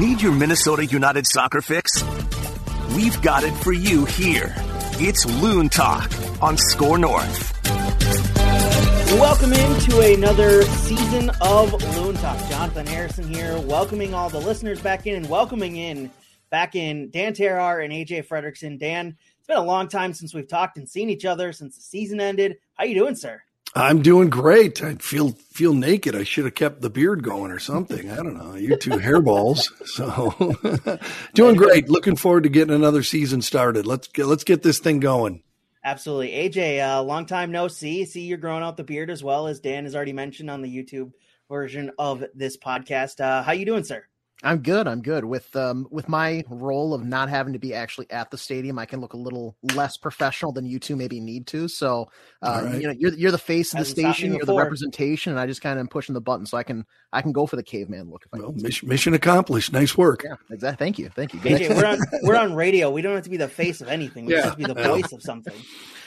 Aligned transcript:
Need 0.00 0.22
your 0.22 0.32
Minnesota 0.32 0.86
United 0.86 1.26
soccer 1.26 1.60
fix? 1.60 2.02
We've 2.96 3.20
got 3.20 3.44
it 3.44 3.52
for 3.52 3.74
you 3.74 4.06
here. 4.06 4.54
It's 4.92 5.26
Loon 5.42 5.68
Talk 5.68 6.10
on 6.40 6.56
SKOR 6.56 6.96
North. 6.96 7.52
Welcome 9.20 9.52
into 9.52 10.00
another 10.00 10.62
season 10.62 11.28
of 11.42 11.74
Loon 11.98 12.14
Talk. 12.14 12.38
Jonathan 12.48 12.86
Harrison 12.86 13.28
here, 13.28 13.60
welcoming 13.60 14.14
all 14.14 14.30
the 14.30 14.40
listeners 14.40 14.80
back 14.80 15.06
in 15.06 15.16
and 15.16 15.28
welcoming 15.28 15.76
in 15.76 16.10
back 16.48 16.74
in 16.74 17.10
Dan 17.10 17.34
Terhaar 17.34 17.84
and 17.84 17.92
AJ 17.92 18.26
Fredrickson. 18.26 18.78
Dan, 18.78 19.18
it's 19.36 19.48
been 19.48 19.58
a 19.58 19.62
long 19.62 19.86
time 19.86 20.14
since 20.14 20.32
we've 20.32 20.48
talked 20.48 20.78
and 20.78 20.88
seen 20.88 21.10
each 21.10 21.26
other 21.26 21.52
since 21.52 21.76
the 21.76 21.82
season 21.82 22.22
ended. 22.22 22.56
How 22.72 22.84
you 22.84 22.94
doing, 22.94 23.16
sir? 23.16 23.42
I'm 23.74 24.02
doing 24.02 24.30
great. 24.30 24.82
I 24.82 24.96
feel 24.96 25.30
feel 25.52 25.74
naked. 25.74 26.16
I 26.16 26.24
should 26.24 26.44
have 26.44 26.54
kept 26.54 26.80
the 26.80 26.90
beard 26.90 27.22
going 27.22 27.52
or 27.52 27.60
something. 27.60 28.10
I 28.10 28.16
don't 28.16 28.36
know. 28.36 28.54
You 28.54 28.76
two 28.76 28.90
hairballs. 28.90 29.66
So 29.86 30.98
doing 31.34 31.56
great. 31.56 31.88
Looking 31.88 32.16
forward 32.16 32.44
to 32.44 32.48
getting 32.48 32.74
another 32.74 33.02
season 33.02 33.42
started. 33.42 33.86
Let's 33.86 34.08
get 34.08 34.26
let's 34.26 34.44
get 34.44 34.62
this 34.62 34.78
thing 34.78 35.00
going. 35.00 35.42
Absolutely. 35.84 36.30
AJ, 36.30 36.86
uh, 36.86 37.02
long 37.02 37.26
time 37.26 37.50
no 37.50 37.68
see. 37.68 38.04
See 38.04 38.22
you're 38.22 38.38
growing 38.38 38.62
out 38.62 38.76
the 38.76 38.84
beard 38.84 39.10
as 39.10 39.22
well 39.24 39.46
as 39.46 39.60
Dan 39.60 39.84
has 39.84 39.94
already 39.94 40.12
mentioned 40.12 40.50
on 40.50 40.62
the 40.62 40.74
YouTube 40.74 41.12
version 41.48 41.90
of 41.98 42.24
this 42.34 42.56
podcast. 42.56 43.20
Uh, 43.20 43.42
how 43.42 43.52
you 43.52 43.64
doing, 43.64 43.84
sir? 43.84 44.04
I'm 44.42 44.62
good. 44.62 44.88
I'm 44.88 45.02
good 45.02 45.24
with 45.24 45.54
um 45.54 45.86
with 45.90 46.08
my 46.08 46.44
role 46.48 46.94
of 46.94 47.04
not 47.04 47.28
having 47.28 47.52
to 47.52 47.58
be 47.58 47.74
actually 47.74 48.10
at 48.10 48.30
the 48.30 48.38
stadium. 48.38 48.78
I 48.78 48.86
can 48.86 49.00
look 49.00 49.12
a 49.12 49.18
little 49.18 49.56
less 49.74 49.96
professional 49.96 50.52
than 50.52 50.64
you 50.64 50.78
two 50.78 50.96
maybe 50.96 51.20
need 51.20 51.46
to. 51.48 51.68
So, 51.68 52.10
uh, 52.42 52.62
right. 52.64 52.80
you 52.80 52.86
know, 52.86 52.94
you're 52.98 53.12
you're 53.14 53.30
the 53.32 53.38
face 53.38 53.74
of 53.74 53.80
the 53.80 53.84
station. 53.84 54.32
You're 54.32 54.46
the 54.46 54.54
representation, 54.54 55.32
and 55.32 55.40
I 55.40 55.46
just 55.46 55.60
kind 55.60 55.78
of 55.78 55.80
am 55.80 55.88
pushing 55.88 56.14
the 56.14 56.20
button 56.20 56.46
so 56.46 56.56
I 56.56 56.62
can 56.62 56.86
I 57.12 57.20
can 57.20 57.32
go 57.32 57.46
for 57.46 57.56
the 57.56 57.62
caveman 57.62 58.10
look. 58.10 58.24
If 58.24 58.34
I 58.34 58.42
well, 58.42 58.52
mission, 58.52 58.88
mission, 58.88 59.12
accomplished. 59.12 59.72
Nice 59.72 59.96
work. 59.96 60.24
Yeah, 60.24 60.36
exactly. 60.50 60.84
Thank 60.84 60.98
you. 60.98 61.10
Thank 61.10 61.34
you. 61.34 61.40
AJ, 61.40 61.76
we're 61.76 61.86
on 61.86 61.98
we're 62.22 62.36
on 62.36 62.54
radio. 62.54 62.90
We 62.90 63.02
don't 63.02 63.14
have 63.14 63.24
to 63.24 63.30
be 63.30 63.36
the 63.36 63.48
face 63.48 63.82
of 63.82 63.88
anything. 63.88 64.24
We 64.24 64.32
yeah. 64.32 64.38
just 64.38 64.48
have 64.48 64.58
to 64.58 64.68
be 64.68 64.72
the 64.72 64.88
voice 64.88 65.12
of 65.12 65.22
something. 65.22 65.54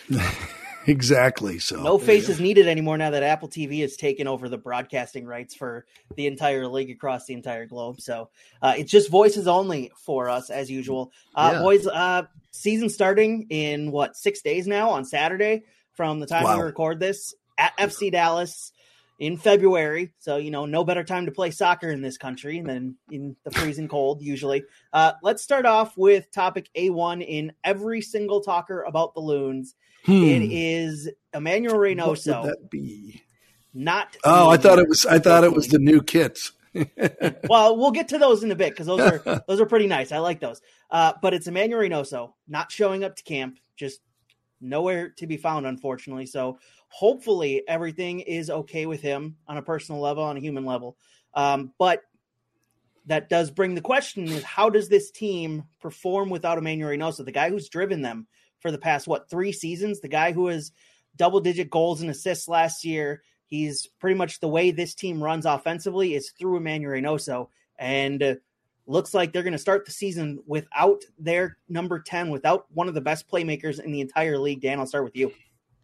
exactly. 0.88 1.60
So 1.60 1.82
no 1.82 1.98
faces 1.98 2.40
needed 2.40 2.68
anymore 2.68 2.98
now 2.98 3.10
that 3.12 3.24
Apple 3.24 3.50
TV 3.50 3.82
has 3.82 3.96
taken 3.96 4.28
over 4.28 4.50
the 4.50 4.58
broadcasting 4.58 5.26
rights 5.26 5.56
for 5.56 5.86
the 6.16 6.28
entire 6.28 6.68
league 6.68 6.90
across 6.90 7.26
the 7.26 7.34
entire 7.34 7.66
globe. 7.66 8.02
So 8.02 8.30
uh, 8.62 8.74
it's 8.78 8.92
just 8.92 9.10
voices 9.10 9.48
only 9.48 9.92
for 9.96 10.30
us 10.30 10.50
as 10.50 10.70
usual. 10.70 11.12
Uh, 11.36 11.52
yeah. 11.54 11.60
Boys, 11.62 11.88
uh, 11.88 12.24
season 12.52 12.90
starting 12.90 13.48
in 13.50 13.92
what 13.92 14.16
six 14.16 14.42
days 14.42 14.68
now 14.68 14.90
on 14.90 15.06
Saturday 15.06 15.64
from 15.94 16.20
the 16.20 16.26
time 16.26 16.44
wow. 16.44 16.58
we 16.58 16.64
record 16.64 17.00
this 17.00 17.34
at 17.58 17.76
FC 17.78 18.12
Dallas 18.12 18.72
in 19.20 19.38
February. 19.38 20.12
So, 20.20 20.38
you 20.38 20.52
know, 20.52 20.66
no 20.66 20.84
better 20.84 21.04
time 21.04 21.26
to 21.28 21.32
play 21.32 21.52
soccer 21.52 21.90
in 21.90 22.02
this 22.02 22.18
country 22.18 22.62
than 22.62 22.96
in 23.12 23.36
the 23.44 23.52
freezing 23.52 23.88
cold, 23.88 24.22
usually. 24.22 24.64
Uh, 24.92 25.14
let's 25.22 25.44
start 25.44 25.66
off 25.66 25.98
with 25.98 26.32
topic 26.32 26.70
A1 26.76 27.26
in 27.26 27.54
every 27.64 28.02
single 28.02 28.42
talker 28.42 28.84
about 28.84 29.14
the 29.14 29.22
loons. 29.22 29.76
Hmm. 30.06 30.24
It 30.24 30.52
is 30.52 31.10
Emmanuel 31.34 31.76
Reynoso. 31.76 32.34
What 32.34 32.44
would 32.44 32.52
that 32.52 32.70
be? 32.70 33.22
Not. 33.74 34.18
Oh, 34.24 34.50
I 34.50 34.58
thought 34.58 34.80
it 34.80 34.88
was. 34.88 35.06
I 35.06 35.20
thought 35.20 35.44
it 35.44 35.54
was 35.54 35.68
the 35.68 35.80
new 35.80 36.02
kits. 36.02 36.52
well, 37.50 37.78
we'll 37.78 37.92
get 37.92 38.08
to 38.10 38.18
those 38.18 38.44
in 38.44 38.52
a 38.52 38.56
bit 38.56 38.72
because 38.72 38.88
those 38.88 39.00
are 39.00 39.44
those 39.48 39.62
are 39.62 39.66
pretty 39.66 39.88
nice. 39.88 40.12
I 40.12 40.20
like 40.20 40.40
those. 40.40 40.62
Uh, 40.90 41.14
but 41.22 41.34
it's 41.34 41.48
Emmanuel 41.48 41.82
Reynoso 41.82 42.34
not 42.48 42.72
showing 42.72 43.04
up 43.04 43.16
to 43.16 43.24
camp, 43.24 43.60
just 43.76 44.02
nowhere 44.60 45.10
to 45.10 45.28
be 45.28 45.38
found, 45.38 45.66
unfortunately. 45.66 46.26
So 46.26 46.60
hopefully 46.90 47.64
everything 47.68 48.20
is 48.22 48.50
okay 48.50 48.86
with 48.86 49.02
him 49.02 49.38
on 49.48 49.58
a 49.58 49.62
personal 49.62 50.02
level, 50.02 50.24
on 50.24 50.38
a 50.38 50.42
human 50.42 50.66
level. 50.66 50.98
Um, 51.34 51.74
but 51.80 52.02
that 53.06 53.30
does 53.30 53.52
bring 53.52 53.76
the 53.76 53.82
question: 53.82 54.28
is 54.28 54.44
how 54.44 54.70
does 54.70 54.90
this 54.90 55.12
team 55.12 55.64
perform 55.80 56.30
without 56.30 56.58
Emmanuel 56.58 56.90
Reynoso, 56.90 57.24
the 57.24 57.32
guy 57.32 57.50
who's 57.50 57.70
driven 57.70 58.02
them 58.02 58.28
for 58.64 58.72
the 58.72 58.78
past 58.80 59.08
what 59.08 59.30
three 59.30 59.52
seasons. 59.52 60.00
The 60.00 60.08
guy 60.08 60.32
who 60.32 60.48
has 60.48 60.72
double 61.18 61.40
digit 61.40 61.70
goals 61.70 62.02
and 62.02 62.10
assists 62.10 62.48
last 62.48 62.84
year. 62.84 63.22
He's 63.46 63.86
pretty 64.00 64.18
much 64.18 64.40
the 64.40 64.48
way 64.48 64.72
this 64.72 64.96
team 64.96 65.22
runs 65.22 65.46
offensively 65.46 66.16
is 66.16 66.32
through 66.32 66.58
Emmanuel 66.58 66.94
Reynoso, 66.94 67.50
and 67.78 68.24
uh, 68.24 68.36
looks 68.88 69.14
like 69.14 69.32
they're 69.32 69.44
going 69.44 69.52
to 69.52 69.60
start 69.60 69.86
the 69.86 69.92
season 69.92 70.40
without 70.48 71.04
their 71.20 71.58
number 71.70 72.00
ten, 72.00 72.32
without 72.32 72.66
one 72.72 72.88
of 72.88 72.96
the 72.96 73.02
best 73.02 73.30
playmakers 73.30 73.80
in 73.80 73.92
the 73.92 74.02
entire 74.02 74.40
league. 74.40 74.62
Dan, 74.62 74.80
I'll 74.80 74.88
start 74.88 75.04
with 75.04 75.16
you. 75.16 75.32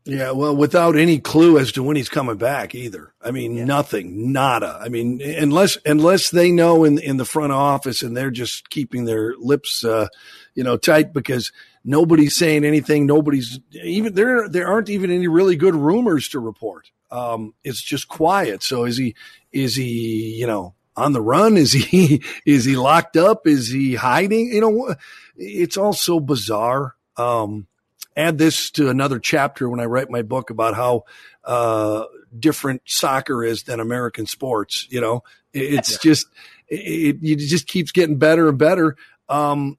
Yeah, 0.06 0.32
well, 0.32 0.56
without 0.56 0.96
any 0.98 1.20
clue 1.20 1.60
as 1.60 1.72
to 1.74 1.84
when 1.84 1.96
he's 1.96 2.10
coming 2.10 2.38
back 2.38 2.74
either. 2.74 3.14
I 3.22 3.32
mean, 3.32 3.56
yeah. 3.56 3.66
nothing, 3.66 4.32
nada. 4.32 4.80
I 4.82 4.90
mean, 4.90 5.22
unless 5.22 5.78
unless 5.86 6.32
they 6.32 6.52
know 6.52 6.84
in 6.84 6.98
in 7.00 7.18
the 7.18 7.26
front 7.26 7.52
office 7.52 8.02
and 8.02 8.16
they're 8.16 8.32
just 8.32 8.70
keeping 8.70 9.06
their 9.06 9.36
lips, 9.38 9.84
uh, 9.84 10.08
you 10.56 10.64
know, 10.64 10.78
tight 10.78 11.14
because 11.14 11.52
nobody's 11.84 12.36
saying 12.36 12.66
anything. 12.66 13.06
Nobody's 13.06 13.60
even 13.84 14.14
there. 14.16 14.48
There 14.48 14.68
aren't 14.68 14.90
even 14.90 15.12
any 15.12 15.28
really 15.28 15.56
good 15.56 15.76
rumors 15.76 16.30
to 16.30 16.40
report. 16.40 16.92
Um, 17.12 17.54
it's 17.64 17.82
just 17.82 18.08
quiet. 18.08 18.64
So 18.64 18.86
is 18.86 18.98
he? 18.98 19.16
Is 19.52 19.76
he? 19.76 20.36
You 20.36 20.48
know, 20.48 20.76
on 20.96 21.14
the 21.14 21.22
run? 21.22 21.58
Is 21.58 21.74
he? 21.74 22.24
Is 22.46 22.66
he 22.66 22.76
locked 22.76 23.18
up? 23.18 23.46
Is 23.46 23.70
he 23.70 23.96
hiding? 23.96 24.54
You 24.54 24.62
know, 24.62 24.96
it's 25.36 25.78
all 25.78 25.94
so 25.94 26.20
bizarre. 26.20 26.96
Um, 27.18 27.68
add 28.16 28.38
this 28.38 28.72
to 28.72 28.90
another 28.90 29.20
chapter 29.20 29.70
when 29.70 29.80
I 29.80 29.86
write 29.86 30.10
my 30.10 30.22
book 30.22 30.50
about 30.50 30.76
how 30.76 31.04
uh, 31.44 32.06
different 32.38 32.82
soccer 32.86 33.44
is 33.44 33.64
than 33.64 33.80
American 33.80 34.26
sports. 34.26 34.88
You 34.90 35.02
know, 35.02 35.24
it's 35.54 35.92
yeah. 35.92 35.98
just 36.02 36.28
it, 36.68 37.18
it, 37.22 37.38
just 37.38 37.68
keeps 37.68 37.92
getting 37.92 38.18
better 38.18 38.50
and 38.50 38.58
better. 38.58 38.96
Um, 39.28 39.78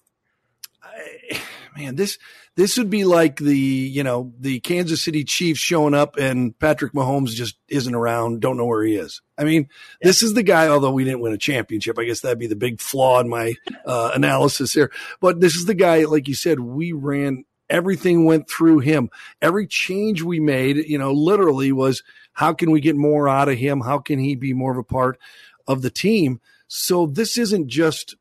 I, 0.83 1.41
man, 1.77 1.97
this 1.97 2.19
this 2.57 2.77
would 2.77 2.91
be 2.91 3.05
like 3.05 3.37
the 3.37 3.57
you 3.57 4.03
know 4.03 4.33
the 4.39 4.61
Kansas 4.61 5.03
City 5.03 5.25
Chiefs 5.25 5.61
showing 5.61 5.95
up 5.95 6.17
and 6.17 6.59
Patrick 6.59 6.93
Mahomes 6.93 7.31
just 7.31 7.57
isn't 7.69 7.95
around, 7.95 8.41
don't 8.41 8.57
know 8.57 8.67
where 8.67 8.83
he 8.83 8.97
is. 8.97 9.23
I 9.39 9.45
mean, 9.45 9.69
yeah. 10.01 10.09
this 10.09 10.23
is 10.23 10.35
the 10.35 10.43
guy. 10.43 10.69
Although 10.69 10.93
we 10.93 11.05
didn't 11.05 11.21
win 11.21 11.33
a 11.33 11.39
championship, 11.39 11.99
I 11.99 12.05
guess 12.05 12.21
that'd 12.21 12.39
be 12.39 12.47
the 12.47 12.57
big 12.57 12.81
flaw 12.81 13.21
in 13.21 13.29
my 13.29 13.55
uh, 13.87 14.11
analysis 14.15 14.73
here. 14.73 14.91
But 15.21 15.41
this 15.41 15.55
is 15.55 15.67
the 15.67 15.75
guy, 15.75 16.05
like 16.05 16.29
you 16.29 16.35
said, 16.35 16.61
we 16.61 16.93
ran 16.93 17.45
everything 17.71 18.25
went 18.25 18.51
through 18.51 18.81
him. 18.81 19.09
Every 19.41 19.67
change 19.67 20.23
we 20.23 20.41
made, 20.41 20.77
you 20.77 20.99
know, 20.99 21.13
literally 21.13 21.73
was 21.73 22.03
how 22.33 22.53
can 22.53 22.71
we 22.71 22.81
get 22.81 22.97
more 22.97 23.29
out 23.29 23.49
of 23.49 23.57
him? 23.57 23.81
How 23.81 23.99
can 23.99 24.19
he 24.19 24.35
be 24.35 24.53
more 24.53 24.73
of 24.73 24.79
a 24.79 24.83
part 24.83 25.19
of 25.67 25.83
the 25.83 25.91
team? 25.91 26.41
So 26.69 27.07
this 27.07 27.39
isn't 27.39 27.69
just 27.69 28.17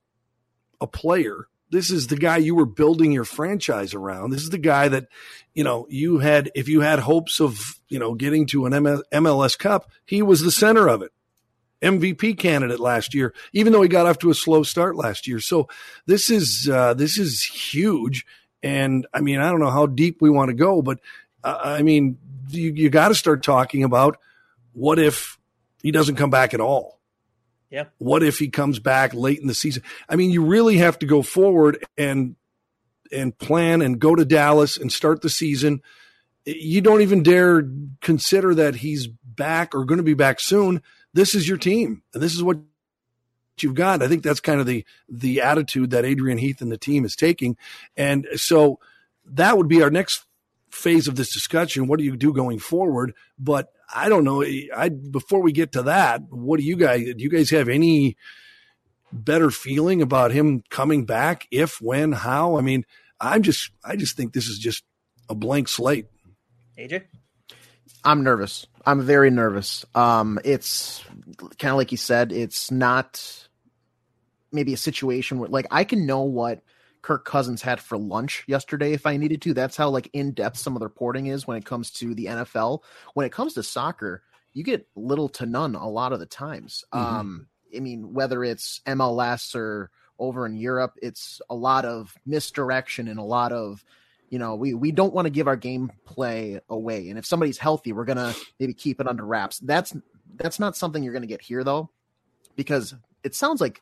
a 0.79 0.87
player. 0.87 1.47
This 1.71 1.91
is 1.91 2.07
the 2.07 2.17
guy 2.17 2.37
you 2.37 2.55
were 2.55 2.65
building 2.65 3.11
your 3.11 3.25
franchise 3.25 3.93
around. 3.93 4.31
This 4.31 4.41
is 4.41 4.49
the 4.49 4.57
guy 4.57 4.87
that, 4.87 5.07
you 5.53 5.63
know, 5.63 5.85
you 5.89 6.17
had, 6.17 6.51
if 6.55 6.67
you 6.67 6.81
had 6.81 6.99
hopes 6.99 7.39
of, 7.39 7.79
you 7.89 7.99
know, 7.99 8.15
getting 8.15 8.47
to 8.47 8.65
an 8.65 8.73
MLS 8.73 9.57
Cup, 9.57 9.91
he 10.05 10.21
was 10.21 10.41
the 10.41 10.51
center 10.51 10.87
of 10.87 11.01
it. 11.01 11.11
MVP 11.81 12.37
candidate 12.37 12.79
last 12.79 13.13
year, 13.13 13.33
even 13.53 13.71
though 13.71 13.81
he 13.81 13.87
got 13.87 14.05
off 14.05 14.19
to 14.19 14.29
a 14.29 14.35
slow 14.35 14.63
start 14.63 14.95
last 14.95 15.27
year. 15.27 15.39
So 15.39 15.69
this 16.05 16.29
is 16.29 16.69
uh, 16.69 16.93
this 16.93 17.17
is 17.17 17.43
huge, 17.43 18.25
and 18.61 19.07
I 19.13 19.21
mean, 19.21 19.39
I 19.39 19.49
don't 19.49 19.59
know 19.59 19.69
how 19.69 19.85
deep 19.85 20.21
we 20.21 20.29
want 20.29 20.49
to 20.49 20.55
go, 20.55 20.81
but 20.81 20.99
uh, 21.43 21.59
I 21.61 21.81
mean, 21.81 22.17
you, 22.49 22.71
you 22.73 22.89
got 22.89 23.09
to 23.09 23.15
start 23.15 23.43
talking 23.43 23.83
about 23.83 24.17
what 24.73 24.99
if 24.99 25.37
he 25.81 25.91
doesn't 25.91 26.15
come 26.15 26.29
back 26.29 26.53
at 26.53 26.61
all? 26.61 26.99
Yeah. 27.69 27.85
What 27.99 28.23
if 28.23 28.39
he 28.39 28.49
comes 28.49 28.79
back 28.79 29.13
late 29.13 29.39
in 29.39 29.47
the 29.47 29.53
season? 29.53 29.83
I 30.07 30.15
mean, 30.15 30.31
you 30.31 30.43
really 30.43 30.77
have 30.77 30.99
to 30.99 31.05
go 31.05 31.21
forward 31.21 31.85
and 31.97 32.35
and 33.11 33.37
plan 33.37 33.81
and 33.81 33.99
go 33.99 34.15
to 34.15 34.25
Dallas 34.25 34.77
and 34.77 34.91
start 34.91 35.21
the 35.21 35.29
season. 35.29 35.81
You 36.45 36.81
don't 36.81 37.01
even 37.01 37.23
dare 37.23 37.63
consider 38.01 38.55
that 38.55 38.75
he's 38.75 39.07
back 39.07 39.75
or 39.75 39.85
going 39.85 39.97
to 39.97 40.03
be 40.03 40.13
back 40.13 40.39
soon. 40.39 40.81
This 41.13 41.35
is 41.35 41.47
your 41.47 41.57
team, 41.57 42.03
and 42.13 42.21
this 42.21 42.33
is 42.33 42.43
what 42.43 42.57
you've 43.63 43.75
got. 43.75 44.01
I 44.01 44.07
think 44.07 44.23
that's 44.23 44.39
kind 44.39 44.59
of 44.59 44.65
the 44.65 44.85
the 45.07 45.41
attitude 45.41 45.91
that 45.91 46.05
Adrian 46.05 46.37
Heath 46.37 46.61
and 46.61 46.71
the 46.71 46.77
team 46.77 47.05
is 47.05 47.15
taking, 47.15 47.57
and 47.97 48.27
so 48.35 48.79
that 49.25 49.57
would 49.57 49.67
be 49.67 49.81
our 49.81 49.91
next 49.91 50.25
phase 50.71 51.07
of 51.07 51.15
this 51.15 51.33
discussion. 51.33 51.87
What 51.87 51.99
do 51.99 52.05
you 52.05 52.15
do 52.15 52.33
going 52.33 52.59
forward? 52.59 53.13
But 53.37 53.71
I 53.93 54.09
don't 54.09 54.23
know. 54.23 54.43
I 54.43 54.89
before 54.89 55.41
we 55.41 55.51
get 55.51 55.73
to 55.73 55.83
that, 55.83 56.21
what 56.29 56.59
do 56.59 56.65
you 56.65 56.75
guys? 56.75 57.03
Do 57.03 57.23
you 57.23 57.29
guys 57.29 57.49
have 57.49 57.69
any 57.69 58.17
better 59.11 59.49
feeling 59.49 60.01
about 60.01 60.31
him 60.31 60.63
coming 60.69 61.05
back? 61.05 61.47
If, 61.51 61.81
when, 61.81 62.11
how? 62.11 62.57
I 62.57 62.61
mean, 62.61 62.85
I'm 63.19 63.41
just 63.41 63.71
I 63.83 63.95
just 63.95 64.15
think 64.15 64.33
this 64.33 64.47
is 64.47 64.59
just 64.59 64.83
a 65.29 65.35
blank 65.35 65.67
slate. 65.67 66.07
AJ. 66.77 67.03
I'm 68.03 68.23
nervous. 68.23 68.65
I'm 68.85 69.01
very 69.01 69.29
nervous. 69.29 69.85
Um, 69.93 70.39
it's 70.45 71.03
kind 71.57 71.71
of 71.71 71.77
like 71.77 71.91
you 71.91 71.97
said. 71.97 72.31
It's 72.31 72.71
not 72.71 73.48
maybe 74.51 74.73
a 74.73 74.77
situation 74.77 75.39
where 75.39 75.49
like 75.49 75.67
I 75.71 75.83
can 75.83 76.05
know 76.05 76.21
what 76.21 76.61
Kirk 77.01 77.25
Cousins 77.25 77.61
had 77.61 77.79
for 77.79 77.97
lunch 77.97 78.43
yesterday 78.47 78.93
if 78.93 79.05
I 79.05 79.17
needed 79.17 79.41
to. 79.43 79.53
That's 79.53 79.77
how 79.77 79.89
like 79.89 80.09
in 80.13 80.31
depth 80.31 80.57
some 80.57 80.75
of 80.75 80.79
the 80.79 80.85
reporting 80.85 81.27
is 81.27 81.47
when 81.47 81.57
it 81.57 81.65
comes 81.65 81.91
to 81.91 82.13
the 82.13 82.25
NFL. 82.25 82.83
When 83.13 83.25
it 83.25 83.31
comes 83.31 83.53
to 83.53 83.63
soccer, 83.63 84.23
you 84.53 84.63
get 84.63 84.87
little 84.95 85.29
to 85.29 85.45
none 85.45 85.75
a 85.75 85.87
lot 85.87 86.13
of 86.13 86.19
the 86.19 86.25
times. 86.25 86.83
Mm-hmm. 86.93 87.05
Um, 87.05 87.47
I 87.75 87.79
mean, 87.79 88.13
whether 88.13 88.43
it's 88.43 88.81
MLS 88.85 89.55
or 89.55 89.91
over 90.17 90.45
in 90.45 90.55
Europe, 90.55 90.95
it's 91.01 91.41
a 91.49 91.55
lot 91.55 91.85
of 91.85 92.13
misdirection 92.25 93.07
and 93.07 93.19
a 93.19 93.23
lot 93.23 93.51
of, 93.51 93.83
you 94.29 94.39
know, 94.39 94.55
we, 94.55 94.73
we 94.73 94.91
don't 94.91 95.13
want 95.13 95.25
to 95.25 95.31
give 95.31 95.47
our 95.47 95.57
gameplay 95.57 96.59
away. 96.69 97.09
And 97.09 97.17
if 97.17 97.25
somebody's 97.25 97.57
healthy, 97.57 97.93
we're 97.93 98.05
going 98.05 98.17
to 98.17 98.35
maybe 98.59 98.73
keep 98.73 98.99
it 98.99 99.07
under 99.07 99.25
wraps. 99.25 99.59
That's, 99.59 99.95
that's 100.35 100.59
not 100.59 100.75
something 100.75 101.03
you're 101.03 101.13
going 101.13 101.23
to 101.23 101.27
get 101.27 101.41
here 101.41 101.63
though, 101.63 101.89
because 102.55 102.95
it 103.23 103.35
sounds 103.35 103.61
like 103.61 103.81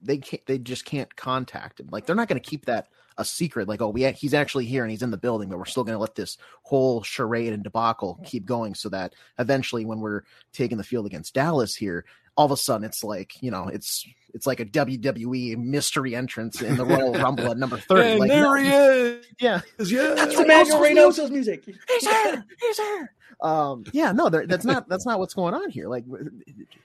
they 0.00 0.18
can't, 0.18 0.44
they 0.46 0.58
just 0.58 0.84
can't 0.84 1.14
contact 1.16 1.80
him. 1.80 1.88
Like 1.90 2.06
they're 2.06 2.16
not 2.16 2.28
going 2.28 2.40
to 2.40 2.50
keep 2.50 2.66
that 2.66 2.88
a 3.18 3.24
secret. 3.24 3.68
Like, 3.68 3.82
oh, 3.82 3.88
we, 3.88 4.04
he's 4.12 4.34
actually 4.34 4.66
here 4.66 4.84
and 4.84 4.90
he's 4.90 5.02
in 5.02 5.10
the 5.10 5.16
building, 5.16 5.48
but 5.48 5.58
we're 5.58 5.64
still 5.64 5.84
going 5.84 5.96
to 5.96 6.00
let 6.00 6.14
this 6.14 6.38
whole 6.62 7.02
charade 7.02 7.52
and 7.52 7.64
debacle 7.64 8.20
keep 8.24 8.46
going 8.46 8.74
so 8.74 8.88
that 8.90 9.14
eventually 9.38 9.84
when 9.84 10.00
we're 10.00 10.22
taking 10.52 10.78
the 10.78 10.84
field 10.84 11.06
against 11.06 11.34
Dallas 11.34 11.74
here, 11.74 12.04
all 12.36 12.44
of 12.46 12.52
a 12.52 12.56
sudden 12.56 12.84
it's 12.84 13.02
like 13.02 13.42
you 13.42 13.50
know 13.50 13.66
it's 13.66 14.06
it's 14.32 14.46
like 14.46 14.60
a 14.60 14.64
WWE 14.64 15.58
mystery 15.58 16.14
entrance 16.14 16.62
in 16.62 16.76
the 16.76 16.84
Royal 16.84 17.12
Rumble 17.22 17.50
at 17.50 17.58
number 17.58 17.76
thirty. 17.76 18.10
And 18.10 18.20
like, 18.20 18.30
there 18.30 18.42
no, 18.42 18.54
he 18.54 18.68
is. 18.68 19.26
Yeah, 19.40 19.60
yeah. 19.80 20.14
That's 20.14 20.38
Emmanuel 20.38 20.80
Reynoso's 20.80 21.30
music. 21.30 21.64
He's 21.64 22.06
here. 22.06 22.44
He's 22.60 22.76
here. 22.76 23.12
Um, 23.40 23.84
yeah, 23.92 24.12
no, 24.12 24.28
that's 24.28 24.64
not 24.64 24.88
that's 24.88 25.04
not 25.04 25.18
what's 25.18 25.34
going 25.34 25.54
on 25.54 25.70
here. 25.70 25.88
Like, 25.88 26.04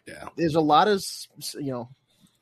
yeah, 0.08 0.28
there's 0.36 0.56
a 0.56 0.62
lot 0.62 0.88
of 0.88 1.04
you 1.56 1.72
know 1.72 1.90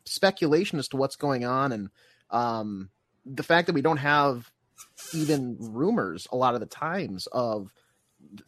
speculation 0.05 0.79
as 0.79 0.87
to 0.89 0.97
what's 0.97 1.15
going 1.15 1.45
on, 1.45 1.71
and 1.71 1.89
um, 2.29 2.89
the 3.25 3.43
fact 3.43 3.67
that 3.67 3.73
we 3.73 3.81
don't 3.81 3.97
have 3.97 4.51
even 5.13 5.57
rumors 5.59 6.27
a 6.31 6.37
lot 6.37 6.53
of 6.53 6.59
the 6.59 6.65
times 6.65 7.27
of 7.27 7.73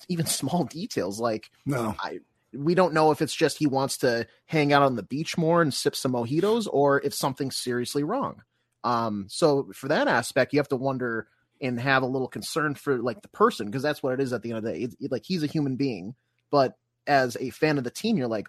even 0.07 0.25
small 0.27 0.63
details 0.63 1.19
like 1.19 1.49
no 1.65 1.95
I 1.99 2.19
we 2.53 2.75
don't 2.75 2.93
know 2.93 3.11
if 3.11 3.21
it's 3.21 3.35
just 3.35 3.57
he 3.57 3.67
wants 3.67 3.97
to 3.97 4.27
hang 4.45 4.73
out 4.73 4.83
on 4.83 4.95
the 4.95 5.03
beach 5.03 5.37
more 5.37 5.61
and 5.61 5.73
sip 5.73 5.95
some 5.95 6.13
mojitos 6.13 6.67
or 6.71 7.01
if 7.01 7.13
something's 7.13 7.57
seriously 7.57 8.03
wrong. 8.03 8.43
Um, 8.83 9.25
so 9.29 9.71
for 9.73 9.87
that 9.87 10.07
aspect, 10.07 10.53
you 10.53 10.59
have 10.59 10.67
to 10.69 10.75
wonder 10.75 11.27
and 11.61 11.79
have 11.79 12.03
a 12.03 12.07
little 12.07 12.27
concern 12.27 12.75
for 12.75 12.97
like 12.97 13.21
the 13.21 13.29
person 13.29 13.67
because 13.67 13.81
that's 13.81 14.03
what 14.03 14.13
it 14.13 14.19
is 14.19 14.33
at 14.33 14.41
the 14.41 14.49
end 14.49 14.57
of 14.59 14.63
the 14.63 14.71
day. 14.71 14.79
It, 14.81 14.95
it, 14.99 15.11
like 15.11 15.23
he's 15.25 15.43
a 15.43 15.47
human 15.47 15.77
being, 15.77 16.15
but 16.51 16.75
as 17.07 17.37
a 17.39 17.49
fan 17.49 17.77
of 17.77 17.83
the 17.83 17.89
team, 17.89 18.17
you're 18.17 18.27
like, 18.27 18.47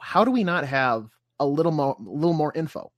how 0.00 0.24
do 0.24 0.30
we 0.30 0.44
not 0.44 0.64
have 0.64 1.10
a 1.38 1.46
little 1.46 1.72
more, 1.72 1.96
little 2.00 2.34
more 2.34 2.52
info? 2.54 2.92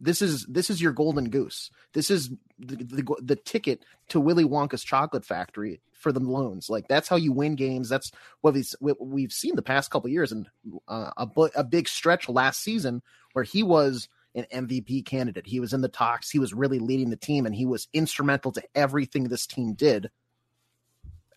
This 0.00 0.22
is 0.22 0.46
this 0.48 0.70
is 0.70 0.80
your 0.80 0.92
golden 0.92 1.28
goose. 1.28 1.70
This 1.92 2.10
is 2.10 2.30
the, 2.58 2.76
the, 2.76 3.16
the 3.22 3.36
ticket 3.36 3.84
to 4.08 4.18
Willy 4.18 4.44
Wonka's 4.44 4.82
chocolate 4.82 5.26
factory 5.26 5.82
for 5.92 6.10
the 6.10 6.20
loons. 6.20 6.70
Like 6.70 6.88
that's 6.88 7.08
how 7.08 7.16
you 7.16 7.32
win 7.32 7.54
games. 7.54 7.90
That's 7.90 8.10
what 8.40 8.54
we've, 8.54 8.70
what 8.80 9.06
we've 9.06 9.32
seen 9.32 9.56
the 9.56 9.62
past 9.62 9.90
couple 9.90 10.08
years, 10.08 10.32
and 10.32 10.48
uh, 10.88 11.10
a 11.18 11.28
a 11.54 11.64
big 11.64 11.86
stretch 11.86 12.30
last 12.30 12.62
season 12.62 13.02
where 13.34 13.44
he 13.44 13.62
was 13.62 14.08
an 14.34 14.46
MVP 14.52 15.04
candidate. 15.04 15.46
He 15.46 15.60
was 15.60 15.72
in 15.72 15.82
the 15.82 15.88
talks. 15.88 16.30
He 16.30 16.38
was 16.38 16.54
really 16.54 16.78
leading 16.78 17.10
the 17.10 17.16
team, 17.16 17.44
and 17.44 17.54
he 17.54 17.66
was 17.66 17.88
instrumental 17.92 18.52
to 18.52 18.62
everything 18.74 19.24
this 19.24 19.46
team 19.46 19.74
did. 19.74 20.10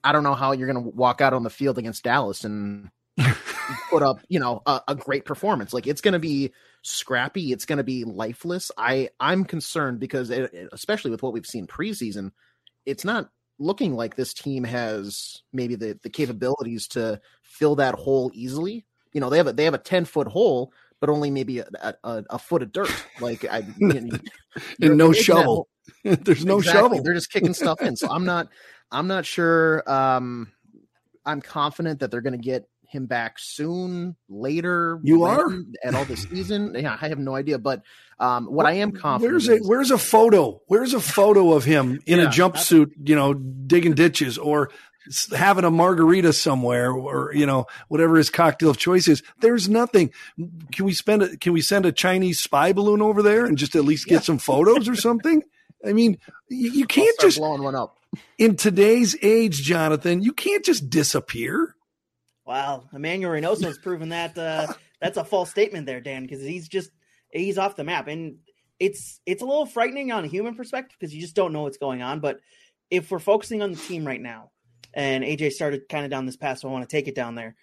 I 0.04 0.12
don't 0.12 0.24
know 0.24 0.36
how 0.36 0.52
you're 0.52 0.72
going 0.72 0.84
to 0.84 0.90
walk 0.90 1.22
out 1.22 1.34
on 1.34 1.44
the 1.44 1.50
field 1.50 1.78
against 1.78 2.04
Dallas 2.04 2.44
and 2.44 2.90
put 3.90 4.04
up, 4.04 4.20
you 4.28 4.40
know, 4.40 4.62
a, 4.66 4.82
a 4.90 4.96
great 4.96 5.26
performance. 5.26 5.74
Like 5.74 5.88
it's 5.88 6.02
going 6.02 6.14
to 6.14 6.20
be 6.20 6.52
scrappy. 6.82 7.52
It's 7.52 7.66
going 7.66 7.78
to 7.78 7.84
be 7.84 8.04
lifeless. 8.04 8.72
I 8.78 9.10
I'm 9.20 9.46
concerned 9.46 10.00
because 10.00 10.30
it, 10.30 10.52
especially 10.72 11.12
with 11.12 11.24
what 11.24 11.34
we've 11.34 11.46
seen 11.46 11.68
preseason, 11.68 12.32
it's 12.86 13.06
not 13.06 13.30
looking 13.60 13.96
like 13.96 14.16
this 14.16 14.34
team 14.34 14.64
has 14.64 15.44
maybe 15.52 15.76
the 15.76 16.00
the 16.04 16.10
capabilities 16.10 16.88
to 16.90 17.22
fill 17.42 17.76
that 17.76 17.96
hole 17.96 18.32
easily. 18.34 18.86
You 19.14 19.22
know, 19.22 19.30
they 19.30 19.38
have 19.38 19.48
a 19.48 19.54
they 19.54 19.66
have 19.66 19.74
a 19.74 19.80
ten 19.80 20.06
foot 20.06 20.28
hole, 20.28 20.74
but 21.00 21.10
only 21.10 21.32
maybe 21.32 21.60
a, 21.60 21.68
a, 22.04 22.24
a 22.30 22.40
foot 22.40 22.64
of 22.64 22.72
dirt. 22.72 22.92
Like 23.20 23.46
I, 23.46 23.60
you 23.78 23.88
know, 23.88 24.18
and 24.82 24.98
no 24.98 25.14
shovel. 25.14 25.68
There's 26.04 26.46
no 26.46 26.60
exactly. 26.60 26.82
shovel. 26.82 27.04
They're 27.04 27.14
just 27.14 27.32
kicking 27.32 27.54
stuff 27.54 27.82
in. 27.82 27.96
So 27.96 28.10
I'm 28.10 28.26
not 28.26 28.48
I'm 28.92 29.08
not 29.08 29.26
sure. 29.26 29.84
Um, 29.90 30.52
I'm 31.26 31.42
confident 31.42 32.00
that 32.00 32.12
they're 32.12 32.22
going 32.22 32.34
to 32.34 32.40
get 32.40 32.68
him 32.94 33.08
back 33.08 33.38
soon, 33.38 34.16
later. 34.30 35.00
You 35.04 35.24
are 35.26 35.46
at 35.84 35.94
all 35.94 36.06
this 36.06 36.24
season. 36.30 36.74
Yeah, 36.80 36.98
I 37.02 37.10
have 37.10 37.20
no 37.20 37.36
idea, 37.36 37.58
but 37.60 37.82
um, 38.20 38.46
what 38.46 38.66
I 38.66 38.74
am 38.74 38.94
confident. 38.94 39.34
Where's 39.34 39.50
a 39.50 39.56
is, 39.56 39.68
Where's 39.68 39.92
a 39.92 39.98
photo? 39.98 40.62
Where's 40.68 40.94
a 40.94 41.02
photo 41.02 41.52
of 41.54 41.66
him 41.66 42.00
in 42.06 42.20
Yeah, 42.20 42.26
a 42.26 42.28
jumpsuit? 42.30 42.92
You 43.04 43.16
know, 43.16 43.34
digging 43.34 43.96
ditches 43.96 44.38
or 44.38 44.70
having 45.36 45.66
a 45.66 45.72
margarita 45.72 46.32
somewhere, 46.32 46.90
or 46.92 47.34
you 47.34 47.46
know, 47.46 47.66
whatever 47.90 48.16
his 48.16 48.30
cocktail 48.30 48.70
of 48.70 48.78
choice 48.78 49.10
is. 49.10 49.22
There's 49.42 49.68
nothing. 49.68 50.12
Can 50.72 50.86
we 50.86 50.94
spend? 50.94 51.24
A, 51.24 51.36
can 51.38 51.52
we 51.52 51.60
send 51.62 51.86
a 51.86 51.92
Chinese 51.92 52.40
spy 52.40 52.72
balloon 52.72 53.02
over 53.02 53.22
there 53.22 53.46
and 53.46 53.58
just 53.58 53.76
at 53.76 53.84
least 53.84 54.08
get 54.08 54.24
some 54.24 54.38
photos 54.38 54.88
or 54.88 54.96
something? 54.96 55.44
I 55.86 55.92
mean, 55.92 56.18
you, 56.48 56.72
you 56.72 56.86
can't 56.86 57.20
just 57.20 57.38
blowing 57.38 57.62
one 57.64 57.76
up. 57.76 57.98
in 58.38 58.56
today's 58.56 59.18
age, 59.22 59.62
Jonathan. 59.62 60.22
You 60.22 60.32
can't 60.32 60.64
just 60.64 60.90
disappear. 60.90 61.73
Wow, 62.46 62.90
Emmanuel 62.94 63.32
Reynoso 63.32 63.64
has 63.64 63.78
proven 63.78 64.10
that 64.10 64.38
uh, 64.38 64.68
that's 65.00 65.18
a 65.18 65.24
false 65.24 65.50
statement 65.50 65.86
there, 65.86 66.02
Dan, 66.02 66.24
because 66.24 66.42
he's 66.42 66.68
just 66.68 66.92
he's 67.32 67.58
off 67.58 67.76
the 67.76 67.84
map, 67.84 68.08
and 68.08 68.38
it's 68.80 69.22
it's 69.26 69.42
a 69.42 69.46
little 69.46 69.66
frightening 69.66 70.12
on 70.12 70.26
a 70.26 70.28
human 70.28 70.56
perspective 70.56 70.98
because 71.00 71.14
you 71.14 71.22
just 71.22 71.36
don't 71.36 71.54
know 71.54 71.62
what's 71.62 71.78
going 71.78 72.02
on. 72.02 72.20
But 72.20 72.40
if 72.90 73.10
we're 73.12 73.20
focusing 73.20 73.62
on 73.62 73.72
the 73.72 73.78
team 73.78 74.06
right 74.06 74.22
now, 74.22 74.52
and 74.94 75.24
AJ 75.24 75.52
started 75.52 75.88
kind 75.90 76.04
of 76.04 76.12
down 76.12 76.26
this 76.26 76.36
path, 76.36 76.60
so 76.60 76.70
I 76.70 76.72
want 76.72 76.88
to 76.88 76.94
take 76.96 77.08
it 77.08 77.16
down 77.16 77.36
there. 77.36 77.56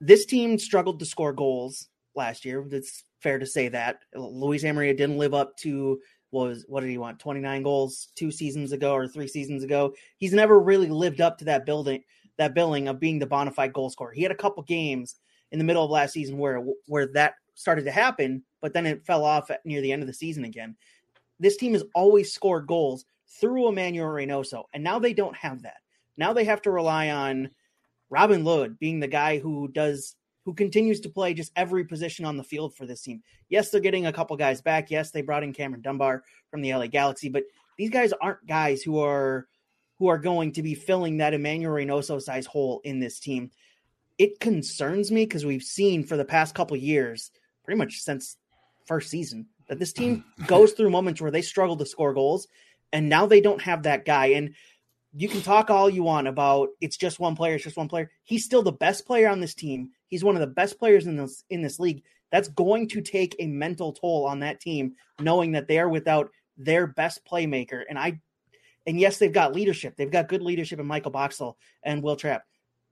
This 0.00 0.26
team 0.26 0.58
struggled 0.58 1.00
to 1.00 1.06
score 1.06 1.32
goals 1.32 1.88
last 2.14 2.44
year. 2.44 2.64
It's 2.70 3.02
fair 3.20 3.40
to 3.40 3.46
say 3.46 3.68
that 3.68 3.98
Luis 4.14 4.62
Amarilla 4.62 4.96
didn't 4.96 5.18
live 5.18 5.34
up 5.34 5.56
to 5.58 5.98
was 6.30 6.64
what 6.68 6.80
did 6.80 6.90
he 6.90 6.98
want 6.98 7.18
29 7.18 7.62
goals 7.62 8.08
two 8.14 8.30
seasons 8.30 8.72
ago 8.72 8.92
or 8.92 9.08
three 9.08 9.26
seasons 9.26 9.64
ago 9.64 9.94
he's 10.18 10.34
never 10.34 10.60
really 10.60 10.88
lived 10.88 11.22
up 11.22 11.38
to 11.38 11.44
that 11.46 11.64
building 11.64 12.02
that 12.38 12.54
billing 12.54 12.88
of 12.88 12.98
being 12.98 13.18
the 13.18 13.26
bona 13.26 13.50
fide 13.50 13.72
goal 13.72 13.90
scorer. 13.90 14.12
He 14.12 14.22
had 14.22 14.32
a 14.32 14.36
couple 14.36 14.62
games 14.62 15.16
in 15.52 15.58
the 15.58 15.64
middle 15.64 15.84
of 15.84 15.90
last 15.90 16.12
season 16.12 16.38
where 16.38 16.64
where 16.86 17.06
that 17.08 17.34
started 17.54 17.84
to 17.84 17.90
happen, 17.90 18.42
but 18.60 18.72
then 18.72 18.86
it 18.86 19.04
fell 19.04 19.24
off 19.24 19.50
near 19.64 19.80
the 19.80 19.92
end 19.92 20.02
of 20.02 20.06
the 20.06 20.14
season 20.14 20.44
again. 20.44 20.76
This 21.40 21.56
team 21.56 21.72
has 21.72 21.84
always 21.94 22.32
scored 22.32 22.66
goals 22.66 23.04
through 23.40 23.68
Emmanuel 23.68 24.08
Reynoso, 24.08 24.64
and 24.72 24.82
now 24.82 24.98
they 24.98 25.12
don't 25.12 25.36
have 25.36 25.62
that. 25.62 25.78
Now 26.16 26.32
they 26.32 26.44
have 26.44 26.62
to 26.62 26.70
rely 26.70 27.10
on 27.10 27.50
Robin 28.10 28.44
Lod 28.44 28.78
being 28.78 29.00
the 29.00 29.08
guy 29.08 29.38
who 29.38 29.68
does 29.68 30.16
who 30.44 30.54
continues 30.54 31.00
to 31.00 31.10
play 31.10 31.34
just 31.34 31.52
every 31.56 31.84
position 31.84 32.24
on 32.24 32.36
the 32.38 32.42
field 32.42 32.74
for 32.74 32.86
this 32.86 33.02
team. 33.02 33.22
Yes, 33.50 33.70
they're 33.70 33.82
getting 33.82 34.06
a 34.06 34.12
couple 34.12 34.34
guys 34.36 34.62
back. 34.62 34.90
Yes, 34.90 35.10
they 35.10 35.20
brought 35.20 35.42
in 35.42 35.52
Cameron 35.52 35.82
Dunbar 35.82 36.24
from 36.50 36.62
the 36.62 36.72
LA 36.74 36.86
Galaxy, 36.86 37.28
but 37.28 37.44
these 37.76 37.90
guys 37.90 38.14
aren't 38.22 38.46
guys 38.46 38.82
who 38.82 38.98
are 38.98 39.46
who 39.98 40.08
are 40.08 40.18
going 40.18 40.52
to 40.52 40.62
be 40.62 40.74
filling 40.74 41.18
that 41.18 41.34
Emmanuel 41.34 41.74
Reynoso 41.74 42.20
size 42.20 42.46
hole 42.46 42.80
in 42.84 43.00
this 43.00 43.18
team. 43.18 43.50
It 44.16 44.40
concerns 44.40 45.10
me 45.10 45.24
because 45.24 45.44
we've 45.44 45.62
seen 45.62 46.04
for 46.04 46.16
the 46.16 46.24
past 46.24 46.54
couple 46.54 46.76
years, 46.76 47.30
pretty 47.64 47.78
much 47.78 48.00
since 48.00 48.36
first 48.86 49.10
season, 49.10 49.46
that 49.68 49.78
this 49.78 49.92
team 49.92 50.24
goes 50.46 50.72
through 50.72 50.90
moments 50.90 51.20
where 51.20 51.30
they 51.30 51.42
struggle 51.42 51.76
to 51.76 51.86
score 51.86 52.14
goals, 52.14 52.48
and 52.92 53.08
now 53.08 53.26
they 53.26 53.40
don't 53.40 53.62
have 53.62 53.82
that 53.82 54.04
guy. 54.04 54.26
And 54.26 54.54
you 55.14 55.28
can 55.28 55.42
talk 55.42 55.70
all 55.70 55.90
you 55.90 56.02
want 56.02 56.28
about 56.28 56.68
it's 56.80 56.96
just 56.96 57.20
one 57.20 57.36
player, 57.36 57.54
it's 57.54 57.64
just 57.64 57.76
one 57.76 57.88
player. 57.88 58.10
He's 58.24 58.44
still 58.44 58.62
the 58.62 58.72
best 58.72 59.06
player 59.06 59.28
on 59.28 59.40
this 59.40 59.54
team. 59.54 59.90
He's 60.06 60.24
one 60.24 60.36
of 60.36 60.40
the 60.40 60.46
best 60.46 60.78
players 60.78 61.06
in 61.06 61.16
this 61.16 61.44
in 61.50 61.62
this 61.62 61.78
league. 61.78 62.02
That's 62.30 62.48
going 62.48 62.88
to 62.88 63.00
take 63.00 63.34
a 63.38 63.46
mental 63.46 63.92
toll 63.92 64.26
on 64.26 64.40
that 64.40 64.60
team, 64.60 64.94
knowing 65.18 65.52
that 65.52 65.66
they 65.66 65.78
are 65.78 65.88
without 65.88 66.30
their 66.56 66.86
best 66.86 67.24
playmaker. 67.24 67.82
And 67.88 67.98
I 67.98 68.20
and 68.88 68.98
yes, 68.98 69.18
they've 69.18 69.30
got 69.30 69.54
leadership. 69.54 69.96
They've 69.96 70.10
got 70.10 70.28
good 70.28 70.40
leadership 70.40 70.80
in 70.80 70.86
Michael 70.86 71.10
Boxall 71.10 71.58
and 71.82 72.02
Wil 72.02 72.16
Trapp. 72.16 72.44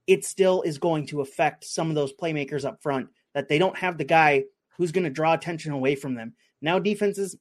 It 0.05 0.23
still 0.23 0.61
is 0.61 0.77
going 0.77 1.07
to 1.07 1.21
affect 1.21 1.65
some 1.65 1.89
of 1.89 1.95
those 1.95 2.13
playmakers 2.13 2.65
up 2.65 2.83
front 2.83 3.09
that 3.33 3.49
they 3.49 3.57
don't 3.57 3.75
have 3.75 3.97
the 3.97 4.05
guy 4.05 4.43
who's 4.77 4.91
going 4.91 5.05
to 5.05 5.09
draw 5.09 5.33
attention 5.33 5.71
away 5.71 5.95
from 5.95 6.13
them. 6.13 6.35
Now 6.61 6.77
defenses, 6.77 7.35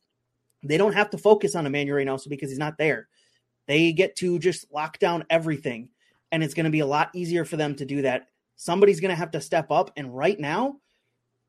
they 0.62 0.78
don't 0.78 0.94
have 0.94 1.10
to 1.10 1.18
focus 1.18 1.54
on 1.54 1.66
Emmanuel 1.66 1.98
Reynoso 1.98 2.30
because 2.30 2.48
he's 2.48 2.58
not 2.58 2.78
there. 2.78 3.08
They 3.68 3.92
get 3.92 4.16
to 4.16 4.38
just 4.38 4.72
lock 4.72 4.98
down 4.98 5.26
everything, 5.28 5.90
and 6.32 6.42
it's 6.42 6.54
going 6.54 6.64
to 6.64 6.70
be 6.70 6.80
a 6.80 6.86
lot 6.86 7.10
easier 7.14 7.44
for 7.44 7.58
them 7.58 7.74
to 7.74 7.84
do 7.84 8.02
that. 8.02 8.28
Somebody's 8.56 9.00
going 9.00 9.10
to 9.10 9.16
have 9.16 9.32
to 9.32 9.40
step 9.42 9.70
up, 9.70 9.90
and 9.98 10.16
right 10.16 10.40
now, 10.40 10.76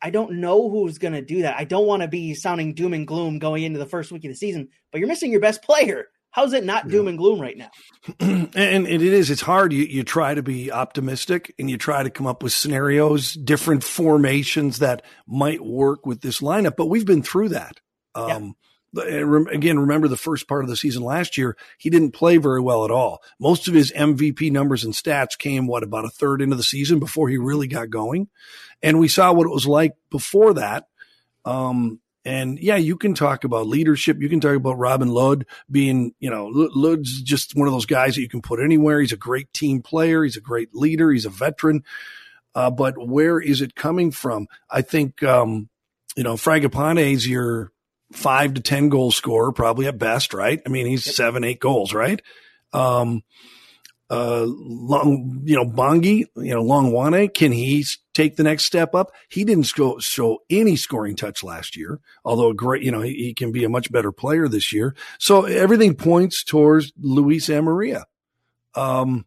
I 0.02 0.10
don't 0.10 0.42
know 0.42 0.70
who's 0.70 0.98
going 0.98 1.14
to 1.14 1.22
do 1.22 1.44
that. 1.44 1.58
I 1.58 1.64
don't 1.64 1.88
want 1.88 2.02
to 2.02 2.10
be 2.10 2.34
sounding 2.34 2.74
doom 2.74 2.94
and 2.94 3.08
gloom 3.08 3.40
going 3.40 3.64
into 3.64 3.80
the 3.80 3.86
first 3.86 4.12
week 4.12 4.26
of 4.26 4.32
the 4.32 4.36
season, 4.36 4.68
but 4.92 5.00
you're 5.00 5.08
missing 5.08 5.32
your 5.32 5.40
best 5.40 5.64
player. 5.64 6.08
How's 6.38 6.54
it 6.54 6.64
not 6.64 6.88
doom 6.88 7.08
and 7.08 7.18
gloom 7.18 7.42
right 7.42 7.58
now? 7.58 7.72
and, 8.20 8.56
and 8.56 8.88
it 8.88 9.02
is 9.02 9.32
it's 9.32 9.42
hard. 9.42 9.74
You, 9.74 9.86
you 9.86 10.04
try 10.04 10.36
to 10.36 10.44
be 10.44 10.72
optimistic 10.72 11.56
and 11.58 11.68
you 11.68 11.80
try 11.80 12.04
to 12.04 12.12
come 12.12 12.28
up 12.28 12.44
with 12.44 12.54
scenarios 12.54 13.34
different 13.34 13.84
formations 13.84 14.78
that 14.78 15.02
might 15.26 15.66
work 15.66 16.06
with 16.06 16.22
this 16.22 16.40
lineup 16.40 16.76
but 16.78 16.86
we've 16.86 17.08
been 17.08 17.24
through 17.24 17.50
that. 17.50 17.80
Um, 18.14 18.56
rem- 18.94 19.48
again 19.48 19.80
remember 19.80 20.08
the 20.08 20.16
first 20.16 20.48
part 20.48 20.64
of 20.64 20.70
the 20.70 20.78
season 20.78 21.02
last 21.02 21.40
year 21.40 21.58
he 21.80 21.90
didn't 21.90 22.12
play 22.12 22.38
very 22.38 22.62
well 22.62 22.86
at 22.86 22.92
all. 22.92 23.24
Most 23.40 23.68
of 23.68 23.74
his 23.74 23.92
mvp 23.94 24.52
numbers 24.52 24.84
and 24.84 24.94
stats 24.94 25.36
came 25.36 25.66
what 25.66 25.82
about 25.82 26.06
a 26.06 26.10
third 26.10 26.44
into 26.44 26.56
the 26.56 26.62
season 26.62 27.00
before 27.00 27.30
he 27.30 27.40
really 27.40 27.68
got 27.68 27.90
going. 27.90 28.28
And 28.84 29.00
we 29.00 29.08
saw 29.08 29.34
what 29.34 29.48
it 29.48 29.54
was 29.54 29.66
like 29.66 29.94
before 30.12 30.54
that. 30.54 30.86
Um, 31.46 32.00
and 32.28 32.60
yeah, 32.60 32.76
you 32.76 32.98
can 32.98 33.14
talk 33.14 33.46
about 33.46 33.68
leadership. 33.68 34.22
You 34.22 34.28
can 34.28 34.42
talk 34.42 34.58
about 34.58 34.78
Robin 34.78 35.08
Lod 35.08 35.46
being, 35.72 36.14
you 36.20 36.30
know, 36.30 36.48
Lod's 36.52 37.22
just 37.22 37.56
one 37.56 37.70
of 37.70 37.74
those 37.74 37.86
guys 37.86 38.16
that 38.16 38.22
you 38.22 38.28
can 38.28 38.42
put 38.42 38.60
anywhere. 38.60 39.00
He's 39.00 39.14
a 39.14 39.18
great 39.18 39.54
team 39.54 39.82
player. 39.82 40.26
He's 40.26 40.36
a 40.36 40.42
great 40.42 40.76
leader. 40.76 41.10
He's 41.10 41.26
a 41.26 41.30
veteran. 41.30 41.86
Uh, 42.54 42.70
but 42.70 42.96
where 42.98 43.40
is 43.40 43.62
it 43.62 43.76
coming 43.76 44.12
from? 44.12 44.48
I 44.70 44.82
think, 44.82 45.24
um, 45.24 45.70
you 46.18 46.24
know, 46.24 46.34
Fragapane 46.34 47.00
is 47.00 47.26
your 47.26 47.72
five 48.12 48.56
to 48.56 48.62
10 48.62 48.90
goal 48.90 49.12
scorer, 49.12 49.54
probably 49.54 49.88
at 49.88 49.98
best, 49.98 50.34
right? 50.34 50.62
I 50.66 50.70
mean, 50.70 50.86
he's 50.86 51.06
yep. 51.06 51.16
seven, 51.16 51.46
eight 51.46 51.62
goals, 51.62 51.94
right? 51.94 52.22
Um, 52.74 53.24
uh, 54.10 54.46
long, 54.48 55.42
you 55.44 55.56
know, 55.56 55.66
Bongi, 55.66 56.26
you 56.36 56.54
know, 56.54 56.64
Hlongwane, 56.64 57.34
can 57.34 57.52
he 57.52 57.86
take 58.14 58.38
the 58.38 58.44
next 58.44 58.64
step 58.64 58.96
up? 58.96 59.12
He 59.30 59.44
didn't 59.44 59.66
show, 59.66 60.00
show 60.00 60.40
any 60.50 60.78
scoring 60.78 61.16
touch 61.16 61.44
last 61.44 61.76
year, 61.76 62.00
although 62.24 62.54
great, 62.54 62.84
you 62.84 62.92
know, 62.92 63.02
he, 63.02 63.14
he, 63.14 63.34
can 63.34 63.52
be 63.52 63.66
a 63.66 63.70
much 63.70 63.92
better 63.92 64.14
player 64.14 64.48
this 64.48 64.72
year. 64.72 64.96
So 65.20 65.44
everything 65.44 65.96
points 65.96 66.44
towards 66.44 66.94
Luis 66.98 67.50
Amarilla. 67.50 68.04
Um, 68.76 69.26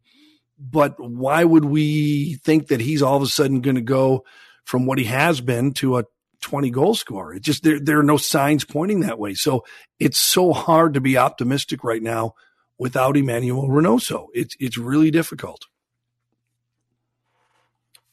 but 0.59 0.95
why 0.99 1.45
would 1.45 1.65
we 1.65 2.35
think 2.37 2.69
that 2.69 2.81
he's 2.81 3.03
all 3.03 3.17
of 3.17 3.23
a 3.23 3.27
sudden 3.27 3.61
going 3.61 3.77
to 3.77 3.83
go 3.83 4.25
from 4.65 4.87
what 4.87 4.99
he 4.99 5.05
has 5.05 5.41
been 5.41 5.73
to 5.75 5.99
a 5.99 6.05
20 6.41 6.71
goal 6.71 6.95
scorer? 6.95 7.35
It 7.35 7.43
just, 7.43 7.63
there, 7.63 7.81
there 7.81 7.99
are 7.99 8.05
no 8.05 8.17
signs 8.17 8.65
pointing 8.65 9.01
that 9.01 9.19
way. 9.19 9.35
So 9.35 9.65
it's 9.99 10.19
so 10.19 10.55
hard 10.55 10.95
to 10.95 11.01
be 11.03 11.19
optimistic 11.19 11.85
right 11.85 12.03
now 12.03 12.35
without 12.81 13.15
Emmanuel 13.15 13.69
Reynoso. 13.69 14.29
It's 14.33 14.57
it's 14.59 14.79
really 14.79 15.13
difficult. 15.13 15.67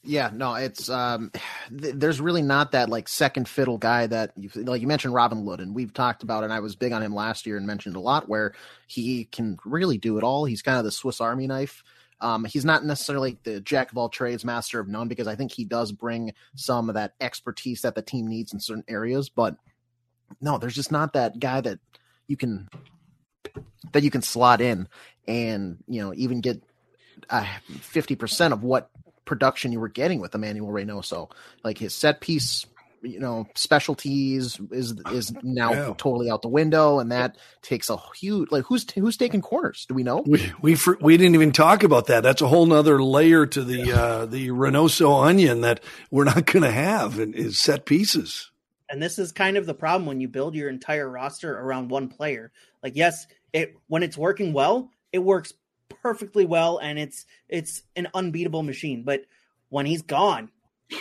Yeah, 0.04 0.30
no, 0.32 0.54
it's 0.54 0.88
um, 0.88 1.32
th- 1.76 1.94
there's 1.96 2.20
really 2.20 2.42
not 2.42 2.72
that 2.72 2.88
like 2.88 3.08
second 3.08 3.48
fiddle 3.48 3.78
guy 3.78 4.06
that 4.06 4.32
you 4.36 4.50
like. 4.54 4.80
You 4.80 4.86
mentioned 4.86 5.14
Robin 5.14 5.44
Lod, 5.44 5.60
and 5.60 5.74
we've 5.74 5.92
talked 5.92 6.22
about, 6.22 6.44
and 6.44 6.52
I 6.52 6.60
was 6.60 6.76
big 6.76 6.92
on 6.92 7.02
him 7.02 7.14
last 7.14 7.46
year 7.46 7.56
and 7.56 7.66
mentioned 7.66 7.96
a 7.96 8.00
lot 8.00 8.28
where 8.28 8.54
he 8.86 9.24
can 9.24 9.58
really 9.64 9.98
do 9.98 10.18
it 10.18 10.24
all. 10.24 10.44
He's 10.44 10.62
kind 10.62 10.78
of 10.78 10.84
the 10.84 10.92
Swiss 10.92 11.20
Army 11.20 11.46
knife. 11.46 11.82
Um, 12.20 12.44
he's 12.44 12.64
not 12.64 12.84
necessarily 12.84 13.38
the 13.44 13.60
jack 13.60 13.90
of 13.90 13.96
all 13.98 14.08
trades, 14.08 14.44
master 14.44 14.80
of 14.80 14.88
none, 14.88 15.08
because 15.08 15.28
I 15.28 15.34
think 15.34 15.52
he 15.52 15.64
does 15.64 15.92
bring 15.92 16.32
some 16.56 16.88
of 16.88 16.94
that 16.94 17.14
expertise 17.20 17.82
that 17.82 17.94
the 17.94 18.02
team 18.02 18.26
needs 18.26 18.52
in 18.52 18.60
certain 18.60 18.84
areas. 18.88 19.28
But 19.28 19.56
no, 20.40 20.58
there's 20.58 20.74
just 20.74 20.92
not 20.92 21.14
that 21.14 21.38
guy 21.38 21.60
that 21.60 21.78
you 22.26 22.36
can 22.36 22.68
that 23.92 24.02
you 24.02 24.10
can 24.10 24.22
slot 24.22 24.60
in 24.60 24.88
and 25.26 25.78
you 25.86 26.02
know 26.02 26.12
even 26.16 26.40
get 26.40 26.62
uh, 27.30 27.46
fifty 27.80 28.14
uh, 28.14 28.18
percent 28.18 28.52
of 28.52 28.62
what 28.62 28.90
production 29.24 29.70
you 29.70 29.78
were 29.78 29.88
getting 29.88 30.20
with 30.20 30.34
Emmanuel 30.34 30.70
Reynoso. 30.70 31.30
Like 31.62 31.78
his 31.78 31.94
set 31.94 32.20
piece, 32.20 32.64
you 33.02 33.20
know, 33.20 33.46
specialties 33.54 34.58
is 34.72 34.94
is 35.12 35.32
now 35.42 35.72
yeah. 35.72 35.94
totally 35.98 36.30
out 36.30 36.42
the 36.42 36.48
window, 36.48 36.98
and 36.98 37.12
that 37.12 37.36
takes 37.62 37.90
a 37.90 37.98
huge 38.16 38.50
like 38.50 38.64
who's 38.64 38.90
who's 38.90 39.16
taking 39.16 39.42
corners? 39.42 39.86
Do 39.86 39.94
we 39.94 40.02
know? 40.02 40.24
We 40.26 40.52
we 40.62 40.76
we 41.00 41.16
didn't 41.16 41.34
even 41.34 41.52
talk 41.52 41.84
about 41.84 42.06
that. 42.06 42.22
That's 42.22 42.42
a 42.42 42.48
whole 42.48 42.66
nother 42.66 43.02
layer 43.02 43.46
to 43.46 43.62
the 43.62 43.78
yeah. 43.78 44.00
uh, 44.00 44.26
the 44.26 44.48
Reynoso 44.48 45.24
onion 45.24 45.60
that 45.60 45.80
we're 46.10 46.24
not 46.24 46.46
going 46.46 46.64
to 46.64 46.72
have 46.72 47.20
in, 47.20 47.34
in 47.34 47.52
set 47.52 47.84
pieces. 47.84 48.50
And 48.90 49.02
this 49.02 49.18
is 49.18 49.32
kind 49.32 49.56
of 49.56 49.66
the 49.66 49.74
problem 49.74 50.06
when 50.06 50.20
you 50.20 50.28
build 50.28 50.54
your 50.54 50.68
entire 50.68 51.10
roster 51.10 51.58
around 51.58 51.90
one 51.90 52.08
player. 52.08 52.52
Like, 52.82 52.96
yes, 52.96 53.26
it 53.52 53.74
when 53.88 54.02
it's 54.02 54.16
working 54.16 54.52
well, 54.52 54.90
it 55.12 55.18
works 55.18 55.52
perfectly 56.02 56.46
well 56.46 56.78
and 56.78 56.98
it's 56.98 57.26
it's 57.48 57.82
an 57.96 58.08
unbeatable 58.14 58.62
machine. 58.62 59.02
But 59.02 59.22
when 59.68 59.86
he's 59.86 60.02
gone, 60.02 60.50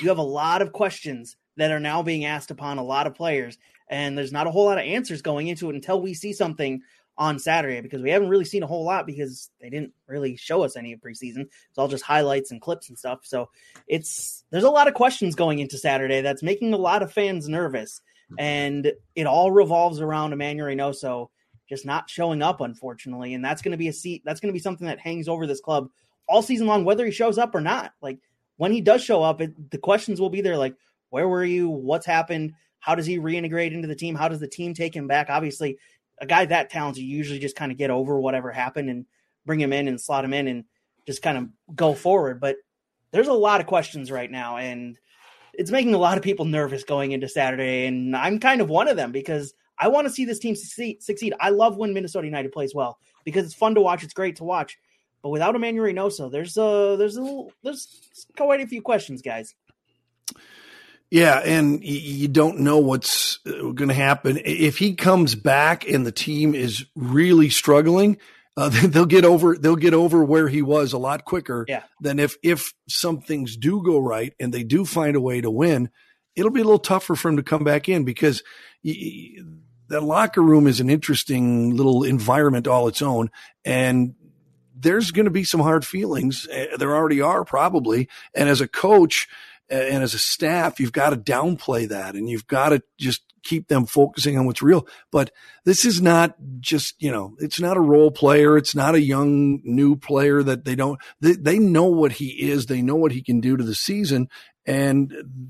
you 0.02 0.10
have 0.10 0.18
a 0.18 0.24
lot 0.24 0.62
of 0.62 0.74
questions 0.74 1.38
that 1.56 1.72
are 1.72 1.80
now 1.80 2.04
being 2.04 2.26
asked 2.26 2.52
upon 2.52 2.78
a 2.78 2.84
lot 2.84 3.08
of 3.08 3.16
players 3.16 3.58
and 3.90 4.18
there's 4.18 4.32
not 4.32 4.48
a 4.48 4.52
whole 4.52 4.66
lot 4.66 4.78
of 4.78 4.84
answers 4.84 5.22
going 5.22 5.48
into 5.48 5.70
it 5.70 5.76
until 5.76 6.02
we 6.02 6.14
see 6.14 6.34
something 6.34 6.82
on 7.18 7.40
Saturday 7.40 7.82
because 7.82 8.02
we 8.02 8.12
haven't 8.12 8.30
really 8.30 8.46
seen 8.46 8.64
a 8.64 8.68
whole 8.68 8.86
lot 8.86 9.08
because 9.08 9.50
they 9.60 9.70
didn't 9.70 9.94
really 10.08 10.36
show 10.36 10.64
us 10.64 10.76
any 10.76 10.96
preseason. 10.96 11.42
It's 11.70 11.78
all 11.78 11.88
just 11.88 12.04
highlights 12.04 12.52
and 12.52 12.62
clips 12.62 12.90
and 12.90 12.98
stuff. 12.98 13.22
So 13.24 13.50
it's 13.88 14.44
there's 14.52 14.64
a 14.64 14.70
lot 14.70 14.88
of 14.88 14.94
questions 14.94 15.36
going 15.36 15.60
into 15.60 15.78
Saturday 15.78 16.22
that's 16.22 16.44
making 16.44 16.74
a 16.74 16.78
lot 16.78 17.02
of 17.02 17.12
fans 17.12 17.50
nervous. 17.50 18.02
And 18.38 18.92
it 19.16 19.26
all 19.26 19.52
revolves 19.52 20.02
around 20.02 20.34
Emmanuel 20.34 20.68
Reynoso 20.68 21.30
just 21.70 21.86
not 21.86 22.10
showing 22.10 22.42
up, 22.42 22.62
unfortunately. 22.62 23.34
And 23.34 23.44
that's 23.44 23.62
going 23.62 23.72
to 23.72 23.78
be 23.78 23.88
a 23.88 23.94
seat. 23.94 24.22
That's 24.26 24.40
going 24.40 24.50
to 24.50 24.54
be 24.54 24.60
something 24.60 24.88
that 24.88 25.00
hangs 25.00 25.28
over 25.28 25.48
this 25.48 25.62
club 25.62 25.90
all 26.28 26.42
season 26.42 26.68
long, 26.68 26.84
whether 26.84 27.06
he 27.06 27.12
shows 27.12 27.38
up 27.38 27.56
or 27.56 27.62
not. 27.62 27.94
Like 28.02 28.20
when 28.58 28.72
he 28.72 28.82
does 28.82 29.04
show 29.04 29.24
up, 29.24 29.42
it, 29.42 29.72
the 29.72 29.78
questions 29.78 30.20
will 30.20 30.30
be 30.30 30.42
there. 30.42 30.58
Like, 30.58 30.76
where 31.10 31.28
were 31.28 31.46
you? 31.46 31.70
What's 31.70 32.06
happened? 32.06 32.54
How 32.80 32.96
does 32.96 33.06
he 33.06 33.18
reintegrate 33.18 33.72
into 33.72 33.88
the 33.88 33.96
team? 33.96 34.16
How 34.16 34.28
does 34.28 34.40
the 34.40 34.48
team 34.48 34.74
take 34.74 34.96
him 34.96 35.08
back? 35.08 35.30
Obviously, 35.30 35.78
a 36.20 36.26
guy 36.26 36.46
that 36.46 36.70
talented, 36.70 37.04
you 37.04 37.16
usually 37.16 37.40
just 37.40 37.56
kind 37.56 37.72
of 37.72 37.78
get 37.78 37.90
over 37.90 38.20
whatever 38.20 38.52
happened 38.52 38.90
and 38.90 39.06
bring 39.46 39.60
him 39.60 39.74
in 39.74 39.88
and 39.88 40.00
slot 40.00 40.26
him 40.26 40.34
in 40.34 40.48
and 40.48 40.64
just 41.06 41.22
kind 41.22 41.38
of 41.38 41.76
go 41.76 41.94
forward. 41.94 42.40
But 42.40 42.58
there's 43.12 43.28
a 43.28 43.34
lot 43.34 43.62
of 43.62 43.68
questions 43.68 44.12
right 44.12 44.30
now, 44.30 44.58
and 44.58 44.98
it's 45.54 45.72
making 45.72 45.94
a 45.94 46.00
lot 46.00 46.18
of 46.18 46.24
people 46.24 46.46
nervous 46.46 46.84
going 46.84 47.12
into 47.12 47.30
Saturday. 47.30 47.86
And 47.86 48.16
I'm 48.16 48.40
kind 48.40 48.62
of 48.62 48.70
one 48.70 48.88
of 48.88 48.98
them 48.98 49.12
because 49.12 49.54
I 49.80 49.88
want 49.88 50.08
to 50.08 50.14
see 50.14 50.26
this 50.26 50.40
team 50.40 50.56
succeed. 50.56 51.34
I 51.40 51.50
love 51.50 51.78
when 51.78 51.94
Minnesota 51.94 52.28
United 52.28 52.52
plays 52.52 52.74
well 52.74 53.00
because 53.24 53.46
it's 53.46 53.54
fun 53.54 53.76
to 53.76 53.82
watch. 53.82 54.04
It's 54.04 54.14
great 54.14 54.38
to 54.38 54.44
watch. 54.44 54.78
But 55.22 55.30
without 55.30 55.56
Emmanuel 55.56 55.88
Reynoso, 55.88 56.32
there's 56.32 56.58
a 56.58 56.96
there's 56.98 57.18
a 57.18 57.46
there's 57.64 58.28
quite 58.36 58.62
a 58.62 58.68
few 58.68 58.82
questions, 58.82 59.22
guys. 59.22 59.56
Yeah, 61.10 61.40
and 61.40 61.82
you 61.84 62.28
don't 62.28 62.60
know 62.60 62.80
what's 62.80 63.40
uh, 63.46 63.72
going 63.72 63.88
to 63.88 63.94
happen 63.94 64.40
if 64.44 64.78
he 64.78 64.96
comes 64.96 65.36
back 65.36 65.88
and 65.88 66.06
the 66.06 66.12
team 66.12 66.54
is 66.54 66.86
really 66.96 67.50
struggling. 67.50 68.18
Uh, 68.58 68.70
they'll 68.88 69.06
get 69.06 69.24
over 69.24 69.58
they'll 69.58 69.78
get 69.78 69.94
over 69.94 70.24
where 70.24 70.50
he 70.50 70.62
was 70.62 70.92
a 70.92 70.98
lot 70.98 71.24
quicker 71.24 71.66
yeah. 71.68 71.84
than 72.02 72.20
if 72.20 72.36
if 72.44 72.74
some 72.90 73.22
things 73.22 73.56
do 73.56 73.82
go 73.84 74.00
right 74.00 74.34
and 74.40 74.54
they 74.54 74.64
do 74.64 74.84
find 74.84 75.16
a 75.16 75.22
way 75.22 75.40
to 75.40 75.50
win. 75.50 75.90
It'll 76.36 76.52
be 76.52 76.62
a 76.62 76.66
little 76.66 76.78
tougher 76.78 77.16
for 77.16 77.30
him 77.30 77.38
to 77.38 77.44
come 77.44 77.64
back 77.64 77.88
in 77.90 78.04
because 78.04 78.44
that 78.84 80.04
locker 80.04 80.42
room 80.42 80.68
is 80.68 80.80
an 80.80 80.90
interesting 80.90 81.76
little 81.76 82.04
environment 82.04 82.68
all 82.68 82.88
its 82.88 83.02
own. 83.02 83.32
And 83.66 84.14
there's 84.76 85.12
going 85.12 85.26
to 85.26 85.32
be 85.32 85.44
some 85.44 85.62
hard 85.62 85.86
feelings. 85.86 86.48
Uh, 86.48 86.78
there 86.78 86.96
already 86.96 87.22
are 87.22 87.44
probably. 87.44 88.10
And 88.36 88.50
as 88.50 88.62
a 88.62 88.68
coach 88.68 89.28
and 89.70 90.04
as 90.04 90.14
a 90.14 90.20
staff, 90.20 90.80
you've 90.80 90.92
got 90.92 91.10
to 91.10 91.18
downplay 91.18 91.88
that 91.90 92.16
and 92.16 92.30
you've 92.30 92.48
got 92.48 92.70
to 92.70 92.82
just 92.98 93.22
keep 93.44 93.68
them 93.68 93.86
focusing 93.86 94.38
on 94.38 94.46
what's 94.46 94.62
real. 94.62 94.88
But 95.12 95.32
this 95.64 95.86
is 95.86 96.02
not 96.02 96.36
just, 96.60 97.02
you 97.02 97.12
know, 97.12 97.36
it's 97.40 97.60
not 97.60 97.78
a 97.78 97.82
role 97.82 98.12
player. 98.12 98.58
It's 98.58 98.76
not 98.76 98.96
a 98.96 99.02
young 99.02 99.62
new 99.64 99.96
player 99.96 100.44
that 100.44 100.66
they 100.66 100.76
don't, 100.76 101.00
they, 101.22 101.34
they 101.34 101.60
know 101.60 101.86
what 101.86 102.14
he 102.14 102.50
is. 102.50 102.66
They 102.66 102.82
know 102.82 102.96
what 102.96 103.12
he 103.12 103.22
can 103.22 103.40
do 103.40 103.56
to 103.56 103.64
the 103.64 103.76
season. 103.76 104.30
And 104.66 105.50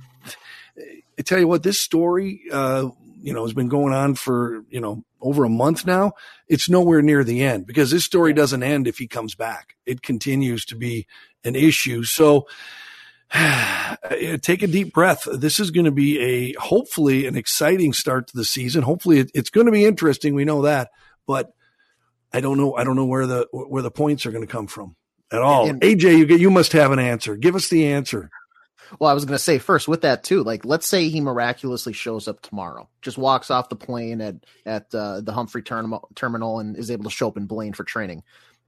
I 1.17 1.21
tell 1.23 1.39
you 1.39 1.47
what, 1.47 1.63
this 1.63 1.81
story, 1.81 2.41
uh, 2.51 2.89
you 3.19 3.33
know, 3.33 3.43
has 3.43 3.53
been 3.53 3.67
going 3.67 3.93
on 3.93 4.13
for, 4.13 4.63
you 4.69 4.79
know, 4.79 5.03
over 5.19 5.43
a 5.43 5.49
month 5.49 5.87
now. 5.87 6.11
It's 6.47 6.69
nowhere 6.69 7.01
near 7.01 7.23
the 7.23 7.43
end 7.43 7.65
because 7.65 7.89
this 7.89 8.05
story 8.05 8.31
doesn't 8.31 8.61
end 8.61 8.87
if 8.87 8.99
he 8.99 9.07
comes 9.07 9.33
back. 9.33 9.75
It 9.87 10.03
continues 10.03 10.65
to 10.65 10.75
be 10.75 11.07
an 11.43 11.55
issue. 11.55 12.03
So 12.03 12.47
take 14.41 14.63
a 14.63 14.67
deep 14.67 14.93
breath. 14.93 15.27
This 15.31 15.59
is 15.59 15.71
going 15.71 15.85
to 15.85 15.91
be 15.91 16.19
a, 16.19 16.53
hopefully 16.59 17.25
an 17.25 17.35
exciting 17.35 17.93
start 17.93 18.27
to 18.27 18.37
the 18.37 18.45
season. 18.45 18.83
Hopefully 18.83 19.19
it, 19.19 19.31
it's 19.33 19.49
going 19.49 19.65
to 19.65 19.71
be 19.71 19.85
interesting. 19.85 20.33
We 20.33 20.45
know 20.45 20.61
that, 20.63 20.89
but 21.25 21.51
I 22.31 22.39
don't 22.41 22.57
know. 22.57 22.75
I 22.75 22.83
don't 22.83 22.95
know 22.95 23.05
where 23.05 23.27
the, 23.27 23.47
where 23.51 23.83
the 23.83 23.91
points 23.91 24.25
are 24.25 24.31
going 24.31 24.45
to 24.45 24.51
come 24.51 24.67
from 24.67 24.95
at 25.31 25.41
all. 25.41 25.69
And, 25.69 25.81
AJ, 25.81 26.17
you 26.17 26.25
get, 26.25 26.39
you 26.39 26.51
must 26.51 26.73
have 26.73 26.91
an 26.91 26.99
answer. 26.99 27.35
Give 27.35 27.55
us 27.55 27.67
the 27.67 27.87
answer. 27.87 28.29
Well, 28.99 29.09
I 29.09 29.13
was 29.13 29.25
going 29.25 29.37
to 29.37 29.43
say 29.43 29.57
first 29.57 29.87
with 29.87 30.01
that 30.01 30.23
too. 30.23 30.43
Like, 30.43 30.63
let's 30.63 30.87
say 30.87 31.09
he 31.09 31.19
miraculously 31.19 31.93
shows 31.93 32.27
up 32.27 32.41
tomorrow, 32.41 32.87
just 33.01 33.17
walks 33.17 33.51
off 33.51 33.69
the 33.69 33.75
plane 33.75 34.21
at 34.21 34.35
at 34.65 34.93
uh, 34.95 35.21
the 35.21 35.33
Humphrey 35.33 35.61
terminal, 35.61 36.07
terminal 36.15 36.59
and 36.59 36.77
is 36.77 36.89
able 36.89 37.03
to 37.03 37.09
show 37.09 37.27
up 37.27 37.37
in 37.37 37.47
Blaine 37.47 37.73
for 37.73 37.83
training. 37.83 38.23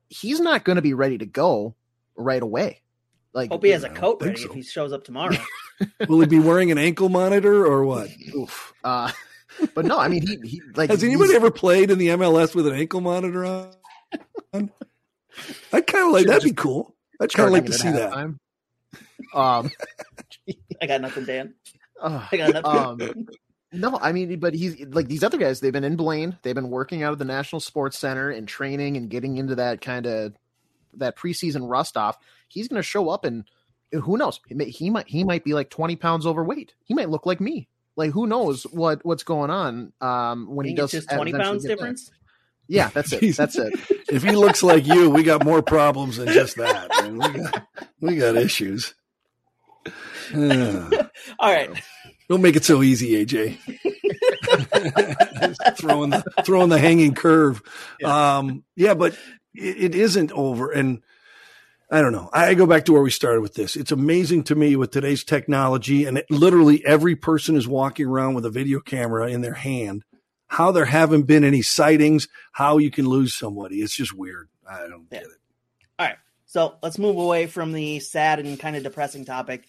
He's 0.09 0.39
not 0.39 0.65
going 0.65 0.75
to 0.75 0.81
be 0.81 0.93
ready 0.93 1.17
to 1.17 1.25
go 1.25 1.75
right 2.15 2.41
away. 2.41 2.81
Like, 3.33 3.51
hope 3.51 3.63
he 3.63 3.69
has 3.69 3.83
a 3.83 3.89
coat 3.89 4.21
ready 4.21 4.41
so. 4.41 4.49
if 4.49 4.55
he 4.55 4.63
shows 4.63 4.91
up 4.91 5.03
tomorrow. 5.03 5.37
Will 6.07 6.19
he 6.21 6.27
be 6.27 6.39
wearing 6.39 6.71
an 6.71 6.77
ankle 6.77 7.09
monitor 7.09 7.65
or 7.65 7.83
what? 7.83 8.09
Oof. 8.35 8.73
Uh, 8.83 9.11
but 9.75 9.85
no, 9.85 9.99
I 9.99 10.07
mean, 10.07 10.25
he, 10.25 10.39
he 10.43 10.61
like. 10.75 10.89
Has 10.89 11.03
anybody 11.03 11.35
ever 11.35 11.51
played 11.51 11.91
in 11.91 11.97
the 11.97 12.07
MLS 12.09 12.55
with 12.55 12.67
an 12.67 12.73
ankle 12.73 13.01
monitor 13.01 13.45
on? 13.45 14.71
I 15.71 15.81
kind 15.81 16.07
of 16.07 16.11
like 16.11 16.25
that'd 16.25 16.43
be 16.43 16.53
cool. 16.53 16.95
I'd 17.21 17.31
kind 17.31 17.47
of 17.47 17.53
like 17.53 17.65
to 17.65 17.73
see 17.73 17.91
that. 17.91 18.11
Time. 18.11 18.39
Um, 19.33 19.69
I 20.81 20.87
got 20.87 21.01
nothing, 21.01 21.25
Dan. 21.25 21.53
Uh, 22.01 22.25
I 22.31 22.37
got 22.37 22.53
nothing. 22.53 23.15
Um, 23.15 23.27
no, 23.71 23.99
I 24.01 24.11
mean, 24.11 24.39
but 24.39 24.55
he's 24.55 24.79
like 24.87 25.07
these 25.07 25.23
other 25.23 25.37
guys. 25.37 25.59
They've 25.59 25.73
been 25.73 25.83
in 25.83 25.95
Blaine. 25.95 26.37
They've 26.41 26.55
been 26.55 26.71
working 26.71 27.03
out 27.03 27.13
of 27.13 27.19
the 27.19 27.25
National 27.25 27.59
Sports 27.59 27.99
Center 27.99 28.31
and 28.31 28.47
training 28.47 28.97
and 28.97 29.09
getting 29.09 29.37
into 29.37 29.55
that 29.55 29.81
kind 29.81 30.07
of 30.07 30.33
that 30.95 31.15
preseason 31.15 31.69
rust 31.69 31.95
off. 31.95 32.17
He's 32.49 32.67
going 32.67 32.79
to 32.79 32.83
show 32.83 33.09
up 33.09 33.25
and 33.25 33.45
who 33.91 34.17
knows? 34.17 34.39
He, 34.47 34.53
may, 34.53 34.69
he 34.69 34.89
might 34.89 35.07
he 35.07 35.23
might 35.23 35.43
be 35.43 35.53
like 35.53 35.69
twenty 35.69 35.95
pounds 35.95 36.25
overweight. 36.25 36.73
He 36.83 36.93
might 36.93 37.09
look 37.09 37.25
like 37.25 37.41
me. 37.41 37.67
Like 37.95 38.11
who 38.11 38.27
knows 38.27 38.63
what 38.63 39.03
what's 39.05 39.23
going 39.23 39.49
on 39.49 39.93
um, 39.99 40.47
when 40.53 40.65
he 40.65 40.73
does 40.73 40.91
just 40.91 41.09
twenty 41.09 41.33
pounds 41.33 41.65
difference. 41.65 42.09
Back. 42.09 42.19
Yeah, 42.67 42.89
that's 42.93 43.11
it. 43.13 43.35
That's 43.35 43.57
it. 43.57 43.73
if 44.09 44.21
he 44.21 44.31
looks 44.31 44.61
like 44.61 44.85
you, 44.85 45.09
we 45.09 45.23
got 45.23 45.43
more 45.43 45.63
problems 45.63 46.17
than 46.17 46.27
just 46.27 46.55
that. 46.57 46.89
Man. 47.01 47.17
We 47.17 47.39
got 47.39 47.67
we 47.99 48.15
got 48.17 48.35
issues. 48.37 48.93
All 50.35 51.51
right. 51.51 51.71
Don't 52.29 52.43
make 52.43 52.55
it 52.55 52.63
so 52.63 52.83
easy, 52.83 53.25
AJ. 53.25 53.57
throwing 55.77 56.11
the 56.11 56.23
throwing 56.45 56.69
the 56.69 56.77
hanging 56.77 57.15
curve. 57.15 57.63
Yeah, 57.99 58.37
um, 58.37 58.63
yeah 58.75 58.93
but 58.93 59.17
it, 59.55 59.77
it 59.77 59.95
isn't 59.95 60.31
over. 60.33 60.71
And 60.71 61.01
I 61.91 62.01
don't 62.01 62.11
know. 62.11 62.29
I 62.31 62.53
go 62.53 62.67
back 62.67 62.85
to 62.85 62.93
where 62.93 63.01
we 63.01 63.09
started 63.09 63.41
with 63.41 63.55
this. 63.55 63.75
It's 63.75 63.91
amazing 63.91 64.43
to 64.45 64.55
me 64.55 64.75
with 64.75 64.91
today's 64.91 65.23
technology, 65.23 66.05
and 66.05 66.19
it, 66.19 66.25
literally 66.29 66.85
every 66.85 67.15
person 67.15 67.55
is 67.55 67.67
walking 67.67 68.05
around 68.05 68.35
with 68.35 68.45
a 68.45 68.51
video 68.51 68.79
camera 68.79 69.27
in 69.29 69.41
their 69.41 69.55
hand. 69.55 70.03
How 70.47 70.71
there 70.71 70.85
haven't 70.85 71.23
been 71.23 71.43
any 71.43 71.63
sightings, 71.63 72.27
how 72.51 72.77
you 72.77 72.91
can 72.91 73.07
lose 73.07 73.35
somebody. 73.35 73.81
It's 73.81 73.95
just 73.95 74.15
weird. 74.15 74.49
I 74.69 74.87
don't 74.87 75.07
yeah. 75.11 75.19
get 75.19 75.23
it. 75.23 75.37
All 75.97 76.05
right. 76.05 76.17
So 76.45 76.75
let's 76.83 76.99
move 76.99 77.17
away 77.17 77.47
from 77.47 77.71
the 77.71 77.99
sad 77.99 78.39
and 78.39 78.59
kind 78.59 78.75
of 78.75 78.83
depressing 78.83 79.25
topic 79.25 79.67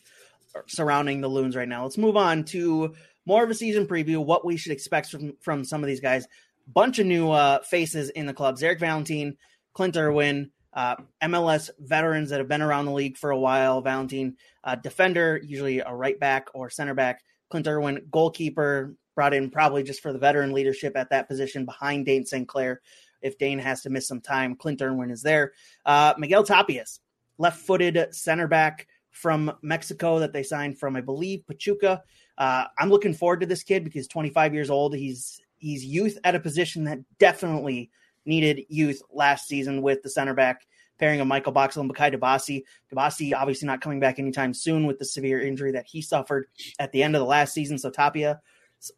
surrounding 0.66 1.20
the 1.20 1.28
loons 1.28 1.56
right 1.56 1.68
now. 1.68 1.84
Let's 1.84 1.98
move 1.98 2.16
on 2.16 2.44
to 2.44 2.94
more 3.26 3.44
of 3.44 3.50
a 3.50 3.54
season 3.54 3.86
preview, 3.86 4.24
what 4.24 4.44
we 4.44 4.56
should 4.56 4.72
expect 4.72 5.08
from, 5.08 5.36
from 5.40 5.64
some 5.64 5.82
of 5.82 5.88
these 5.88 6.00
guys. 6.00 6.26
Bunch 6.66 6.98
of 6.98 7.06
new 7.06 7.30
uh, 7.30 7.60
faces 7.62 8.10
in 8.10 8.26
the 8.26 8.34
club. 8.34 8.56
Zarek 8.56 8.78
Valentin, 8.78 9.36
Clint 9.74 9.96
Irwin, 9.96 10.50
uh, 10.72 10.96
MLS 11.22 11.70
veterans 11.78 12.30
that 12.30 12.38
have 12.38 12.48
been 12.48 12.62
around 12.62 12.86
the 12.86 12.92
league 12.92 13.16
for 13.16 13.30
a 13.30 13.38
while. 13.38 13.80
Valentin, 13.80 14.36
uh, 14.64 14.76
defender, 14.76 15.40
usually 15.42 15.80
a 15.80 15.92
right 15.92 16.18
back 16.18 16.48
or 16.54 16.70
center 16.70 16.94
back. 16.94 17.22
Clint 17.50 17.66
Irwin, 17.66 18.06
goalkeeper, 18.10 18.94
brought 19.14 19.34
in 19.34 19.50
probably 19.50 19.82
just 19.82 20.00
for 20.00 20.12
the 20.12 20.18
veteran 20.18 20.52
leadership 20.52 20.96
at 20.96 21.10
that 21.10 21.28
position 21.28 21.64
behind 21.64 22.06
Dayne 22.06 22.24
St. 22.24 22.46
Clair. 22.46 22.80
If 23.20 23.36
Dayne 23.38 23.58
has 23.58 23.82
to 23.82 23.90
miss 23.90 24.08
some 24.08 24.20
time, 24.20 24.56
Clint 24.56 24.80
Irwin 24.80 25.10
is 25.10 25.22
there. 25.22 25.52
Uh, 25.84 26.14
Miguel 26.16 26.44
Tapias, 26.44 27.00
left 27.36 27.60
footed 27.60 28.14
center 28.14 28.46
back 28.46 28.86
from 29.10 29.52
Mexico 29.62 30.20
that 30.20 30.32
they 30.32 30.42
signed 30.42 30.78
from, 30.78 30.96
I 30.96 31.00
believe, 31.00 31.46
Pachuca. 31.46 32.02
Uh, 32.38 32.64
I'm 32.78 32.88
looking 32.88 33.12
forward 33.12 33.40
to 33.40 33.46
this 33.46 33.62
kid 33.62 33.84
because 33.84 34.06
25 34.06 34.54
years 34.54 34.70
old. 34.70 34.94
He's 34.94 35.40
he's 35.58 35.84
youth 35.84 36.16
at 36.24 36.34
a 36.34 36.40
position 36.40 36.84
that 36.84 37.00
definitely 37.18 37.90
needed 38.24 38.64
youth 38.68 39.02
last 39.10 39.48
season 39.48 39.82
with 39.82 40.02
the 40.02 40.10
center 40.10 40.34
back 40.34 40.66
pairing 41.00 41.20
of 41.20 41.26
Michael 41.26 41.52
Boxall 41.52 41.82
and 41.82 41.92
Bakaye 41.92 42.14
Dibassy. 42.14 42.62
Dibassy 42.92 43.32
obviously 43.34 43.66
not 43.66 43.80
coming 43.80 43.98
back 43.98 44.18
anytime 44.18 44.54
soon 44.54 44.86
with 44.86 44.98
the 44.98 45.04
severe 45.04 45.40
injury 45.40 45.72
that 45.72 45.86
he 45.86 46.02
suffered 46.02 46.46
at 46.78 46.92
the 46.92 47.02
end 47.02 47.16
of 47.16 47.20
the 47.20 47.26
last 47.26 47.54
season. 47.54 47.78
So 47.78 47.90
Tapia 47.90 48.40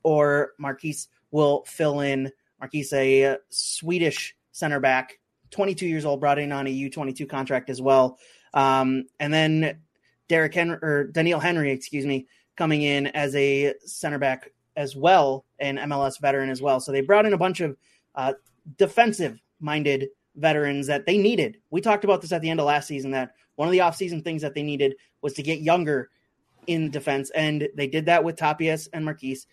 or 0.02 0.52
Marqués 0.60 1.06
will 1.30 1.64
fill 1.66 2.00
in. 2.00 2.30
Marqués, 2.62 2.92
a 2.92 3.38
Swedish 3.48 4.36
center 4.52 4.80
back, 4.80 5.18
22 5.50 5.86
years 5.86 6.04
old, 6.04 6.20
brought 6.20 6.38
in 6.38 6.52
on 6.52 6.66
a 6.66 6.70
U22 6.70 7.28
contract 7.28 7.70
as 7.70 7.80
well. 7.80 8.18
Um, 8.54 9.04
and 9.18 9.32
then 9.32 9.78
Derek 10.28 10.54
Henry 10.54 10.78
or 10.82 11.08
Doneil 11.12 11.40
Henry, 11.40 11.70
excuse 11.70 12.06
me, 12.06 12.26
coming 12.56 12.82
in 12.82 13.08
as 13.08 13.34
a 13.34 13.74
center 13.84 14.18
back 14.18 14.52
as 14.76 14.94
well, 14.96 15.44
an 15.58 15.76
MLS 15.78 16.20
veteran 16.20 16.50
as 16.50 16.62
well. 16.62 16.80
So 16.80 16.92
they 16.92 17.00
brought 17.00 17.26
in 17.26 17.32
a 17.32 17.38
bunch 17.38 17.60
of 17.60 17.76
uh, 18.14 18.34
defensive 18.76 19.40
minded 19.60 20.08
veterans 20.36 20.86
that 20.86 21.06
they 21.06 21.18
needed. 21.18 21.58
We 21.70 21.80
talked 21.80 22.04
about 22.04 22.20
this 22.20 22.32
at 22.32 22.40
the 22.42 22.50
end 22.50 22.60
of 22.60 22.66
last 22.66 22.88
season 22.88 23.10
that 23.12 23.32
one 23.56 23.68
of 23.68 23.72
the 23.72 23.78
offseason 23.78 24.24
things 24.24 24.42
that 24.42 24.54
they 24.54 24.62
needed 24.62 24.94
was 25.20 25.34
to 25.34 25.42
get 25.42 25.60
younger 25.60 26.10
in 26.66 26.90
defense, 26.90 27.30
and 27.30 27.68
they 27.76 27.86
did 27.86 28.06
that 28.06 28.24
with 28.24 28.36
Tapias 28.36 28.88
and 28.92 29.04
Marqués. 29.04 29.46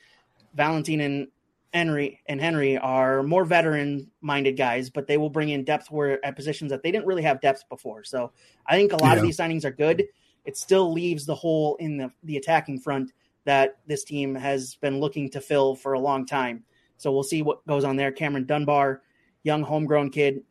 Valentin 0.54 1.02
and 1.02 1.28
Henry 1.74 2.20
and 2.28 2.42
Henry 2.42 2.78
are 2.78 3.22
more 3.24 3.46
veteran 3.46 4.10
minded 4.22 4.58
guys, 4.58 4.90
but 4.90 5.06
they 5.06 5.18
will 5.18 5.30
bring 5.30 5.50
in 5.50 5.64
depth 5.64 5.92
where 5.92 6.24
at 6.26 6.36
positions 6.36 6.72
that 6.72 6.82
they 6.82 6.92
didn't 6.92 7.06
really 7.06 7.22
have 7.22 7.42
depth 7.42 7.64
before. 7.70 8.04
So 8.04 8.32
I 8.66 8.76
think 8.76 8.92
a 8.92 8.98
lot 8.98 9.12
yeah. 9.12 9.16
of 9.18 9.22
these 9.22 9.38
signings 9.38 9.66
are 9.66 9.72
good 9.72 10.06
it 10.50 10.58
still 10.58 10.92
leaves 10.92 11.26
the 11.26 11.36
hole 11.36 11.76
in 11.76 11.98
the, 11.98 12.12
the 12.24 12.38
attacking 12.38 12.80
front 12.80 13.12
that 13.46 13.78
this 13.86 14.04
team 14.04 14.34
has 14.34 14.76
been 14.76 15.00
looking 15.00 15.30
to 15.30 15.42
fill 15.42 15.76
for 15.76 15.94
a 15.94 16.00
long 16.00 16.26
time. 16.26 16.64
So 17.00 17.12
we'll 17.12 17.24
see 17.24 17.42
what 17.42 17.66
goes 17.66 17.84
on 17.84 17.96
there. 17.96 18.12
Cameron 18.12 18.46
Dunbar, 18.46 19.02
young 19.44 19.64
homegrown 19.64 20.12
kid, 20.12 20.44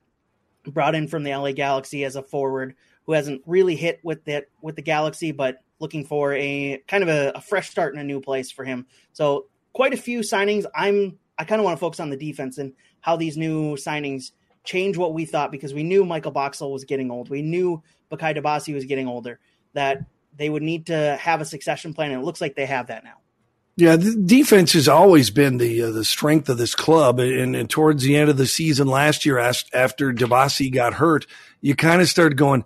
brought 0.66 0.94
in 0.94 1.06
from 1.06 1.22
the 1.22 1.30
LA 1.30 1.52
Galaxy 1.52 2.04
as 2.04 2.16
a 2.16 2.22
forward 2.22 2.74
who 3.06 3.12
hasn't 3.12 3.42
really 3.46 3.76
hit 3.76 4.00
with 4.02 4.24
that 4.24 4.46
with 4.60 4.74
the 4.74 4.82
Galaxy, 4.82 5.30
but 5.30 5.58
looking 5.78 6.04
for 6.04 6.34
a 6.34 6.82
kind 6.88 7.02
of 7.02 7.08
a, 7.08 7.32
a 7.36 7.40
fresh 7.40 7.70
start 7.70 7.94
in 7.94 8.00
a 8.00 8.04
new 8.04 8.20
place 8.20 8.50
for 8.50 8.64
him. 8.64 8.86
So 9.12 9.46
quite 9.72 9.94
a 9.94 9.98
few 9.98 10.20
signings. 10.20 10.64
I'm 10.74 11.18
I 11.38 11.44
kind 11.44 11.60
of 11.60 11.64
want 11.64 11.76
to 11.76 11.80
focus 11.80 12.00
on 12.00 12.10
the 12.10 12.16
defense 12.16 12.58
and 12.58 12.72
how 13.00 13.16
these 13.16 13.36
new 13.36 13.76
signings 13.76 14.32
change 14.64 14.96
what 14.96 15.14
we 15.14 15.24
thought 15.24 15.52
because 15.52 15.72
we 15.72 15.84
knew 15.84 16.04
Michael 16.04 16.32
Boxall 16.32 16.72
was 16.72 16.84
getting 16.84 17.10
old. 17.10 17.30
We 17.30 17.42
knew 17.42 17.82
Bakaye 18.10 18.36
Dibassy 18.36 18.74
was 18.74 18.84
getting 18.84 19.06
older 19.06 19.38
that 19.74 20.04
they 20.36 20.50
would 20.50 20.62
need 20.62 20.86
to 20.86 21.16
have 21.20 21.40
a 21.40 21.44
succession 21.44 21.94
plan, 21.94 22.10
and 22.10 22.20
it 22.20 22.24
looks 22.24 22.40
like 22.40 22.56
they 22.56 22.66
have 22.66 22.88
that 22.88 23.04
now. 23.04 23.18
Yeah, 23.78 23.94
the 23.94 24.16
defense 24.16 24.72
has 24.72 24.88
always 24.88 25.30
been 25.30 25.58
the 25.58 25.82
uh, 25.82 25.90
the 25.92 26.04
strength 26.04 26.48
of 26.48 26.58
this 26.58 26.74
club, 26.74 27.20
and, 27.20 27.54
and, 27.54 27.70
towards 27.70 28.02
the 28.02 28.16
end 28.16 28.28
of 28.28 28.36
the 28.36 28.44
season 28.44 28.88
last 28.88 29.24
year, 29.24 29.38
after 29.38 30.12
Dibassy 30.12 30.68
got 30.72 30.94
hurt, 30.94 31.28
you 31.60 31.76
kind 31.76 32.02
of 32.02 32.08
started 32.08 32.36
going. 32.36 32.64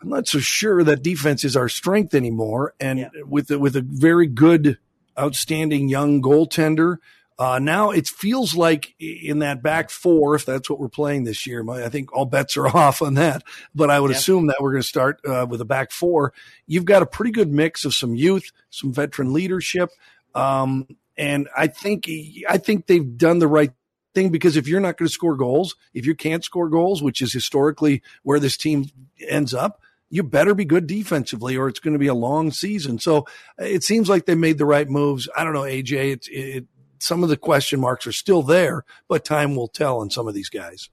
I'm 0.00 0.10
not 0.10 0.28
so 0.28 0.38
sure 0.38 0.84
that 0.84 1.02
defense 1.02 1.42
is 1.42 1.56
our 1.56 1.68
strength 1.68 2.14
anymore, 2.14 2.72
and 2.78 3.00
yeah. 3.00 3.08
with 3.26 3.50
with 3.50 3.74
a 3.74 3.82
very 3.82 4.28
good, 4.28 4.78
outstanding 5.18 5.88
young 5.88 6.22
goaltender 6.22 6.98
uh, 7.38 7.60
now 7.60 7.90
it 7.92 8.08
feels 8.08 8.56
like 8.56 8.94
in 8.98 9.38
that 9.38 9.62
back 9.62 9.90
four, 9.90 10.34
if 10.34 10.44
that's 10.44 10.68
what 10.68 10.80
we're 10.80 10.88
playing 10.88 11.22
this 11.22 11.46
year, 11.46 11.64
I 11.70 11.88
think 11.88 12.12
all 12.12 12.24
bets 12.24 12.56
are 12.56 12.66
off 12.76 13.00
on 13.00 13.14
that. 13.14 13.44
But 13.74 13.90
I 13.90 14.00
would 14.00 14.10
yeah. 14.10 14.16
assume 14.16 14.48
that 14.48 14.56
we're 14.60 14.72
going 14.72 14.82
to 14.82 14.88
start 14.88 15.20
uh, 15.24 15.46
with 15.48 15.60
a 15.60 15.64
back 15.64 15.92
four. 15.92 16.32
You've 16.66 16.84
got 16.84 17.02
a 17.02 17.06
pretty 17.06 17.30
good 17.30 17.52
mix 17.52 17.84
of 17.84 17.94
some 17.94 18.16
youth, 18.16 18.50
some 18.70 18.92
veteran 18.92 19.32
leadership, 19.32 19.90
um, 20.38 20.86
and 21.16 21.48
I 21.56 21.66
think 21.66 22.08
I 22.48 22.58
think 22.58 22.86
they've 22.86 23.16
done 23.16 23.38
the 23.40 23.48
right 23.48 23.72
thing 24.14 24.30
because 24.30 24.56
if 24.56 24.68
you're 24.68 24.80
not 24.80 24.96
going 24.96 25.08
to 25.08 25.12
score 25.12 25.36
goals, 25.36 25.76
if 25.94 26.06
you 26.06 26.14
can't 26.14 26.44
score 26.44 26.68
goals, 26.68 27.02
which 27.02 27.20
is 27.22 27.32
historically 27.32 28.02
where 28.22 28.40
this 28.40 28.56
team 28.56 28.86
ends 29.28 29.52
up, 29.52 29.80
you 30.10 30.22
better 30.22 30.54
be 30.54 30.64
good 30.64 30.86
defensively 30.86 31.56
or 31.56 31.68
it's 31.68 31.80
going 31.80 31.92
to 31.92 31.98
be 31.98 32.06
a 32.06 32.14
long 32.14 32.50
season. 32.50 32.98
So 32.98 33.26
it 33.58 33.82
seems 33.82 34.08
like 34.08 34.26
they 34.26 34.34
made 34.34 34.58
the 34.58 34.64
right 34.64 34.88
moves. 34.88 35.28
I 35.36 35.44
don't 35.44 35.52
know, 35.52 35.62
AJ. 35.62 36.28
It, 36.28 36.66
some 37.00 37.22
of 37.22 37.28
the 37.28 37.36
question 37.36 37.80
marks 37.80 38.06
are 38.06 38.12
still 38.12 38.42
there, 38.42 38.84
but 39.08 39.24
time 39.24 39.54
will 39.54 39.68
tell 39.68 40.00
on 40.00 40.10
some 40.10 40.26
of 40.26 40.34
these 40.34 40.48
guys. 40.48 40.88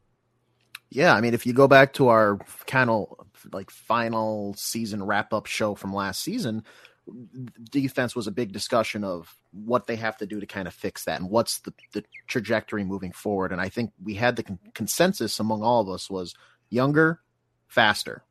Yeah, 0.90 1.14
I 1.16 1.22
mean, 1.22 1.34
if 1.34 1.46
you 1.46 1.54
go 1.54 1.68
back 1.68 1.94
to 1.94 2.10
our 2.10 2.40
kind 2.68 2.90
of 2.90 3.08
like 3.52 3.70
final 3.70 4.54
season 4.56 5.04
wrap 5.04 5.34
up 5.34 5.46
show 5.46 5.76
from 5.76 5.94
last 5.94 6.22
season, 6.22 6.64
defense 7.72 8.16
was 8.16 8.28
a 8.28 8.32
big 8.32 8.52
discussion 8.52 9.04
of 9.04 9.36
what 9.52 9.88
they 9.88 9.96
have 9.96 10.18
to 10.18 10.26
do 10.26 10.40
to 10.40 10.46
kind 10.46 10.68
of 10.68 10.74
fix 10.74 11.06
that 11.06 11.20
and 11.20 11.30
what's 11.30 11.60
the, 11.60 11.74
the 11.94 12.04
trajectory 12.28 12.84
moving 12.84 13.12
forward. 13.12 13.52
And 13.52 13.62
I 13.62 13.70
think 13.70 13.92
we 14.04 14.16
had 14.16 14.36
the 14.36 14.44
con- 14.44 14.60
consensus 14.74 15.40
among 15.40 15.62
all 15.62 15.82
of 15.82 15.90
us 15.90 16.10
was 16.10 16.36
younger, 16.70 17.22
faster. 17.68 18.24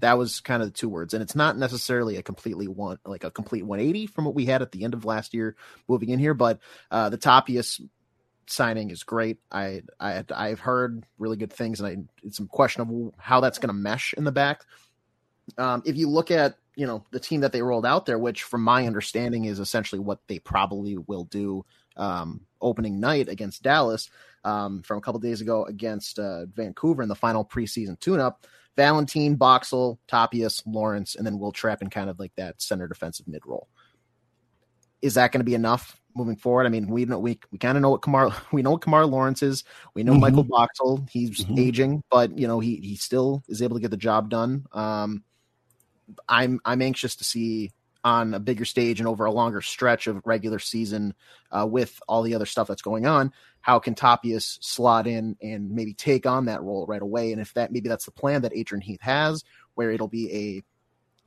That 0.00 0.16
was 0.16 0.40
kind 0.40 0.62
of 0.62 0.68
the 0.68 0.72
two 0.72 0.88
words, 0.88 1.12
and 1.12 1.22
it's 1.22 1.36
not 1.36 1.58
necessarily 1.58 2.16
a 2.16 2.22
completely 2.22 2.66
one 2.66 2.98
like 3.04 3.22
a 3.22 3.30
complete 3.30 3.66
180 3.66 4.06
from 4.06 4.24
what 4.24 4.34
we 4.34 4.46
had 4.46 4.62
at 4.62 4.72
the 4.72 4.84
end 4.84 4.94
of 4.94 5.04
last 5.04 5.34
year 5.34 5.56
moving 5.88 6.08
in 6.08 6.18
here. 6.18 6.32
But 6.32 6.60
uh, 6.90 7.10
the 7.10 7.18
Tapias 7.18 7.82
signing 8.46 8.90
is 8.90 9.02
great. 9.02 9.38
I 9.52 9.82
I 10.00 10.24
I've 10.34 10.60
heard 10.60 11.04
really 11.18 11.36
good 11.36 11.52
things, 11.52 11.80
and 11.80 11.86
I 11.86 12.26
it's 12.26 12.38
some 12.38 12.46
question 12.46 12.80
of 12.80 13.14
how 13.18 13.40
that's 13.40 13.58
going 13.58 13.68
to 13.68 13.74
mesh 13.74 14.14
in 14.14 14.24
the 14.24 14.32
back. 14.32 14.62
Um, 15.58 15.82
if 15.84 15.98
you 15.98 16.08
look 16.08 16.30
at 16.30 16.56
you 16.80 16.86
know 16.86 17.04
the 17.10 17.20
team 17.20 17.42
that 17.42 17.52
they 17.52 17.60
rolled 17.60 17.84
out 17.84 18.06
there, 18.06 18.18
which 18.18 18.42
from 18.42 18.62
my 18.62 18.86
understanding 18.86 19.44
is 19.44 19.58
essentially 19.58 19.98
what 19.98 20.20
they 20.28 20.38
probably 20.38 20.96
will 20.96 21.24
do 21.24 21.62
um, 21.98 22.40
opening 22.62 22.98
night 22.98 23.28
against 23.28 23.62
Dallas 23.62 24.08
um, 24.44 24.80
from 24.80 24.96
a 24.96 25.02
couple 25.02 25.20
days 25.20 25.42
ago 25.42 25.66
against 25.66 26.18
uh, 26.18 26.46
Vancouver 26.46 27.02
in 27.02 27.10
the 27.10 27.14
final 27.14 27.44
preseason 27.44 28.00
tune-up. 28.00 28.46
Valentin, 28.76 29.36
Boxall, 29.36 30.00
Tapias, 30.08 30.62
Lawrence, 30.64 31.16
and 31.16 31.26
then 31.26 31.38
Wil 31.38 31.52
Trapp 31.52 31.82
in 31.82 31.90
kind 31.90 32.08
of 32.08 32.18
like 32.18 32.32
that 32.36 32.62
center 32.62 32.88
defensive 32.88 33.28
mid 33.28 33.44
role. 33.44 33.68
Is 35.02 35.14
that 35.14 35.32
going 35.32 35.40
to 35.40 35.44
be 35.44 35.54
enough 35.54 36.00
moving 36.16 36.36
forward? 36.36 36.64
I 36.64 36.70
mean, 36.70 36.86
we 36.88 37.04
know 37.04 37.18
we 37.18 37.38
we 37.52 37.58
kind 37.58 37.76
of 37.76 37.82
know 37.82 37.90
what 37.90 38.00
Kemar 38.00 38.34
we 38.52 38.62
know 38.62 38.70
what 38.70 38.80
Kemar 38.80 39.10
Lawrence 39.10 39.42
is. 39.42 39.64
We 39.92 40.02
know 40.02 40.12
mm-hmm. 40.12 40.22
Michael 40.22 40.44
Boxall. 40.44 41.06
He's 41.10 41.44
mm-hmm. 41.44 41.58
aging, 41.58 42.02
but 42.10 42.38
you 42.38 42.48
know 42.48 42.58
he 42.58 42.76
he 42.76 42.96
still 42.96 43.42
is 43.48 43.60
able 43.60 43.76
to 43.76 43.82
get 43.82 43.90
the 43.90 43.98
job 43.98 44.30
done. 44.30 44.64
Um, 44.72 45.24
I'm 46.28 46.60
I'm 46.64 46.82
anxious 46.82 47.16
to 47.16 47.24
see 47.24 47.72
on 48.02 48.32
a 48.32 48.40
bigger 48.40 48.64
stage 48.64 48.98
and 48.98 49.06
over 49.06 49.26
a 49.26 49.32
longer 49.32 49.60
stretch 49.60 50.06
of 50.06 50.22
regular 50.24 50.58
season 50.58 51.14
uh, 51.50 51.66
with 51.66 52.00
all 52.08 52.22
the 52.22 52.34
other 52.34 52.46
stuff 52.46 52.66
that's 52.66 52.80
going 52.80 53.04
on 53.04 53.30
how 53.60 53.78
can 53.78 53.94
Tapias 53.94 54.58
slot 54.62 55.06
in 55.06 55.36
and 55.42 55.70
maybe 55.70 55.94
take 55.94 56.26
on 56.26 56.46
that 56.46 56.62
role 56.62 56.86
right 56.86 57.02
away? 57.02 57.32
And 57.32 57.40
if 57.40 57.52
that 57.54 57.72
maybe 57.72 57.88
that's 57.88 58.06
the 58.06 58.10
plan 58.10 58.42
that 58.42 58.54
Adrian 58.54 58.80
Heath 58.80 59.02
has, 59.02 59.44
where 59.74 59.90
it'll 59.90 60.08
be 60.08 60.32
a 60.32 60.64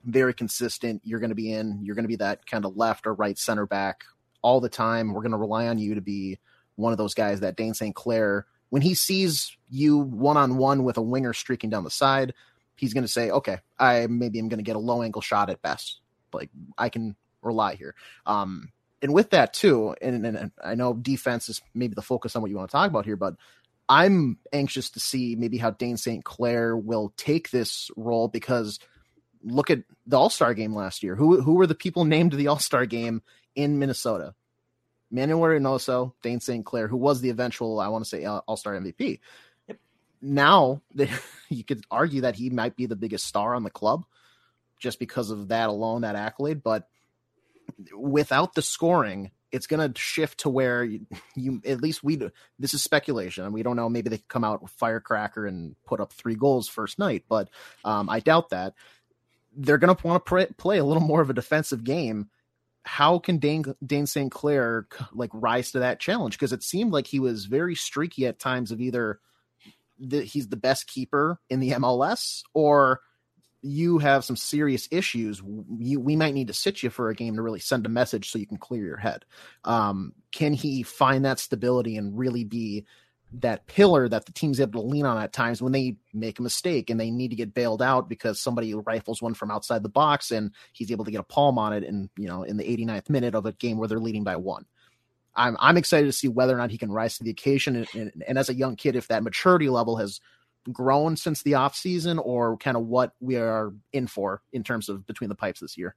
very 0.09 0.33
consistent, 0.33 1.01
you're 1.03 1.19
going 1.19 1.29
to 1.29 1.35
be 1.35 1.53
in, 1.53 1.79
you're 1.83 1.95
going 1.95 2.03
to 2.03 2.09
be 2.09 2.17
that 2.17 2.45
kind 2.45 2.65
of 2.65 2.75
left 2.75 3.07
or 3.07 3.13
right 3.13 3.37
center 3.37 3.65
back 3.65 4.03
all 4.41 4.59
the 4.59 4.69
time. 4.69 5.13
We're 5.13 5.21
going 5.21 5.31
to 5.31 5.37
rely 5.37 5.67
on 5.67 5.77
you 5.77 5.95
to 5.95 6.01
be 6.01 6.39
one 6.75 6.91
of 6.91 6.97
those 6.97 7.13
guys 7.13 7.39
that 7.41 7.55
Dayne 7.55 7.75
St. 7.75 7.95
Clair, 7.95 8.47
when 8.69 8.81
he 8.81 8.95
sees 8.95 9.55
you 9.69 9.99
one 9.99 10.37
on 10.37 10.57
one 10.57 10.83
with 10.83 10.97
a 10.97 11.01
winger 11.01 11.33
streaking 11.33 11.69
down 11.69 11.83
the 11.83 11.91
side, 11.91 12.33
he's 12.75 12.93
going 12.93 13.03
to 13.03 13.07
say, 13.07 13.29
okay, 13.29 13.59
I 13.77 14.07
maybe 14.07 14.39
I'm 14.39 14.49
going 14.49 14.59
to 14.59 14.63
get 14.63 14.75
a 14.75 14.79
low 14.79 15.01
angle 15.01 15.21
shot 15.21 15.49
at 15.49 15.61
best. 15.61 15.99
Like 16.33 16.49
I 16.77 16.89
can 16.89 17.15
rely 17.41 17.75
here. 17.75 17.95
Um, 18.25 18.71
and 19.01 19.13
with 19.13 19.31
that 19.31 19.53
too, 19.53 19.95
and, 20.01 20.25
and, 20.25 20.37
and 20.37 20.51
I 20.63 20.75
know 20.75 20.93
defense 20.93 21.49
is 21.49 21.61
maybe 21.73 21.93
the 21.93 22.01
focus 22.01 22.35
on 22.35 22.41
what 22.41 22.49
you 22.49 22.57
want 22.57 22.69
to 22.69 22.75
talk 22.75 22.89
about 22.89 23.05
here, 23.05 23.17
but 23.17 23.35
I'm 23.89 24.37
anxious 24.53 24.89
to 24.91 24.99
see 24.99 25.35
maybe 25.35 25.57
how 25.57 25.71
Dayne 25.71 25.97
St. 25.97 26.23
Clair 26.23 26.75
will 26.75 27.13
take 27.17 27.51
this 27.51 27.91
role 27.97 28.29
because 28.29 28.79
look 29.43 29.69
at 29.69 29.83
the 30.07 30.17
All 30.17 30.29
Star 30.29 30.53
game 30.53 30.73
last 30.73 31.03
year. 31.03 31.15
Who 31.15 31.41
who 31.41 31.55
were 31.55 31.67
the 31.67 31.75
people 31.75 32.05
named 32.05 32.31
to 32.31 32.37
the 32.37 32.47
All 32.47 32.59
Star 32.59 32.85
game 32.85 33.21
in 33.55 33.79
Minnesota? 33.79 34.33
Manuel 35.11 35.41
Reynoso, 35.41 36.13
Dayne 36.23 36.39
St. 36.39 36.65
Clair, 36.65 36.87
who 36.87 36.97
was 36.97 37.21
the 37.21 37.29
eventual, 37.29 37.79
I 37.79 37.89
want 37.89 38.03
to 38.03 38.09
say, 38.09 38.25
All 38.25 38.57
Star 38.57 38.73
MVP. 38.73 39.19
Now, 40.23 40.81
you 41.49 41.63
could 41.63 41.83
argue 41.91 42.21
that 42.21 42.35
he 42.35 42.49
might 42.49 42.75
be 42.75 42.85
the 42.85 42.95
biggest 42.95 43.25
star 43.25 43.53
on 43.53 43.63
the 43.63 43.69
club 43.69 44.05
just 44.79 44.97
because 44.97 45.29
of 45.29 45.49
that 45.49 45.69
alone, 45.69 46.01
that 46.01 46.15
accolade. 46.15 46.63
But 46.63 46.87
without 47.95 48.55
the 48.55 48.61
scoring, 48.61 49.31
it's 49.51 49.67
going 49.67 49.91
to 49.91 49.99
shift 49.99 50.39
to 50.39 50.49
where 50.49 50.83
you, 50.83 51.05
you, 51.35 51.61
at 51.65 51.81
least 51.81 52.03
we 52.03 52.15
this 52.57 52.73
is 52.73 52.81
speculation 52.81 53.43
and 53.45 53.53
we 53.53 53.63
don't 53.63 53.75
know 53.75 53.89
maybe 53.89 54.09
they 54.09 54.17
come 54.27 54.43
out 54.43 54.63
with 54.63 54.71
firecracker 54.71 55.45
and 55.45 55.75
put 55.85 55.99
up 55.99 56.11
three 56.11 56.33
goals 56.33 56.67
first 56.67 56.97
night 56.97 57.23
but 57.29 57.49
um, 57.85 58.09
i 58.09 58.19
doubt 58.19 58.49
that 58.49 58.73
they're 59.55 59.77
going 59.77 59.95
to 59.95 60.07
want 60.07 60.25
to 60.25 60.47
play 60.57 60.79
a 60.79 60.83
little 60.83 61.03
more 61.03 61.21
of 61.21 61.29
a 61.29 61.33
defensive 61.33 61.83
game 61.83 62.29
how 62.85 63.19
can 63.19 63.37
Dane, 63.37 63.63
Dayne 63.85 64.07
St. 64.07 64.31
Clair 64.31 64.87
like 65.13 65.29
rise 65.33 65.71
to 65.71 65.79
that 65.79 65.99
challenge? 65.99 66.37
Because 66.37 66.53
it 66.53 66.63
seemed 66.63 66.91
like 66.91 67.07
he 67.07 67.19
was 67.19 67.45
very 67.45 67.75
streaky 67.75 68.27
at 68.27 68.39
times 68.39 68.71
of 68.71 68.81
either 68.81 69.19
the, 69.99 70.21
he's 70.21 70.49
the 70.49 70.57
best 70.57 70.87
keeper 70.87 71.39
in 71.49 71.59
the 71.59 71.71
MLS 71.71 72.43
or 72.53 73.01
you 73.61 73.97
have 73.97 74.25
some 74.25 74.35
serious 74.35 74.87
issues. 74.91 75.41
You, 75.79 75.99
we 75.99 76.15
might 76.15 76.33
need 76.33 76.47
to 76.47 76.53
sit 76.53 76.83
you 76.83 76.89
for 76.89 77.09
a 77.09 77.15
game 77.15 77.35
to 77.35 77.41
really 77.41 77.61
send 77.61 77.85
a 77.85 77.89
message 77.89 78.29
so 78.29 78.37
you 78.37 78.45
can 78.45 78.57
clear 78.57 78.83
your 78.83 78.97
head. 78.97 79.23
Um, 79.63 80.13
can 80.31 80.53
he 80.53 80.83
find 80.83 81.23
that 81.23 81.39
stability 81.39 81.95
and 81.95 82.17
really 82.17 82.43
be 82.43 82.85
that 83.39 83.65
pillar 83.65 84.07
that 84.07 84.25
the 84.25 84.31
team's 84.31 84.59
able 84.59 84.81
to 84.81 84.87
lean 84.87 85.05
on 85.05 85.17
at 85.17 85.33
times 85.33 85.61
when 85.61 85.71
they 85.71 85.95
make 86.13 86.37
a 86.37 86.43
mistake 86.43 86.89
and 86.89 86.99
they 86.99 87.09
need 87.09 87.29
to 87.29 87.35
get 87.35 87.53
bailed 87.53 87.81
out 87.81 88.07
because 88.07 88.39
somebody 88.39 88.73
rifles 88.73 89.21
one 89.21 89.33
from 89.33 89.49
outside 89.49 89.81
the 89.81 89.89
box 89.89 90.29
and 90.31 90.51
he's 90.71 90.91
able 90.91 91.05
to 91.05 91.11
get 91.11 91.19
a 91.19 91.23
palm 91.23 91.57
on 91.57 91.73
it 91.73 91.83
and 91.83 92.09
you 92.15 92.27
know 92.27 92.43
in 92.43 92.57
the 92.57 92.63
89th 92.63 93.09
minute 93.09 93.33
of 93.33 93.45
a 93.45 93.53
game 93.53 93.77
where 93.77 93.87
they're 93.87 93.99
leading 93.99 94.23
by 94.23 94.35
one. 94.35 94.65
I'm 95.35 95.57
I'm 95.59 95.77
excited 95.77 96.07
to 96.07 96.13
see 96.13 96.27
whether 96.27 96.53
or 96.53 96.57
not 96.57 96.71
he 96.71 96.77
can 96.77 96.91
rise 96.91 97.17
to 97.17 97.23
the 97.23 97.31
occasion 97.31 97.75
and, 97.75 97.87
and, 97.93 98.23
and 98.27 98.37
as 98.37 98.49
a 98.49 98.53
young 98.53 98.75
kid 98.75 98.95
if 98.95 99.07
that 99.07 99.23
maturity 99.23 99.69
level 99.69 99.97
has 99.97 100.19
grown 100.71 101.17
since 101.17 101.41
the 101.43 101.55
off 101.55 101.75
season 101.75 102.19
or 102.19 102.57
kind 102.57 102.77
of 102.77 102.85
what 102.85 103.13
we 103.19 103.35
are 103.35 103.73
in 103.91 104.07
for 104.07 104.41
in 104.51 104.63
terms 104.63 104.89
of 104.89 105.05
between 105.05 105.29
the 105.29 105.35
pipes 105.35 105.59
this 105.59 105.77
year. 105.77 105.95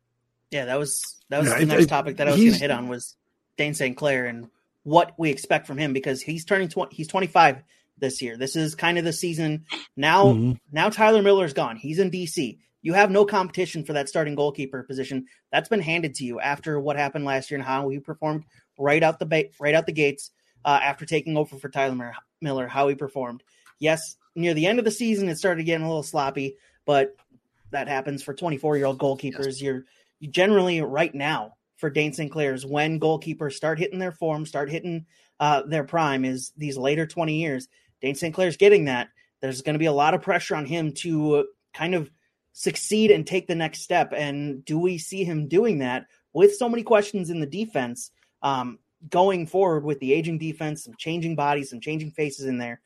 Yeah, 0.50 0.64
that 0.66 0.78
was 0.78 1.20
that 1.28 1.40
was 1.40 1.48
yeah, 1.50 1.58
the 1.58 1.66
next 1.66 1.86
topic 1.86 2.16
that 2.16 2.28
I 2.28 2.32
was 2.32 2.40
going 2.40 2.52
to 2.52 2.58
hit 2.58 2.70
on 2.70 2.88
was 2.88 3.16
Dayne 3.56 3.74
St. 3.74 3.96
Clair 3.96 4.26
and 4.26 4.48
what 4.82 5.12
we 5.18 5.30
expect 5.30 5.66
from 5.66 5.78
him 5.78 5.92
because 5.92 6.22
he's 6.22 6.44
turning 6.44 6.68
20, 6.68 6.94
he's 6.94 7.08
25 7.08 7.62
this 7.98 8.22
year. 8.22 8.36
This 8.36 8.56
is 8.56 8.74
kind 8.74 8.98
of 8.98 9.04
the 9.04 9.12
season 9.12 9.66
now. 9.96 10.26
Mm-hmm. 10.26 10.52
Now 10.72 10.90
Tyler 10.90 11.22
Miller's 11.22 11.54
gone. 11.54 11.76
He's 11.76 11.98
in 11.98 12.10
DC. 12.10 12.58
You 12.82 12.92
have 12.92 13.10
no 13.10 13.24
competition 13.24 13.84
for 13.84 13.94
that 13.94 14.08
starting 14.08 14.36
goalkeeper 14.36 14.84
position. 14.84 15.26
That's 15.50 15.68
been 15.68 15.80
handed 15.80 16.14
to 16.16 16.24
you 16.24 16.38
after 16.38 16.78
what 16.78 16.96
happened 16.96 17.24
last 17.24 17.50
year 17.50 17.58
and 17.58 17.66
how 17.66 17.88
he 17.88 17.98
performed 17.98 18.44
right 18.78 19.02
out 19.02 19.18
the 19.18 19.26
ba- 19.26 19.50
right 19.60 19.74
out 19.74 19.86
the 19.86 19.92
gates 19.92 20.30
uh, 20.64 20.80
after 20.82 21.06
taking 21.06 21.36
over 21.36 21.56
for 21.56 21.68
Tyler 21.68 22.14
Miller. 22.40 22.66
How 22.66 22.88
he 22.88 22.94
performed. 22.94 23.42
Yes, 23.78 24.16
near 24.34 24.54
the 24.54 24.66
end 24.66 24.78
of 24.78 24.84
the 24.84 24.90
season, 24.90 25.28
it 25.28 25.38
started 25.38 25.64
getting 25.64 25.84
a 25.84 25.88
little 25.88 26.02
sloppy, 26.02 26.56
but 26.84 27.16
that 27.70 27.88
happens 27.88 28.22
for 28.22 28.34
24 28.34 28.76
year 28.76 28.86
old 28.86 28.98
goalkeepers. 28.98 29.46
Yes. 29.46 29.62
You're 29.62 29.84
you 30.18 30.28
generally 30.28 30.80
right 30.80 31.14
now 31.14 31.56
for 31.76 31.90
Dayne 31.90 32.12
St. 32.12 32.30
Clair's 32.30 32.64
when 32.64 32.98
goalkeepers 32.98 33.52
start 33.52 33.78
hitting 33.78 33.98
their 33.98 34.12
form, 34.12 34.46
start 34.46 34.70
hitting 34.70 35.06
uh, 35.38 35.62
their 35.62 35.84
prime 35.84 36.24
is 36.24 36.52
these 36.56 36.78
later 36.78 37.06
20 37.06 37.34
years. 37.34 37.68
Dayne 38.00 38.14
St. 38.14 38.34
Clair's 38.34 38.56
getting 38.56 38.86
that. 38.86 39.08
There's 39.40 39.62
going 39.62 39.74
to 39.74 39.78
be 39.78 39.86
a 39.86 39.92
lot 39.92 40.14
of 40.14 40.22
pressure 40.22 40.56
on 40.56 40.64
him 40.64 40.92
to 40.92 41.46
kind 41.74 41.94
of 41.94 42.10
succeed 42.52 43.10
and 43.10 43.26
take 43.26 43.46
the 43.46 43.54
next 43.54 43.82
step. 43.82 44.12
And 44.16 44.64
do 44.64 44.78
we 44.78 44.96
see 44.96 45.24
him 45.24 45.48
doing 45.48 45.78
that 45.80 46.06
with 46.32 46.56
so 46.56 46.68
many 46.68 46.82
questions 46.82 47.28
in 47.28 47.40
the 47.40 47.46
defense 47.46 48.10
um, 48.46 48.78
going 49.10 49.46
forward 49.46 49.84
with 49.84 49.98
the 49.98 50.12
aging 50.12 50.38
defense, 50.38 50.84
some 50.84 50.94
changing 50.96 51.34
bodies, 51.34 51.70
some 51.70 51.80
changing 51.80 52.12
faces 52.12 52.46
in 52.46 52.58
there? 52.58 52.80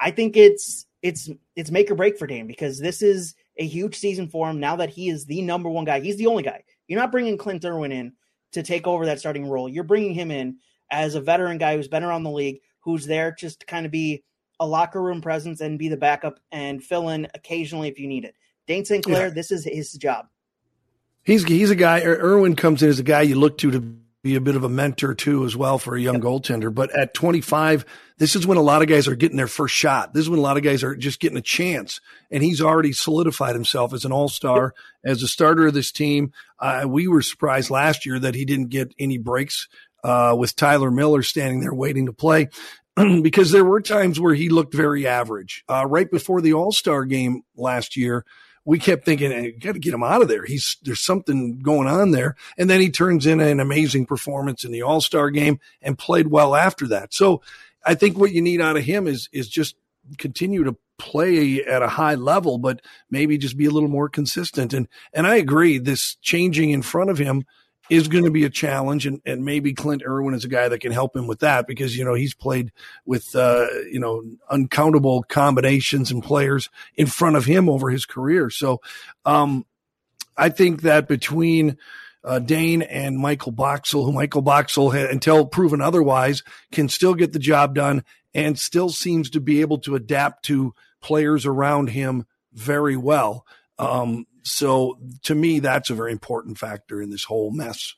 I 0.00 0.10
think 0.10 0.36
it's 0.36 0.86
it's 1.02 1.28
it's 1.56 1.70
make 1.70 1.90
or 1.90 1.94
break 1.96 2.16
for 2.16 2.26
Dayne 2.26 2.46
because 2.46 2.78
this 2.78 3.02
is 3.02 3.34
a 3.58 3.66
huge 3.66 3.96
season 3.96 4.28
for 4.28 4.48
him 4.48 4.60
now 4.60 4.76
that 4.76 4.90
he 4.90 5.08
is 5.08 5.26
the 5.26 5.42
number 5.42 5.68
one 5.68 5.84
guy. 5.84 6.00
He's 6.00 6.16
the 6.16 6.28
only 6.28 6.42
guy. 6.42 6.62
You're 6.86 7.00
not 7.00 7.12
bringing 7.12 7.36
Clint 7.36 7.64
Irwin 7.64 7.92
in 7.92 8.12
to 8.52 8.62
take 8.62 8.86
over 8.86 9.06
that 9.06 9.18
starting 9.18 9.48
role. 9.48 9.68
You're 9.68 9.84
bringing 9.84 10.14
him 10.14 10.30
in 10.30 10.58
as 10.90 11.14
a 11.14 11.20
veteran 11.20 11.58
guy 11.58 11.76
who's 11.76 11.88
been 11.88 12.04
around 12.04 12.22
the 12.22 12.30
league, 12.30 12.60
who's 12.80 13.06
there 13.06 13.34
just 13.36 13.60
to 13.60 13.66
kind 13.66 13.86
of 13.86 13.92
be 13.92 14.22
a 14.60 14.66
locker 14.66 15.02
room 15.02 15.20
presence 15.20 15.60
and 15.60 15.78
be 15.78 15.88
the 15.88 15.96
backup 15.96 16.38
and 16.52 16.82
fill 16.82 17.08
in 17.08 17.26
occasionally 17.34 17.88
if 17.88 17.98
you 17.98 18.06
need 18.06 18.24
it. 18.24 18.34
Dayne 18.66 18.84
St. 18.84 19.04
Clair, 19.04 19.28
yeah. 19.28 19.34
this 19.34 19.50
is 19.50 19.64
his 19.64 19.92
job. 19.92 20.26
He's 21.22 21.44
he's 21.44 21.70
a 21.70 21.76
guy. 21.76 22.00
Irwin 22.00 22.56
comes 22.56 22.82
in 22.82 22.88
as 22.88 22.98
a 22.98 23.02
guy 23.02 23.22
you 23.22 23.34
look 23.34 23.58
to 23.58 23.70
to 23.72 23.99
be 24.22 24.36
a 24.36 24.40
bit 24.40 24.56
of 24.56 24.64
a 24.64 24.68
mentor 24.68 25.14
too, 25.14 25.44
as 25.44 25.56
well 25.56 25.78
for 25.78 25.96
a 25.96 26.00
young 26.00 26.16
yep. 26.16 26.24
goaltender. 26.24 26.74
But 26.74 26.90
at 26.96 27.14
25, 27.14 27.84
this 28.18 28.36
is 28.36 28.46
when 28.46 28.58
a 28.58 28.62
lot 28.62 28.82
of 28.82 28.88
guys 28.88 29.08
are 29.08 29.14
getting 29.14 29.36
their 29.36 29.46
first 29.46 29.74
shot. 29.74 30.12
This 30.12 30.22
is 30.22 30.30
when 30.30 30.38
a 30.38 30.42
lot 30.42 30.56
of 30.56 30.62
guys 30.62 30.82
are 30.82 30.94
just 30.94 31.20
getting 31.20 31.38
a 31.38 31.42
chance. 31.42 32.00
And 32.30 32.42
he's 32.42 32.60
already 32.60 32.92
solidified 32.92 33.54
himself 33.54 33.94
as 33.94 34.04
an 34.04 34.12
all 34.12 34.28
star, 34.28 34.74
yep. 35.04 35.12
as 35.12 35.22
a 35.22 35.28
starter 35.28 35.68
of 35.68 35.74
this 35.74 35.90
team. 35.90 36.32
Uh, 36.58 36.84
we 36.86 37.08
were 37.08 37.22
surprised 37.22 37.70
last 37.70 38.04
year 38.04 38.18
that 38.18 38.34
he 38.34 38.44
didn't 38.44 38.68
get 38.68 38.94
any 38.98 39.16
breaks 39.16 39.68
uh, 40.04 40.34
with 40.38 40.56
Tyler 40.56 40.90
Miller 40.90 41.22
standing 41.22 41.60
there 41.60 41.74
waiting 41.74 42.06
to 42.06 42.12
play. 42.12 42.48
because 43.22 43.52
there 43.52 43.64
were 43.64 43.80
times 43.80 44.20
where 44.20 44.34
he 44.34 44.48
looked 44.48 44.74
very 44.74 45.06
average. 45.06 45.64
Uh, 45.68 45.86
right 45.86 46.10
before 46.10 46.40
the 46.40 46.52
All 46.52 46.72
Star 46.72 47.04
game 47.04 47.42
last 47.56 47.96
year, 47.96 48.24
we 48.64 48.78
kept 48.78 49.04
thinking, 49.04 49.30
hey, 49.30 49.52
got 49.52 49.72
to 49.72 49.78
get 49.78 49.94
him 49.94 50.02
out 50.02 50.22
of 50.22 50.28
there. 50.28 50.44
He's 50.44 50.76
there's 50.82 51.00
something 51.00 51.58
going 51.60 51.88
on 51.88 52.10
there. 52.10 52.36
And 52.58 52.68
then 52.68 52.80
he 52.80 52.90
turns 52.90 53.26
in 53.26 53.40
an 53.40 53.60
amazing 53.60 54.06
performance 54.06 54.64
in 54.64 54.72
the 54.72 54.82
All 54.82 55.00
Star 55.00 55.30
game 55.30 55.60
and 55.82 55.98
played 55.98 56.28
well 56.28 56.54
after 56.54 56.86
that. 56.88 57.14
So 57.14 57.42
I 57.84 57.94
think 57.94 58.18
what 58.18 58.32
you 58.32 58.42
need 58.42 58.60
out 58.60 58.76
of 58.76 58.84
him 58.84 59.06
is 59.06 59.28
is 59.32 59.48
just 59.48 59.76
continue 60.18 60.64
to 60.64 60.76
play 60.98 61.64
at 61.64 61.82
a 61.82 61.88
high 61.88 62.14
level, 62.14 62.58
but 62.58 62.82
maybe 63.10 63.38
just 63.38 63.56
be 63.56 63.66
a 63.66 63.70
little 63.70 63.88
more 63.88 64.08
consistent. 64.08 64.74
And 64.74 64.88
and 65.12 65.26
I 65.26 65.36
agree, 65.36 65.78
this 65.78 66.16
changing 66.16 66.70
in 66.70 66.82
front 66.82 67.10
of 67.10 67.18
him 67.18 67.44
is 67.90 68.08
going 68.08 68.24
to 68.24 68.30
be 68.30 68.44
a 68.44 68.50
challenge. 68.50 69.04
And, 69.04 69.20
and 69.26 69.44
maybe 69.44 69.74
Clint 69.74 70.02
Irwin 70.06 70.34
is 70.34 70.44
a 70.44 70.48
guy 70.48 70.68
that 70.68 70.80
can 70.80 70.92
help 70.92 71.14
him 71.14 71.26
with 71.26 71.40
that 71.40 71.66
because, 71.66 71.96
you 71.96 72.04
know, 72.04 72.14
he's 72.14 72.34
played 72.34 72.72
with, 73.04 73.34
uh, 73.34 73.66
you 73.90 73.98
know, 73.98 74.22
uncountable 74.48 75.24
combinations 75.24 76.10
and 76.10 76.22
players 76.22 76.70
in 76.94 77.06
front 77.06 77.36
of 77.36 77.44
him 77.44 77.68
over 77.68 77.90
his 77.90 78.06
career. 78.06 78.48
So, 78.48 78.80
um, 79.24 79.66
I 80.36 80.48
think 80.48 80.82
that 80.82 81.08
between, 81.08 81.76
uh, 82.22 82.38
Dayne 82.38 82.82
and 82.82 83.18
Michael 83.18 83.52
Boxall, 83.52 84.04
who 84.04 84.12
Michael 84.12 84.90
had, 84.90 85.10
until 85.10 85.46
proven 85.46 85.80
otherwise, 85.80 86.42
can 86.70 86.88
still 86.88 87.14
get 87.14 87.32
the 87.32 87.38
job 87.38 87.74
done 87.74 88.04
and 88.34 88.58
still 88.58 88.90
seems 88.90 89.30
to 89.30 89.40
be 89.40 89.60
able 89.60 89.78
to 89.78 89.96
adapt 89.96 90.44
to 90.44 90.72
players 91.00 91.46
around 91.46 91.88
him 91.88 92.26
very 92.52 92.96
well. 92.96 93.44
Um, 93.80 94.26
so 94.42 94.98
to 95.24 95.34
me, 95.34 95.60
that's 95.60 95.90
a 95.90 95.94
very 95.94 96.12
important 96.12 96.58
factor 96.58 97.00
in 97.00 97.10
this 97.10 97.24
whole 97.24 97.50
mess. 97.50 97.94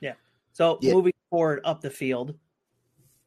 Yeah. 0.00 0.14
So 0.52 0.78
yeah. 0.80 0.94
moving 0.94 1.12
forward 1.30 1.60
up 1.64 1.80
the 1.80 1.90
field, 1.90 2.34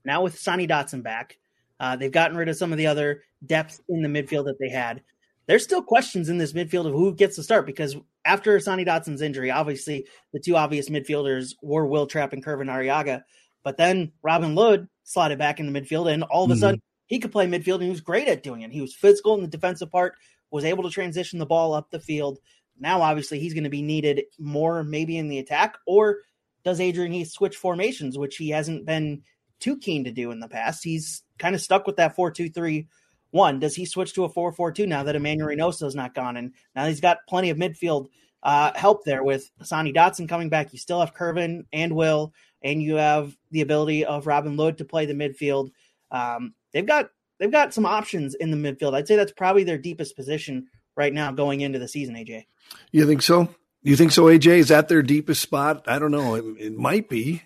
now 0.05 0.23
with 0.23 0.39
Sonny 0.39 0.67
Dotson 0.67 1.03
back, 1.03 1.37
uh, 1.79 1.95
they've 1.95 2.11
gotten 2.11 2.37
rid 2.37 2.49
of 2.49 2.55
some 2.55 2.71
of 2.71 2.77
the 2.77 2.87
other 2.87 3.23
depth 3.45 3.81
in 3.89 4.01
the 4.01 4.09
midfield 4.09 4.45
that 4.45 4.57
they 4.59 4.69
had. 4.69 5.01
There's 5.47 5.63
still 5.63 5.81
questions 5.81 6.29
in 6.29 6.37
this 6.37 6.53
midfield 6.53 6.85
of 6.85 6.93
who 6.93 7.15
gets 7.15 7.35
to 7.37 7.43
start 7.43 7.65
because 7.65 7.95
after 8.25 8.59
Sonny 8.59 8.85
Dotson's 8.85 9.21
injury, 9.21 9.49
obviously 9.49 10.05
the 10.31 10.39
two 10.39 10.55
obvious 10.55 10.89
midfielders 10.89 11.55
were 11.61 11.87
Wil 11.87 12.05
Trapp 12.05 12.33
and 12.33 12.43
Kervin 12.43 12.67
Arriaga. 12.67 13.23
But 13.63 13.77
then 13.77 14.11
Robin 14.21 14.55
Lod 14.55 14.87
slotted 15.03 15.39
back 15.39 15.59
in 15.59 15.71
the 15.71 15.81
midfield, 15.81 16.11
and 16.11 16.23
all 16.23 16.45
of 16.45 16.51
a 16.51 16.53
mm-hmm. 16.53 16.61
sudden 16.61 16.81
he 17.07 17.19
could 17.19 17.31
play 17.31 17.47
midfield, 17.47 17.75
and 17.75 17.83
he 17.83 17.89
was 17.89 18.01
great 18.01 18.27
at 18.27 18.43
doing 18.43 18.61
it. 18.61 18.71
He 18.71 18.81
was 18.81 18.95
physical 18.95 19.33
in 19.35 19.41
the 19.41 19.47
defensive 19.47 19.91
part, 19.91 20.15
was 20.51 20.65
able 20.65 20.83
to 20.83 20.89
transition 20.89 21.39
the 21.39 21.45
ball 21.45 21.73
up 21.73 21.89
the 21.89 21.99
field. 21.99 22.39
Now, 22.79 23.01
obviously, 23.01 23.39
he's 23.39 23.53
going 23.53 23.65
to 23.65 23.69
be 23.69 23.81
needed 23.81 24.23
more 24.37 24.83
maybe 24.83 25.17
in 25.17 25.27
the 25.27 25.39
attack, 25.39 25.77
or 25.85 26.19
does 26.63 26.79
Adrian 26.79 27.11
Heath 27.11 27.31
switch 27.31 27.57
formations, 27.57 28.17
which 28.17 28.37
he 28.37 28.49
hasn't 28.49 28.85
been 28.85 29.23
too 29.59 29.77
keen 29.77 30.05
to 30.05 30.11
do 30.11 30.31
in 30.31 30.39
the 30.39 30.47
past? 30.47 30.83
He's 30.83 31.23
kind 31.37 31.55
of 31.55 31.61
stuck 31.61 31.87
with 31.87 31.97
that 31.97 32.15
4 32.15 32.31
2 32.31 32.49
3 32.49 32.87
1. 33.31 33.59
Does 33.59 33.75
he 33.75 33.85
switch 33.85 34.13
to 34.13 34.23
a 34.23 34.29
4 34.29 34.51
4 34.51 34.71
2 34.71 34.87
now 34.87 35.03
that 35.03 35.15
Emmanuel 35.15 35.49
Reynoso 35.49 35.83
is 35.83 35.95
not 35.95 36.15
gone? 36.15 36.37
And 36.37 36.53
now 36.75 36.85
he's 36.85 37.01
got 37.01 37.27
plenty 37.27 37.49
of 37.49 37.57
midfield 37.57 38.07
uh, 38.43 38.71
help 38.75 39.03
there 39.03 39.23
with 39.23 39.49
Sonny 39.61 39.93
Dotson 39.93 40.29
coming 40.29 40.49
back. 40.49 40.71
You 40.71 40.79
still 40.79 40.99
have 40.99 41.13
Kervin 41.13 41.65
and 41.73 41.95
Will. 41.95 42.33
and 42.61 42.81
you 42.81 42.95
have 42.95 43.35
the 43.51 43.61
ability 43.61 44.05
of 44.05 44.27
Robin 44.27 44.57
Lod 44.57 44.77
to 44.77 44.85
play 44.85 45.05
the 45.05 45.13
midfield. 45.13 45.71
Um, 46.11 46.53
they've 46.71 46.85
got 46.85 47.09
they've 47.39 47.51
got 47.51 47.73
some 47.73 47.85
options 47.85 48.35
in 48.35 48.51
the 48.51 48.57
midfield. 48.57 48.93
I'd 48.93 49.07
say 49.07 49.15
that's 49.15 49.31
probably 49.31 49.63
their 49.63 49.77
deepest 49.77 50.15
position 50.15 50.67
right 50.95 51.13
now 51.13 51.31
going 51.31 51.61
into 51.61 51.79
the 51.79 51.87
season. 51.87 52.15
AJ, 52.15 52.45
you 52.91 53.05
think 53.05 53.21
so? 53.21 53.49
You 53.81 53.95
think 53.95 54.11
so, 54.11 54.25
AJ? 54.25 54.57
Is 54.57 54.67
that 54.67 54.89
their 54.89 55.01
deepest 55.01 55.41
spot? 55.41 55.85
I 55.87 55.99
don't 55.99 56.11
know. 56.11 56.35
It, 56.35 56.45
it 56.59 56.77
might 56.77 57.09
be. 57.09 57.43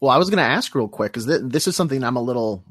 Well, 0.00 0.10
I 0.10 0.16
was 0.16 0.30
going 0.30 0.38
to 0.38 0.50
ask 0.50 0.74
real 0.74 0.88
quick 0.88 1.12
because 1.12 1.26
th- 1.26 1.42
this 1.44 1.68
is 1.68 1.76
something 1.76 2.02
I'm 2.02 2.16
a 2.16 2.22
little 2.22 2.64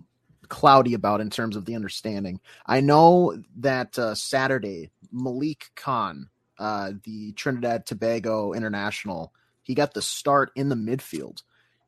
cloudy 0.49 0.93
about 0.93 1.21
in 1.21 1.29
terms 1.29 1.55
of 1.55 1.65
the 1.65 1.75
understanding. 1.75 2.39
I 2.65 2.81
know 2.81 3.41
that 3.57 3.97
uh, 3.97 4.15
Saturday, 4.15 4.91
Molik 5.13 5.63
Khan, 5.75 6.29
uh, 6.59 6.91
the 7.03 7.33
Trinidad 7.33 7.85
Tobago 7.85 8.53
international, 8.53 9.33
he 9.61 9.73
got 9.73 9.93
the 9.93 10.01
start 10.01 10.51
in 10.55 10.69
the 10.69 10.75
midfield. 10.75 11.43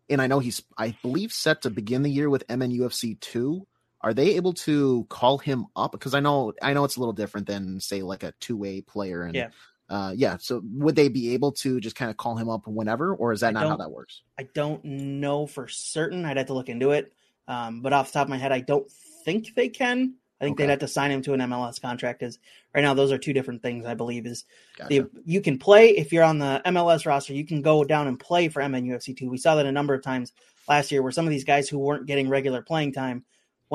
And 0.09 0.21
I 0.21 0.27
know 0.27 0.39
he's, 0.39 0.63
I 0.77 0.95
believe, 1.01 1.31
set 1.31 1.63
to 1.63 1.69
begin 1.69 2.03
the 2.03 2.11
year 2.11 2.29
with 2.29 2.47
MNUFC 2.47 3.19
2. 3.19 3.67
Are 4.05 4.13
they 4.13 4.35
able 4.35 4.53
to 4.53 5.03
call 5.09 5.39
him 5.39 5.65
up? 5.75 5.91
Because 5.91 6.13
I 6.13 6.19
know, 6.19 6.53
I 6.61 6.73
know 6.73 6.83
it's 6.83 6.95
a 6.95 6.99
little 6.99 7.11
different 7.11 7.47
than, 7.47 7.79
say, 7.79 8.03
like 8.03 8.21
a 8.21 8.33
two 8.39 8.55
way 8.55 8.79
player. 8.79 9.23
And 9.23 9.33
yeah. 9.33 9.49
Uh, 9.89 10.13
yeah. 10.15 10.37
So 10.39 10.61
would 10.73 10.95
they 10.95 11.07
be 11.07 11.33
able 11.33 11.51
to 11.53 11.79
just 11.79 11.95
kind 11.95 12.11
of 12.11 12.17
call 12.17 12.37
him 12.37 12.47
up 12.47 12.67
whenever, 12.67 13.15
or 13.15 13.33
is 13.33 13.39
that 13.39 13.47
I 13.47 13.51
not 13.51 13.67
how 13.67 13.77
that 13.77 13.89
works? 13.89 14.21
I 14.39 14.43
don't 14.53 14.85
know 14.85 15.47
for 15.47 15.67
certain. 15.67 16.23
I'd 16.23 16.37
have 16.37 16.45
to 16.47 16.53
look 16.53 16.69
into 16.69 16.91
it. 16.91 17.13
Um, 17.47 17.81
but 17.81 17.93
off 17.93 18.11
the 18.11 18.13
top 18.13 18.27
of 18.27 18.29
my 18.29 18.37
head, 18.37 18.51
I 18.51 18.59
don't 18.61 18.89
think 19.23 19.55
they 19.55 19.69
can. 19.69 20.13
I 20.39 20.45
think 20.45 20.55
okay. 20.55 20.65
they'd 20.65 20.71
have 20.71 20.79
to 20.79 20.87
sign 20.87 21.09
him 21.09 21.23
to 21.23 21.33
an 21.33 21.39
MLS 21.39 21.81
contract. 21.81 22.19
Because 22.19 22.37
right 22.75 22.81
now, 22.81 22.93
those 22.93 23.11
are 23.11 23.17
two 23.17 23.33
different 23.33 23.63
things. 23.63 23.87
I 23.87 23.95
believe 23.95 24.27
is 24.27 24.45
gotcha. 24.77 24.89
the 24.89 25.09
you 25.25 25.41
can 25.41 25.57
play 25.57 25.89
if 25.97 26.13
you're 26.13 26.23
on 26.23 26.37
the 26.37 26.61
MLS 26.67 27.07
roster. 27.07 27.33
You 27.33 27.45
can 27.45 27.63
go 27.63 27.83
down 27.83 28.07
and 28.07 28.19
play 28.19 28.49
for 28.49 28.61
MNUFC 28.61 29.17
two. 29.17 29.31
We 29.31 29.39
saw 29.39 29.55
that 29.55 29.65
a 29.65 29.71
number 29.71 29.95
of 29.95 30.03
times 30.03 30.31
last 30.69 30.91
year, 30.91 31.01
where 31.01 31.11
some 31.11 31.25
of 31.25 31.31
these 31.31 31.43
guys 31.43 31.67
who 31.67 31.79
weren't 31.79 32.05
getting 32.05 32.29
regular 32.29 32.61
playing 32.61 32.93
time 32.93 33.25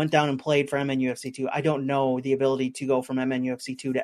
went 0.00 0.10
down 0.10 0.30
and 0.30 0.38
played 0.38 0.70
for 0.70 0.78
MNUFC 0.78 1.34
two. 1.34 1.46
I 1.52 1.60
don't 1.60 1.84
know 1.84 2.20
the 2.20 2.32
ability 2.32 2.70
to 2.70 2.86
go 2.86 3.02
from 3.02 3.18
MNUFC 3.18 3.76
two 3.76 3.92
to 3.92 4.02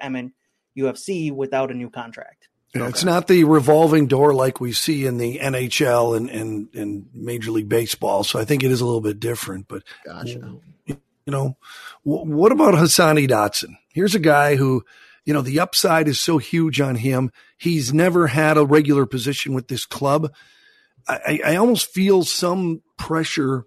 MNUFC 0.76 1.32
without 1.32 1.70
a 1.70 1.74
new 1.74 1.88
contract. 1.88 2.48
okay. 2.76 2.86
It's 2.86 3.02
not 3.02 3.28
the 3.28 3.44
revolving 3.44 4.06
door 4.06 4.34
like 4.34 4.60
we 4.60 4.74
see 4.74 5.06
in 5.06 5.16
the 5.16 5.38
NHL 5.38 6.14
and, 6.14 6.28
and, 6.28 6.68
and 6.74 7.06
Major 7.14 7.50
League 7.50 7.70
Baseball. 7.70 8.24
So 8.24 8.38
I 8.38 8.44
think 8.44 8.62
it 8.62 8.70
is 8.70 8.82
a 8.82 8.84
little 8.84 9.00
bit 9.00 9.18
different. 9.18 9.68
But 9.68 9.84
gotcha. 10.04 10.58
You 10.86 11.32
know, 11.32 11.56
what 12.02 12.52
about 12.52 12.74
Hassani 12.74 13.26
Dotson? 13.26 13.78
Here's 13.94 14.14
a 14.14 14.20
guy 14.20 14.56
who, 14.56 14.84
you 15.24 15.32
know, 15.32 15.40
the 15.40 15.60
upside 15.60 16.08
is 16.08 16.20
so 16.20 16.36
huge 16.36 16.78
on 16.78 16.96
him. 16.96 17.32
He's 17.56 17.94
never 17.94 18.26
had 18.26 18.58
a 18.58 18.66
regular 18.66 19.06
position 19.06 19.54
with 19.54 19.68
this 19.68 19.86
club. 19.86 20.30
I, 21.08 21.40
I 21.42 21.56
almost 21.56 21.88
feel 21.90 22.22
some 22.22 22.82
pressure 22.98 23.64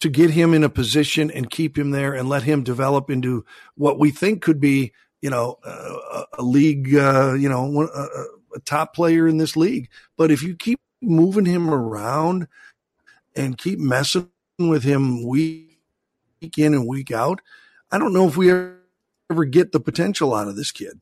to 0.00 0.08
get 0.08 0.30
him 0.30 0.52
in 0.52 0.64
a 0.64 0.68
position 0.68 1.30
and 1.30 1.50
keep 1.50 1.76
him 1.78 1.90
there 1.90 2.12
and 2.12 2.28
let 2.28 2.42
him 2.42 2.62
develop 2.62 3.10
into 3.10 3.44
what 3.76 3.98
we 3.98 4.10
think 4.10 4.42
could 4.42 4.60
be, 4.60 4.92
you 5.22 5.30
know, 5.30 5.58
a, 5.64 6.24
a 6.38 6.42
league, 6.42 6.94
uh, 6.94 7.32
you 7.34 7.48
know, 7.48 7.82
a, 7.82 8.56
a 8.56 8.60
top 8.64 8.94
player 8.94 9.26
in 9.26 9.38
this 9.38 9.56
league. 9.56 9.88
But 10.16 10.30
if 10.30 10.42
you 10.42 10.54
keep 10.54 10.80
moving 11.00 11.46
him 11.46 11.70
around 11.70 12.48
and 13.34 13.56
keep 13.56 13.78
messing 13.78 14.28
with 14.58 14.82
him 14.82 15.26
week 15.26 15.66
week 16.40 16.58
in 16.58 16.74
and 16.74 16.86
week 16.86 17.10
out. 17.10 17.40
I 17.90 17.98
don't 17.98 18.12
know 18.12 18.28
if 18.28 18.36
we 18.36 18.50
ever 18.50 19.44
get 19.44 19.72
the 19.72 19.80
potential 19.80 20.34
out 20.34 20.48
of 20.48 20.56
this 20.56 20.72
kid. 20.72 21.00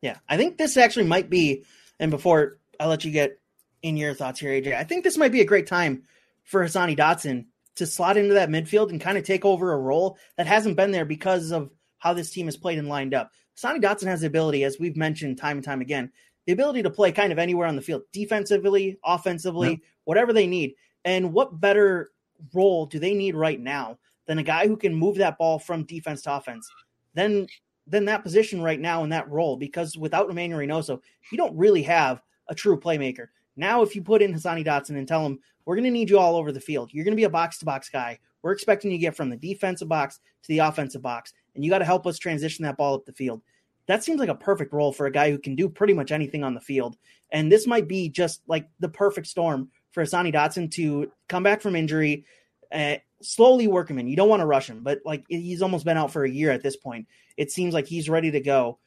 Yeah, 0.00 0.18
I 0.28 0.36
think 0.36 0.58
this 0.58 0.76
actually 0.76 1.06
might 1.06 1.30
be, 1.30 1.64
and 1.98 2.10
before 2.10 2.58
I 2.80 2.86
let 2.86 3.04
you 3.04 3.12
get 3.12 3.38
in 3.82 3.96
your 3.96 4.14
thoughts 4.14 4.40
here, 4.40 4.50
AJ, 4.50 4.74
I 4.74 4.84
think 4.84 5.04
this 5.04 5.16
might 5.16 5.32
be 5.32 5.40
a 5.40 5.46
great 5.46 5.66
time 5.66 6.04
for 6.44 6.64
Hassani 6.64 6.96
Dotson 6.96 7.46
to 7.76 7.86
slot 7.86 8.16
into 8.16 8.34
that 8.34 8.48
midfield 8.48 8.90
and 8.90 9.00
kind 9.00 9.18
of 9.18 9.24
take 9.24 9.44
over 9.44 9.72
a 9.72 9.78
role 9.78 10.18
that 10.36 10.46
hasn't 10.46 10.76
been 10.76 10.90
there 10.90 11.04
because 11.04 11.50
of 11.50 11.70
how 11.98 12.12
this 12.12 12.30
team 12.30 12.46
has 12.46 12.56
played 12.56 12.78
and 12.78 12.88
lined 12.88 13.14
up. 13.14 13.30
Sonny 13.54 13.80
Dotson 13.80 14.06
has 14.06 14.22
the 14.22 14.26
ability, 14.26 14.64
as 14.64 14.78
we've 14.78 14.96
mentioned 14.96 15.38
time 15.38 15.58
and 15.58 15.64
time 15.64 15.80
again, 15.80 16.10
the 16.46 16.52
ability 16.52 16.82
to 16.82 16.90
play 16.90 17.12
kind 17.12 17.32
of 17.32 17.38
anywhere 17.38 17.66
on 17.66 17.76
the 17.76 17.82
field, 17.82 18.02
defensively, 18.12 18.98
offensively, 19.04 19.82
whatever 20.04 20.32
they 20.32 20.46
need. 20.46 20.74
And 21.04 21.32
what 21.32 21.60
better 21.60 22.10
role 22.52 22.86
do 22.86 22.98
they 22.98 23.14
need 23.14 23.34
right 23.34 23.60
now 23.60 23.98
than 24.26 24.38
a 24.38 24.42
guy 24.42 24.66
who 24.66 24.76
can 24.76 24.94
move 24.94 25.16
that 25.16 25.38
ball 25.38 25.58
from 25.58 25.84
defense 25.84 26.22
to 26.22 26.34
offense, 26.34 26.70
then 27.14 27.46
then 27.88 28.04
that 28.04 28.22
position 28.22 28.62
right 28.62 28.80
now 28.80 29.02
in 29.02 29.10
that 29.10 29.28
role. 29.28 29.56
Because 29.56 29.98
without 29.98 30.30
Emmanuel 30.30 30.60
Reynoso, 30.60 31.00
you 31.30 31.38
don't 31.38 31.56
really 31.56 31.82
have 31.82 32.22
a 32.48 32.54
true 32.54 32.78
playmaker. 32.78 33.28
Now, 33.56 33.82
if 33.82 33.94
you 33.94 34.02
put 34.02 34.22
in 34.22 34.32
Hassani 34.32 34.64
Dotson 34.64 34.96
and 34.96 35.06
tell 35.06 35.24
him 35.24 35.38
we're 35.64 35.76
going 35.76 35.84
to 35.84 35.90
need 35.90 36.10
you 36.10 36.18
all 36.18 36.36
over 36.36 36.52
the 36.52 36.60
field, 36.60 36.92
you're 36.92 37.04
going 37.04 37.12
to 37.12 37.20
be 37.20 37.24
a 37.24 37.30
box 37.30 37.58
to 37.58 37.64
box 37.64 37.88
guy. 37.88 38.18
We're 38.42 38.52
expecting 38.52 38.90
you 38.90 38.98
to 38.98 39.00
get 39.00 39.16
from 39.16 39.30
the 39.30 39.36
defensive 39.36 39.88
box 39.88 40.18
to 40.42 40.48
the 40.48 40.58
offensive 40.58 41.02
box, 41.02 41.32
and 41.54 41.64
you 41.64 41.70
got 41.70 41.78
to 41.78 41.84
help 41.84 42.06
us 42.06 42.18
transition 42.18 42.64
that 42.64 42.76
ball 42.76 42.94
up 42.94 43.04
the 43.04 43.12
field. 43.12 43.42
That 43.86 44.02
seems 44.02 44.20
like 44.20 44.28
a 44.28 44.34
perfect 44.34 44.72
role 44.72 44.92
for 44.92 45.06
a 45.06 45.12
guy 45.12 45.30
who 45.30 45.38
can 45.38 45.54
do 45.54 45.68
pretty 45.68 45.92
much 45.92 46.12
anything 46.12 46.44
on 46.44 46.54
the 46.54 46.60
field. 46.60 46.96
And 47.30 47.50
this 47.50 47.66
might 47.66 47.88
be 47.88 48.08
just 48.08 48.42
like 48.46 48.68
the 48.80 48.88
perfect 48.88 49.26
storm 49.26 49.70
for 49.90 50.02
Hassani 50.02 50.32
Dotson 50.32 50.70
to 50.72 51.10
come 51.28 51.42
back 51.42 51.60
from 51.60 51.76
injury, 51.76 52.24
uh, 52.72 52.96
slowly 53.20 53.66
work 53.66 53.90
him 53.90 53.98
in. 53.98 54.08
You 54.08 54.16
don't 54.16 54.28
want 54.28 54.40
to 54.40 54.46
rush 54.46 54.68
him, 54.68 54.82
but 54.82 55.00
like 55.04 55.24
he's 55.28 55.62
almost 55.62 55.84
been 55.84 55.96
out 55.96 56.12
for 56.12 56.24
a 56.24 56.30
year 56.30 56.50
at 56.50 56.62
this 56.62 56.76
point. 56.76 57.06
It 57.36 57.50
seems 57.50 57.74
like 57.74 57.86
he's 57.86 58.08
ready 58.08 58.30
to 58.30 58.40
go. 58.40 58.78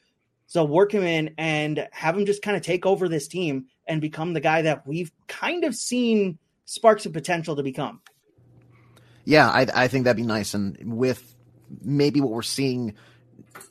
So 0.47 0.63
work 0.63 0.91
him 0.91 1.03
in 1.03 1.33
and 1.37 1.87
have 1.91 2.17
him 2.17 2.25
just 2.25 2.41
kind 2.41 2.55
of 2.55 2.63
take 2.63 2.85
over 2.85 3.09
this 3.09 3.27
team 3.27 3.65
and 3.87 3.99
become 3.99 4.33
the 4.33 4.39
guy 4.39 4.61
that 4.63 4.85
we've 4.85 5.11
kind 5.27 5.63
of 5.63 5.75
seen 5.75 6.37
sparks 6.65 7.05
of 7.05 7.13
potential 7.13 7.55
to 7.55 7.63
become. 7.63 8.01
Yeah, 9.23 9.49
I, 9.49 9.65
I 9.73 9.87
think 9.87 10.05
that'd 10.05 10.17
be 10.17 10.23
nice. 10.23 10.53
And 10.53 10.77
with 10.97 11.35
maybe 11.81 12.21
what 12.21 12.31
we're 12.31 12.43
seeing 12.43 12.93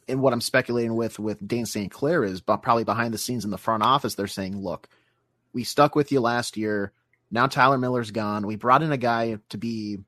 and 0.08 0.20
what 0.20 0.32
I'm 0.32 0.40
speculating 0.40 0.96
with 0.96 1.18
with 1.18 1.46
Dayne 1.46 1.66
St. 1.66 1.90
Clair 1.90 2.24
is 2.24 2.40
but 2.40 2.58
probably 2.58 2.84
behind 2.84 3.14
the 3.14 3.18
scenes 3.18 3.44
in 3.44 3.50
the 3.50 3.58
front 3.58 3.82
office, 3.82 4.14
they're 4.14 4.26
saying, 4.26 4.60
look, 4.60 4.88
we 5.52 5.64
stuck 5.64 5.94
with 5.94 6.10
you 6.10 6.20
last 6.20 6.56
year. 6.56 6.92
Now 7.30 7.46
Tyler 7.46 7.78
Miller's 7.78 8.10
gone. 8.10 8.46
We 8.46 8.56
brought 8.56 8.82
in 8.82 8.92
a 8.92 8.96
guy 8.96 9.38
to 9.50 9.58
be 9.58 9.98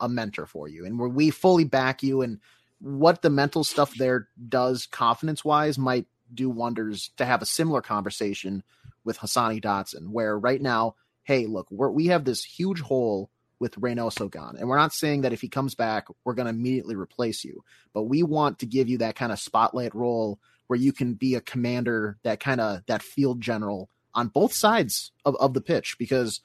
a 0.00 0.08
mentor 0.08 0.46
for 0.46 0.68
you, 0.68 0.86
and 0.86 0.98
we 0.98 1.30
fully 1.30 1.64
back 1.64 2.02
you. 2.02 2.22
And 2.22 2.38
what 2.82 3.22
the 3.22 3.30
mental 3.30 3.62
stuff 3.62 3.94
there 3.94 4.28
does, 4.48 4.86
confidence 4.86 5.44
wise, 5.44 5.78
might 5.78 6.06
do 6.34 6.50
wonders 6.50 7.10
to 7.16 7.24
have 7.24 7.40
a 7.40 7.46
similar 7.46 7.80
conversation 7.80 8.64
with 9.04 9.18
Hassani 9.18 9.62
Dotson, 9.62 10.08
where 10.08 10.36
right 10.36 10.60
now, 10.60 10.96
hey, 11.22 11.46
look, 11.46 11.68
we 11.70 12.06
have 12.06 12.24
this 12.24 12.42
huge 12.42 12.80
hole 12.80 13.30
with 13.60 13.76
Reynoso 13.76 14.28
gone. 14.28 14.56
And 14.58 14.68
we're 14.68 14.76
not 14.76 14.92
saying 14.92 15.20
that 15.20 15.32
if 15.32 15.40
he 15.40 15.48
comes 15.48 15.76
back, 15.76 16.08
we're 16.24 16.34
going 16.34 16.46
to 16.46 16.50
immediately 16.50 16.96
replace 16.96 17.44
you, 17.44 17.62
but 17.94 18.04
we 18.04 18.24
want 18.24 18.58
to 18.58 18.66
give 18.66 18.88
you 18.88 18.98
that 18.98 19.14
kind 19.14 19.30
of 19.30 19.38
spotlight 19.38 19.94
role 19.94 20.40
where 20.66 20.78
you 20.78 20.92
can 20.92 21.14
be 21.14 21.36
a 21.36 21.40
commander, 21.40 22.18
that 22.24 22.40
kind 22.40 22.60
of 22.60 22.84
that 22.86 23.02
field 23.02 23.40
general 23.40 23.88
on 24.14 24.26
both 24.26 24.52
sides 24.52 25.12
of, 25.24 25.36
of 25.36 25.54
the 25.54 25.60
pitch 25.60 25.96
because 25.98 26.40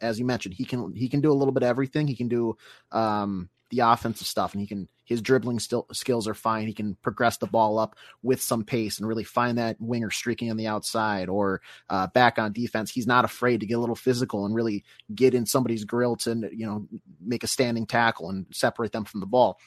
as 0.00 0.18
you 0.18 0.24
mentioned, 0.24 0.54
he 0.54 0.64
can 0.64 0.94
he 0.94 1.08
can 1.08 1.20
do 1.20 1.30
a 1.30 1.34
little 1.34 1.52
bit 1.52 1.62
of 1.62 1.68
everything. 1.68 2.06
He 2.06 2.16
can 2.16 2.28
do 2.28 2.56
um, 2.92 3.50
the 3.74 3.86
offensive 3.86 4.26
stuff, 4.26 4.52
and 4.52 4.60
he 4.60 4.66
can 4.66 4.88
his 5.04 5.20
dribbling 5.20 5.58
still 5.58 5.86
skills 5.92 6.26
are 6.26 6.34
fine. 6.34 6.66
He 6.66 6.72
can 6.72 6.96
progress 7.02 7.36
the 7.36 7.46
ball 7.46 7.78
up 7.78 7.96
with 8.22 8.40
some 8.42 8.64
pace 8.64 8.98
and 8.98 9.06
really 9.06 9.24
find 9.24 9.58
that 9.58 9.76
winger 9.78 10.10
streaking 10.10 10.50
on 10.50 10.56
the 10.56 10.66
outside 10.66 11.28
or 11.28 11.60
uh, 11.90 12.06
back 12.08 12.38
on 12.38 12.52
defense. 12.52 12.90
He's 12.90 13.06
not 13.06 13.24
afraid 13.24 13.60
to 13.60 13.66
get 13.66 13.74
a 13.74 13.80
little 13.80 13.96
physical 13.96 14.46
and 14.46 14.54
really 14.54 14.84
get 15.14 15.34
in 15.34 15.46
somebody's 15.46 15.84
grill 15.84 16.16
to 16.16 16.48
you 16.52 16.66
know 16.66 16.86
make 17.20 17.44
a 17.44 17.48
standing 17.48 17.86
tackle 17.86 18.30
and 18.30 18.46
separate 18.50 18.92
them 18.92 19.04
from 19.04 19.20
the 19.20 19.26
ball. 19.26 19.58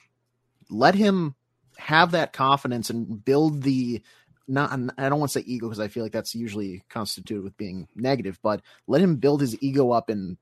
Let 0.70 0.96
him 0.96 1.36
have 1.78 2.12
that 2.12 2.34
confidence 2.34 2.90
and 2.90 3.24
build 3.24 3.62
the 3.62 4.02
not 4.48 4.72
I 4.98 5.10
don't 5.10 5.20
want 5.20 5.32
to 5.32 5.40
say 5.40 5.46
ego 5.46 5.68
because 5.68 5.80
I 5.80 5.90
feel 5.90 6.04
like 6.04 6.14
that's 6.14 6.34
usually 6.34 6.84
constituted 6.90 7.44
with 7.44 7.58
being 7.58 7.88
negative, 7.96 8.40
but 8.42 8.62
let 8.88 9.02
him 9.02 9.18
build 9.18 9.42
his 9.42 9.62
ego 9.62 9.92
up 9.92 10.10
and 10.10 10.38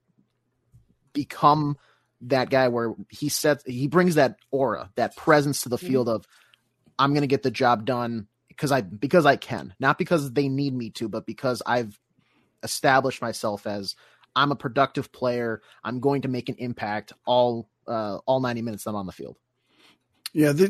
become 1.14 1.78
that 2.22 2.50
guy 2.50 2.68
where 2.68 2.94
he 3.10 3.30
sets 3.30 3.64
he 3.66 3.88
brings 3.88 4.16
that 4.16 4.38
aura, 4.52 4.90
that 4.96 5.16
presence 5.16 5.62
to 5.62 5.70
the 5.70 5.78
mm-hmm. 5.78 5.88
field 5.88 6.10
of 6.10 6.26
I'm 6.98 7.12
going 7.12 7.22
to 7.22 7.28
get 7.28 7.44
the 7.44 7.52
job 7.52 7.86
done 7.86 8.28
because 8.48 8.72
I 8.72 8.82
because 8.82 9.26
I 9.26 9.36
can, 9.36 9.74
not 9.80 9.98
because 9.98 10.32
they 10.32 10.48
need 10.48 10.74
me 10.74 10.90
to, 10.92 11.10
but 11.10 11.26
because 11.26 11.62
I've 11.66 12.00
established 12.64 13.22
myself 13.22 13.68
as 13.68 13.96
I'm 14.36 14.52
a 14.52 14.56
productive 14.56 15.12
player. 15.12 15.62
I'm 15.84 16.00
going 16.00 16.24
to 16.24 16.28
make 16.28 16.50
an 16.50 16.56
impact 16.58 17.14
all 17.26 17.70
uh, 17.88 18.18
all 18.26 18.40
90 18.40 18.62
minutes 18.62 18.84
that 18.84 18.92
I'm 18.92 18.96
on 18.98 19.06
the 19.06 19.12
field. 19.12 19.38
Yeah, 20.34 20.52
the, 20.52 20.66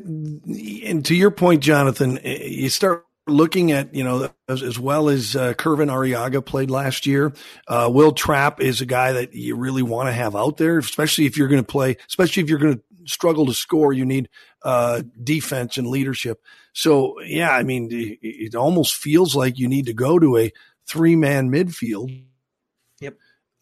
and 0.86 1.04
to 1.06 1.16
your 1.16 1.32
point, 1.32 1.64
Jonathan, 1.64 2.20
you 2.24 2.70
start 2.70 3.06
looking 3.28 3.72
at, 3.72 3.94
you 3.96 4.04
know, 4.04 4.30
as, 4.48 4.62
as 4.62 4.80
well 4.80 5.10
as 5.10 5.36
uh, 5.36 5.54
Kervin 5.54 5.90
Arriaga 5.90 6.46
played 6.46 6.70
last 6.70 7.06
year, 7.06 7.34
uh, 7.68 7.90
Wil 7.92 8.12
Trapp 8.12 8.62
is 8.62 8.82
a 8.82 8.86
guy 8.86 9.14
that 9.14 9.34
you 9.34 9.56
really 9.56 9.82
want 9.82 10.08
to 10.08 10.14
have 10.14 10.36
out 10.36 10.58
there, 10.58 10.78
especially 10.78 11.26
if 11.26 11.38
you're 11.38 11.48
going 11.48 11.64
to 11.64 11.72
play, 11.72 11.98
especially 12.08 12.44
if 12.44 12.50
you're 12.50 12.60
going 12.60 12.76
to 12.76 12.84
struggle 13.06 13.46
to 13.46 13.54
score, 13.54 13.94
you 13.94 14.06
need 14.06 14.30
uh, 14.64 15.04
defense 15.24 15.78
and 15.78 15.88
leadership. 15.88 16.42
So, 16.74 17.22
yeah, 17.22 17.52
I 17.52 17.64
mean, 17.64 17.90
it, 17.92 18.20
it 18.22 18.56
almost 18.56 18.96
feels 18.96 19.36
like 19.36 19.58
you 19.58 19.68
need 19.68 19.86
to 19.86 19.94
go 19.94 20.20
to 20.20 20.38
a 20.38 20.52
three 20.88 21.16
man 21.16 21.50
midfield. 21.50 22.24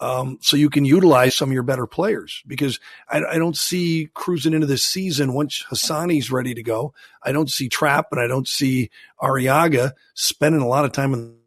Um, 0.03 0.37
so 0.41 0.57
you 0.57 0.69
can 0.69 0.83
utilize 0.83 1.33
some 1.33 1.47
of 1.47 1.53
your 1.53 1.63
better 1.63 1.87
players 1.87 2.43
because 2.45 2.77
I, 3.07 3.21
I, 3.23 3.37
don't 3.37 3.55
see 3.55 4.09
cruising 4.13 4.53
into 4.53 4.67
this 4.67 4.83
season 4.83 5.31
once 5.31 5.63
Hassani's 5.71 6.29
ready 6.29 6.53
to 6.55 6.61
go. 6.61 6.93
I 7.23 7.31
don't 7.31 7.49
see 7.49 7.69
Trapp 7.69 8.07
and 8.11 8.19
I 8.19 8.27
don't 8.27 8.45
see 8.45 8.89
Arriaga 9.21 9.93
spending 10.13 10.59
a 10.59 10.67
lot 10.67 10.83
of 10.83 10.91
time 10.91 11.13
on 11.13 11.37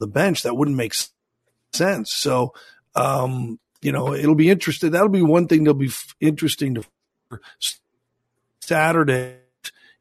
the 0.00 0.08
bench. 0.08 0.42
That 0.42 0.56
wouldn't 0.56 0.76
make 0.76 0.94
sense. 1.72 2.12
So, 2.12 2.54
um, 2.96 3.60
you 3.82 3.92
know, 3.92 4.14
it'll 4.14 4.34
be 4.34 4.50
interesting. 4.50 4.90
That'll 4.90 5.08
be 5.08 5.22
one 5.22 5.46
thing 5.46 5.62
that'll 5.62 5.78
be 5.78 5.86
f- 5.86 6.16
interesting 6.18 6.74
to 6.74 6.82
Saturday. 8.60 9.36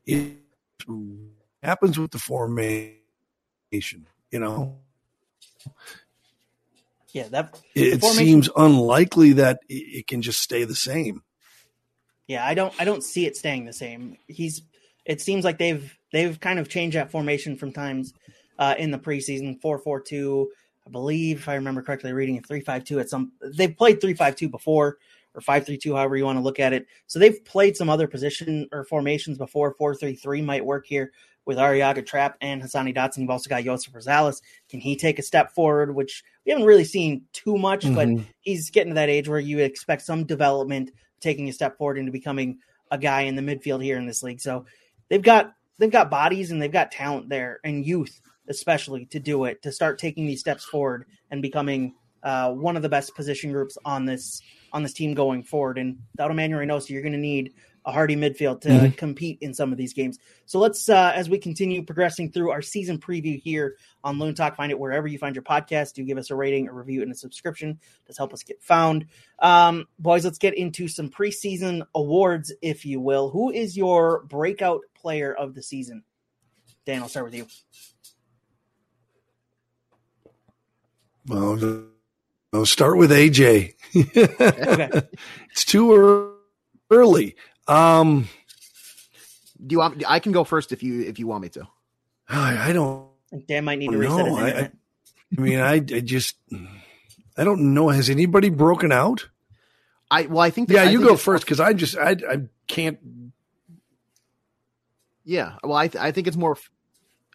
It 0.07 0.37
happens 1.61 1.99
with 1.99 2.09
the 2.09 2.17
formation, 2.17 2.97
you 4.31 4.39
know. 4.39 4.79
Yeah, 7.13 7.27
that 7.29 7.59
it 7.75 8.03
seems 8.03 8.49
unlikely 8.55 9.33
that 9.33 9.59
it 9.67 10.07
can 10.07 10.21
just 10.21 10.39
stay 10.39 10.63
the 10.63 10.75
same. 10.75 11.23
Yeah, 12.27 12.45
I 12.45 12.53
don't 12.53 12.73
I 12.79 12.85
don't 12.85 13.03
see 13.03 13.25
it 13.25 13.35
staying 13.35 13.65
the 13.65 13.73
same. 13.73 14.17
He's 14.27 14.61
it 15.05 15.21
seems 15.21 15.43
like 15.43 15.57
they've 15.57 15.93
they've 16.11 16.39
kind 16.39 16.59
of 16.59 16.69
changed 16.69 16.95
that 16.95 17.11
formation 17.11 17.57
from 17.57 17.73
times 17.73 18.13
uh, 18.57 18.75
in 18.77 18.91
the 18.91 18.99
preseason 18.99 19.59
4-4-2 19.61 20.45
I 20.87 20.89
believe 20.89 21.39
if 21.39 21.49
I 21.49 21.55
remember 21.55 21.81
correctly 21.81 22.13
reading 22.13 22.37
a 22.37 22.41
3-5-2 22.41 23.01
at 23.01 23.09
some 23.09 23.31
they've 23.41 23.75
played 23.75 24.01
3-5-2 24.01 24.51
before 24.51 24.97
or 25.33 25.41
5-3-2 25.41 25.95
however 25.95 26.15
you 26.15 26.25
want 26.25 26.37
to 26.37 26.43
look 26.43 26.59
at 26.59 26.73
it. 26.73 26.87
So 27.07 27.19
they've 27.19 27.43
played 27.43 27.75
some 27.75 27.89
other 27.89 28.07
position 28.07 28.67
or 28.71 28.85
formations 28.85 29.37
before 29.37 29.75
4-3-3 29.75 30.43
might 30.43 30.65
work 30.65 30.85
here 30.85 31.11
with 31.45 31.57
Arriaga 31.57 32.05
Trapp 32.05 32.37
and 32.41 32.61
Hassani 32.61 32.95
Dotson. 32.95 33.19
You've 33.19 33.29
also 33.29 33.49
got 33.49 33.63
Joseph 33.63 33.93
Rosales. 33.93 34.41
Can 34.69 34.79
he 34.79 34.95
take 34.95 35.19
a 35.19 35.23
step 35.23 35.53
forward, 35.53 35.95
which 35.95 36.23
we 36.45 36.51
haven't 36.51 36.67
really 36.67 36.83
seen 36.83 37.23
too 37.33 37.57
much, 37.57 37.85
mm-hmm. 37.85 38.15
but 38.17 38.25
he's 38.41 38.69
getting 38.69 38.91
to 38.91 38.95
that 38.95 39.09
age 39.09 39.27
where 39.27 39.39
you 39.39 39.59
expect 39.59 40.03
some 40.03 40.25
development, 40.25 40.91
taking 41.19 41.49
a 41.49 41.53
step 41.53 41.77
forward 41.77 41.97
into 41.97 42.11
becoming 42.11 42.59
a 42.91 42.97
guy 42.97 43.21
in 43.21 43.35
the 43.35 43.41
midfield 43.41 43.83
here 43.83 43.97
in 43.97 44.05
this 44.05 44.23
league. 44.23 44.41
So 44.41 44.65
they've 45.09 45.21
got 45.21 45.53
they've 45.77 45.91
got 45.91 46.11
bodies 46.11 46.51
and 46.51 46.61
they've 46.61 46.71
got 46.71 46.91
talent 46.91 47.29
there 47.29 47.59
and 47.63 47.85
youth 47.85 48.21
especially 48.51 49.05
to 49.05 49.19
do 49.19 49.45
it 49.45 49.61
to 49.63 49.71
start 49.71 49.97
taking 49.97 50.25
these 50.25 50.39
steps 50.39 50.65
forward 50.65 51.05
and 51.31 51.41
becoming 51.41 51.95
uh, 52.23 52.51
one 52.51 52.75
of 52.75 52.81
the 52.81 52.89
best 52.89 53.15
position 53.15 53.51
groups 53.51 53.77
on 53.85 54.05
this 54.05 54.41
on 54.73 54.83
this 54.83 54.93
team 54.93 55.13
going 55.13 55.43
forward. 55.43 55.77
And 55.77 55.97
without 56.13 56.31
Emmanuel 56.31 56.61
Reynoso, 56.61 56.89
you're 56.89 57.01
going 57.01 57.13
to 57.13 57.17
need 57.17 57.53
a 57.85 57.91
hardy 57.91 58.15
midfield 58.15 58.61
to 58.61 58.69
mm-hmm. 58.69 58.89
compete 58.91 59.39
in 59.41 59.53
some 59.53 59.71
of 59.71 59.77
these 59.77 59.93
games. 59.93 60.19
So 60.45 60.59
let's, 60.59 60.87
uh, 60.87 61.11
as 61.15 61.29
we 61.29 61.37
continue 61.37 61.83
progressing 61.83 62.31
through 62.31 62.51
our 62.51 62.61
season 62.61 62.99
preview 62.99 63.41
here 63.41 63.77
on 64.03 64.19
Loon 64.19 64.35
Talk, 64.35 64.55
find 64.55 64.71
it 64.71 64.79
wherever 64.79 65.07
you 65.07 65.17
find 65.17 65.35
your 65.35 65.43
podcast. 65.43 65.93
Do 65.93 66.03
give 66.03 66.17
us 66.17 66.29
a 66.29 66.35
rating, 66.35 66.67
a 66.67 66.73
review, 66.73 67.01
and 67.01 67.11
a 67.11 67.15
subscription. 67.15 67.79
Does 68.05 68.17
help 68.17 68.33
us 68.33 68.43
get 68.43 68.61
found. 68.61 69.07
Um, 69.39 69.87
boys, 69.97 70.23
let's 70.25 70.37
get 70.37 70.55
into 70.55 70.87
some 70.87 71.09
preseason 71.09 71.83
awards, 71.95 72.53
if 72.61 72.85
you 72.85 72.99
will. 72.99 73.29
Who 73.29 73.51
is 73.51 73.75
your 73.75 74.23
breakout 74.23 74.81
player 74.93 75.33
of 75.33 75.55
the 75.55 75.63
season? 75.63 76.03
Dan, 76.85 77.01
I'll 77.01 77.09
start 77.09 77.25
with 77.25 77.35
you. 77.35 77.47
Well, 81.27 81.85
I'll 82.53 82.65
start 82.65 82.97
with 82.97 83.11
AJ. 83.11 83.75
okay. 83.95 85.01
It's 85.51 85.63
too 85.63 86.35
early. 86.89 87.35
Um, 87.71 88.27
Do 89.65 89.73
you 89.73 89.79
want? 89.79 90.03
I 90.07 90.19
can 90.19 90.31
go 90.31 90.43
first 90.43 90.71
if 90.71 90.83
you 90.83 91.01
if 91.01 91.19
you 91.19 91.27
want 91.27 91.43
me 91.43 91.49
to. 91.49 91.67
I, 92.27 92.69
I 92.69 92.73
don't. 92.73 93.07
Dan 93.47 93.63
might 93.65 93.79
need 93.79 93.91
to 93.91 93.97
reset 93.97 94.25
his 94.25 94.37
I, 94.37 94.71
I, 95.37 95.41
mean, 95.41 95.59
I, 95.59 95.75
I 95.75 95.79
just 95.79 96.35
I 97.37 97.43
don't 97.43 97.73
know. 97.73 97.89
Has 97.89 98.09
anybody 98.09 98.49
broken 98.49 98.91
out? 98.91 99.29
I 100.09 100.23
well, 100.23 100.41
I 100.41 100.49
think. 100.49 100.67
That, 100.67 100.73
yeah, 100.73 100.89
you 100.89 101.01
go 101.01 101.15
first 101.15 101.45
because 101.45 101.59
I 101.59 101.73
just 101.73 101.97
I 101.97 102.17
I 102.29 102.41
can't. 102.67 102.99
Yeah, 105.23 105.53
well, 105.63 105.77
I 105.77 105.87
th- 105.87 106.03
I 106.03 106.11
think 106.11 106.27
it's 106.27 106.37
more. 106.37 106.57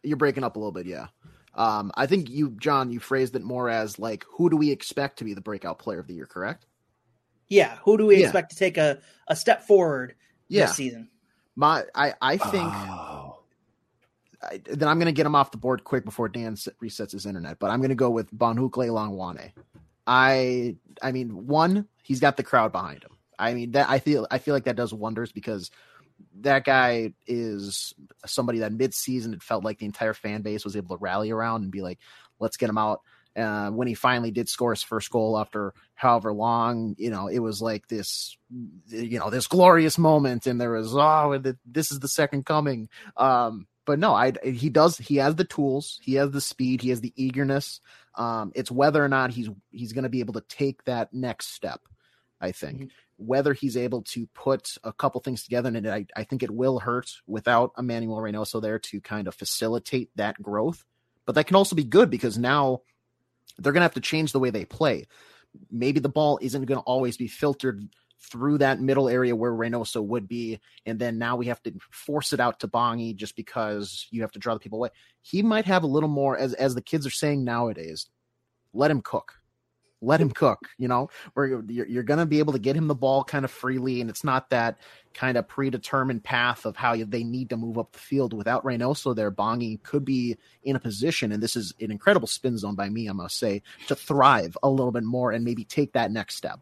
You're 0.02 0.18
breaking 0.18 0.44
up 0.44 0.56
a 0.56 0.58
little 0.58 0.72
bit, 0.72 0.86
yeah. 0.86 1.06
Um, 1.54 1.90
I 1.94 2.06
think 2.06 2.28
you, 2.28 2.50
John, 2.50 2.90
you 2.90 3.00
phrased 3.00 3.34
it 3.34 3.42
more 3.42 3.70
as 3.70 3.98
like, 3.98 4.26
who 4.30 4.50
do 4.50 4.56
we 4.56 4.70
expect 4.70 5.18
to 5.18 5.24
be 5.24 5.32
the 5.32 5.40
breakout 5.40 5.78
player 5.78 5.98
of 5.98 6.06
the 6.06 6.12
year? 6.12 6.26
Correct? 6.26 6.66
Yeah. 7.48 7.78
Who 7.84 7.96
do 7.96 8.06
we 8.06 8.18
yeah. 8.18 8.24
expect 8.24 8.50
to 8.50 8.56
take 8.56 8.76
a, 8.76 8.98
a 9.26 9.34
step 9.34 9.66
forward 9.66 10.14
yeah. 10.48 10.66
this 10.66 10.76
season? 10.76 11.08
My, 11.54 11.84
I, 11.94 12.14
I 12.20 12.36
think. 12.36 12.72
Oh. 12.72 13.38
I, 14.42 14.60
then 14.64 14.88
I'm 14.88 14.98
going 14.98 15.06
to 15.06 15.12
get 15.12 15.26
him 15.26 15.34
off 15.34 15.50
the 15.50 15.56
board 15.56 15.82
quick 15.82 16.04
before 16.04 16.28
Dan 16.28 16.54
resets 16.54 17.12
his 17.12 17.26
internet. 17.26 17.58
But 17.58 17.70
I'm 17.70 17.80
going 17.80 17.88
to 17.88 17.94
go 17.94 18.10
with 18.10 18.30
Bonhukle 18.30 18.88
Hlongwane. 18.88 19.52
I, 20.06 20.76
I 21.02 21.12
mean, 21.12 21.46
one, 21.46 21.88
he's 22.02 22.20
got 22.20 22.36
the 22.36 22.42
crowd 22.42 22.70
behind 22.70 23.02
him. 23.02 23.16
I 23.38 23.54
mean, 23.54 23.72
that 23.72 23.88
I 23.88 23.98
feel, 23.98 24.26
I 24.30 24.38
feel 24.38 24.54
like 24.54 24.64
that 24.64 24.76
does 24.76 24.94
wonders 24.94 25.32
because 25.32 25.70
that 26.40 26.64
guy 26.64 27.12
is 27.26 27.94
somebody 28.24 28.60
that 28.60 28.72
mid-season 28.72 29.34
it 29.34 29.42
felt 29.42 29.64
like 29.64 29.78
the 29.78 29.86
entire 29.86 30.14
fan 30.14 30.42
base 30.42 30.64
was 30.64 30.76
able 30.76 30.96
to 30.96 31.02
rally 31.02 31.30
around 31.30 31.62
and 31.62 31.72
be 31.72 31.82
like, 31.82 31.98
let's 32.38 32.56
get 32.56 32.70
him 32.70 32.78
out. 32.78 33.00
Uh, 33.36 33.70
when 33.70 33.86
he 33.86 33.94
finally 33.94 34.30
did 34.30 34.48
score 34.48 34.72
his 34.72 34.82
first 34.82 35.10
goal 35.10 35.38
after 35.38 35.74
however 35.94 36.32
long, 36.32 36.94
you 36.98 37.10
know, 37.10 37.28
it 37.28 37.40
was 37.40 37.60
like 37.60 37.86
this, 37.86 38.36
you 38.86 39.18
know, 39.18 39.28
this 39.28 39.46
glorious 39.46 39.98
moment, 39.98 40.46
and 40.46 40.60
there 40.60 40.70
was 40.70 40.94
oh, 40.94 41.42
this 41.66 41.92
is 41.92 42.00
the 42.00 42.08
second 42.08 42.46
coming. 42.46 42.88
Um, 43.16 43.66
but 43.84 43.98
no, 43.98 44.14
I 44.14 44.32
he 44.42 44.70
does 44.70 44.96
he 44.96 45.16
has 45.16 45.34
the 45.34 45.44
tools, 45.44 46.00
he 46.02 46.14
has 46.14 46.30
the 46.30 46.40
speed, 46.40 46.80
he 46.80 46.90
has 46.90 47.00
the 47.00 47.12
eagerness. 47.16 47.80
Um, 48.14 48.52
it's 48.54 48.70
whether 48.70 49.04
or 49.04 49.08
not 49.08 49.30
he's 49.30 49.50
he's 49.70 49.92
going 49.92 50.04
to 50.04 50.08
be 50.10 50.20
able 50.20 50.34
to 50.34 50.44
take 50.48 50.84
that 50.84 51.12
next 51.12 51.48
step. 51.54 51.80
I 52.40 52.52
think. 52.52 52.78
Mm-hmm 52.78 52.86
whether 53.16 53.54
he's 53.54 53.76
able 53.76 54.02
to 54.02 54.26
put 54.34 54.76
a 54.84 54.92
couple 54.92 55.20
things 55.20 55.42
together, 55.42 55.70
and 55.70 55.88
I, 55.88 56.06
I 56.14 56.24
think 56.24 56.42
it 56.42 56.50
will 56.50 56.78
hurt 56.78 57.10
without 57.26 57.72
Emmanuel 57.78 58.18
Reynoso 58.18 58.60
there 58.60 58.78
to 58.78 59.00
kind 59.00 59.26
of 59.26 59.34
facilitate 59.34 60.10
that 60.16 60.40
growth. 60.40 60.84
But 61.24 61.34
that 61.34 61.46
can 61.46 61.56
also 61.56 61.74
be 61.74 61.84
good 61.84 62.10
because 62.10 62.38
now 62.38 62.82
they're 63.58 63.72
going 63.72 63.80
to 63.80 63.86
have 63.86 63.94
to 63.94 64.00
change 64.00 64.32
the 64.32 64.38
way 64.38 64.50
they 64.50 64.64
play. 64.64 65.06
Maybe 65.70 66.00
the 66.00 66.08
ball 66.08 66.38
isn't 66.42 66.64
going 66.64 66.78
to 66.78 66.84
always 66.84 67.16
be 67.16 67.28
filtered 67.28 67.88
through 68.20 68.58
that 68.58 68.80
middle 68.80 69.08
area 69.08 69.36
where 69.36 69.52
Reynoso 69.52 70.04
would 70.04 70.26
be, 70.26 70.58
and 70.84 70.98
then 70.98 71.18
now 71.18 71.36
we 71.36 71.46
have 71.46 71.62
to 71.62 71.72
force 71.90 72.32
it 72.32 72.40
out 72.40 72.60
to 72.60 72.68
Bongi 72.68 73.14
just 73.14 73.36
because 73.36 74.06
you 74.10 74.22
have 74.22 74.32
to 74.32 74.38
draw 74.38 74.54
the 74.54 74.60
people 74.60 74.78
away. 74.78 74.88
He 75.22 75.42
might 75.42 75.66
have 75.66 75.82
a 75.82 75.88
little 75.88 76.08
more, 76.08 76.36
as 76.36 76.54
as 76.54 76.74
the 76.74 76.82
kids 76.82 77.06
are 77.06 77.10
saying 77.10 77.44
nowadays, 77.44 78.06
let 78.72 78.90
him 78.90 79.00
cook 79.02 79.34
let 80.02 80.20
him 80.20 80.30
cook 80.30 80.68
you 80.78 80.88
know 80.88 81.08
where 81.34 81.46
you're, 81.46 81.86
you're 81.86 82.02
going 82.02 82.18
to 82.18 82.26
be 82.26 82.38
able 82.38 82.52
to 82.52 82.58
get 82.58 82.76
him 82.76 82.86
the 82.86 82.94
ball 82.94 83.24
kind 83.24 83.44
of 83.44 83.50
freely 83.50 84.00
and 84.00 84.10
it's 84.10 84.24
not 84.24 84.50
that 84.50 84.78
kind 85.14 85.38
of 85.38 85.48
predetermined 85.48 86.22
path 86.22 86.66
of 86.66 86.76
how 86.76 86.94
they 86.96 87.24
need 87.24 87.48
to 87.48 87.56
move 87.56 87.78
up 87.78 87.92
the 87.92 87.98
field 87.98 88.32
without 88.32 88.64
Reynoso 88.64 89.14
there 89.14 89.30
Bongi 89.30 89.82
could 89.82 90.04
be 90.04 90.36
in 90.64 90.76
a 90.76 90.80
position 90.80 91.32
and 91.32 91.42
this 91.42 91.56
is 91.56 91.72
an 91.80 91.90
incredible 91.90 92.28
spin 92.28 92.58
zone 92.58 92.74
by 92.74 92.88
me 92.88 93.08
I 93.08 93.12
must 93.12 93.38
say 93.38 93.62
to 93.88 93.94
thrive 93.94 94.56
a 94.62 94.68
little 94.68 94.92
bit 94.92 95.04
more 95.04 95.32
and 95.32 95.44
maybe 95.44 95.64
take 95.64 95.92
that 95.92 96.10
next 96.10 96.36
step 96.36 96.60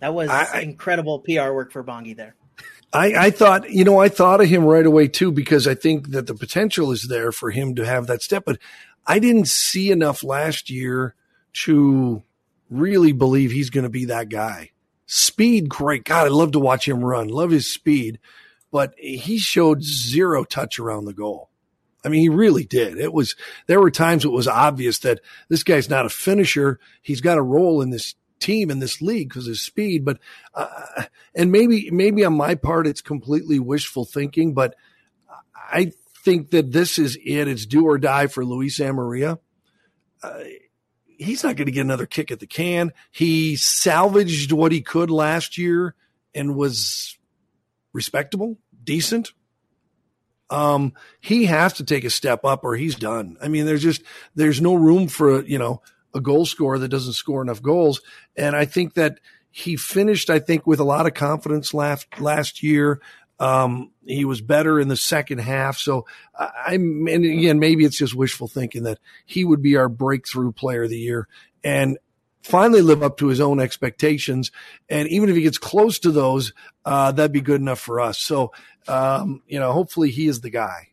that 0.00 0.14
was 0.14 0.30
I, 0.30 0.60
incredible 0.60 1.20
PR 1.20 1.52
work 1.52 1.72
for 1.72 1.82
Bongi 1.82 2.16
there 2.16 2.36
I, 2.94 3.14
I 3.14 3.30
thought, 3.30 3.70
you 3.70 3.84
know, 3.84 3.98
I 3.98 4.10
thought 4.10 4.42
of 4.42 4.48
him 4.48 4.64
right 4.64 4.84
away 4.84 5.08
too, 5.08 5.32
because 5.32 5.66
I 5.66 5.74
think 5.74 6.10
that 6.10 6.26
the 6.26 6.34
potential 6.34 6.92
is 6.92 7.08
there 7.08 7.32
for 7.32 7.50
him 7.50 7.74
to 7.76 7.86
have 7.86 8.06
that 8.06 8.20
step. 8.20 8.44
But 8.44 8.58
I 9.06 9.18
didn't 9.18 9.48
see 9.48 9.90
enough 9.90 10.22
last 10.22 10.68
year 10.68 11.14
to 11.52 12.22
really 12.70 13.12
believe 13.12 13.50
he's 13.50 13.70
going 13.70 13.84
to 13.84 13.90
be 13.90 14.06
that 14.06 14.28
guy. 14.28 14.70
Speed, 15.06 15.68
great. 15.68 16.04
God, 16.04 16.26
I 16.26 16.30
love 16.30 16.52
to 16.52 16.58
watch 16.58 16.88
him 16.88 17.04
run. 17.04 17.28
Love 17.28 17.50
his 17.50 17.72
speed, 17.72 18.18
but 18.70 18.94
he 18.96 19.38
showed 19.38 19.82
zero 19.82 20.44
touch 20.44 20.78
around 20.78 21.04
the 21.04 21.12
goal. 21.12 21.50
I 22.04 22.08
mean, 22.08 22.22
he 22.22 22.28
really 22.28 22.64
did. 22.64 22.98
It 22.98 23.12
was, 23.12 23.36
there 23.66 23.80
were 23.80 23.90
times 23.90 24.24
it 24.24 24.32
was 24.32 24.48
obvious 24.48 25.00
that 25.00 25.20
this 25.48 25.62
guy's 25.62 25.90
not 25.90 26.06
a 26.06 26.08
finisher. 26.08 26.80
He's 27.02 27.20
got 27.20 27.38
a 27.38 27.42
role 27.42 27.82
in 27.82 27.90
this 27.90 28.14
team 28.40 28.70
in 28.70 28.80
this 28.80 29.00
league 29.00 29.28
because 29.28 29.46
of 29.46 29.58
speed, 29.58 30.04
but, 30.04 30.18
uh, 30.54 31.04
and 31.34 31.52
maybe, 31.52 31.90
maybe 31.92 32.24
on 32.24 32.36
my 32.36 32.54
part, 32.56 32.88
it's 32.88 33.00
completely 33.00 33.60
wishful 33.60 34.04
thinking, 34.04 34.52
but 34.52 34.74
I 35.54 35.92
think 36.24 36.50
that 36.50 36.72
this 36.72 36.98
is 36.98 37.16
it. 37.24 37.48
It's 37.48 37.66
do 37.66 37.84
or 37.86 37.98
die 37.98 38.26
for 38.26 38.44
Luis 38.44 38.78
Amarilla. 38.78 39.38
Uh, 40.22 40.40
he's 41.18 41.44
not 41.44 41.56
going 41.56 41.66
to 41.66 41.72
get 41.72 41.82
another 41.82 42.06
kick 42.06 42.30
at 42.30 42.40
the 42.40 42.46
can. 42.46 42.92
He 43.10 43.56
salvaged 43.56 44.52
what 44.52 44.72
he 44.72 44.80
could 44.80 45.10
last 45.10 45.58
year 45.58 45.94
and 46.34 46.54
was 46.56 47.18
respectable, 47.92 48.58
decent. 48.82 49.32
Um, 50.50 50.92
he 51.20 51.46
has 51.46 51.74
to 51.74 51.84
take 51.84 52.04
a 52.04 52.10
step 52.10 52.44
up 52.44 52.62
or 52.64 52.76
he's 52.76 52.94
done. 52.94 53.36
I 53.40 53.48
mean, 53.48 53.64
there's 53.64 53.82
just, 53.82 54.02
there's 54.34 54.60
no 54.60 54.74
room 54.74 55.08
for, 55.08 55.42
you 55.44 55.58
know, 55.58 55.82
a 56.14 56.20
goal 56.20 56.44
scorer 56.44 56.78
that 56.78 56.88
doesn't 56.88 57.14
score 57.14 57.40
enough 57.40 57.62
goals. 57.62 58.02
And 58.36 58.54
I 58.54 58.66
think 58.66 58.94
that 58.94 59.18
he 59.50 59.76
finished, 59.76 60.30
I 60.30 60.38
think, 60.38 60.66
with 60.66 60.80
a 60.80 60.84
lot 60.84 61.06
of 61.06 61.14
confidence 61.14 61.72
last, 61.72 62.06
last 62.20 62.62
year. 62.62 63.00
Um, 63.42 63.90
he 64.06 64.24
was 64.24 64.40
better 64.40 64.78
in 64.78 64.86
the 64.86 64.96
second 64.96 65.38
half. 65.38 65.76
So 65.76 66.06
I'm, 66.38 67.08
and 67.08 67.24
again, 67.24 67.58
maybe 67.58 67.84
it's 67.84 67.98
just 67.98 68.14
wishful 68.14 68.46
thinking 68.46 68.84
that 68.84 69.00
he 69.26 69.44
would 69.44 69.62
be 69.62 69.76
our 69.76 69.88
breakthrough 69.88 70.52
player 70.52 70.84
of 70.84 70.90
the 70.90 70.98
year. 70.98 71.26
And 71.64 71.98
finally 72.42 72.82
live 72.82 73.02
up 73.02 73.16
to 73.16 73.26
his 73.26 73.40
own 73.40 73.58
expectations. 73.58 74.52
And 74.88 75.08
even 75.08 75.28
if 75.28 75.34
he 75.34 75.42
gets 75.42 75.58
close 75.58 75.98
to 76.00 76.12
those, 76.12 76.52
uh, 76.84 77.10
that'd 77.10 77.32
be 77.32 77.40
good 77.40 77.60
enough 77.60 77.80
for 77.80 78.00
us. 78.00 78.18
So, 78.18 78.52
um, 78.86 79.42
you 79.48 79.58
know, 79.58 79.72
hopefully 79.72 80.10
he 80.10 80.28
is 80.28 80.40
the 80.40 80.50
guy. 80.50 80.88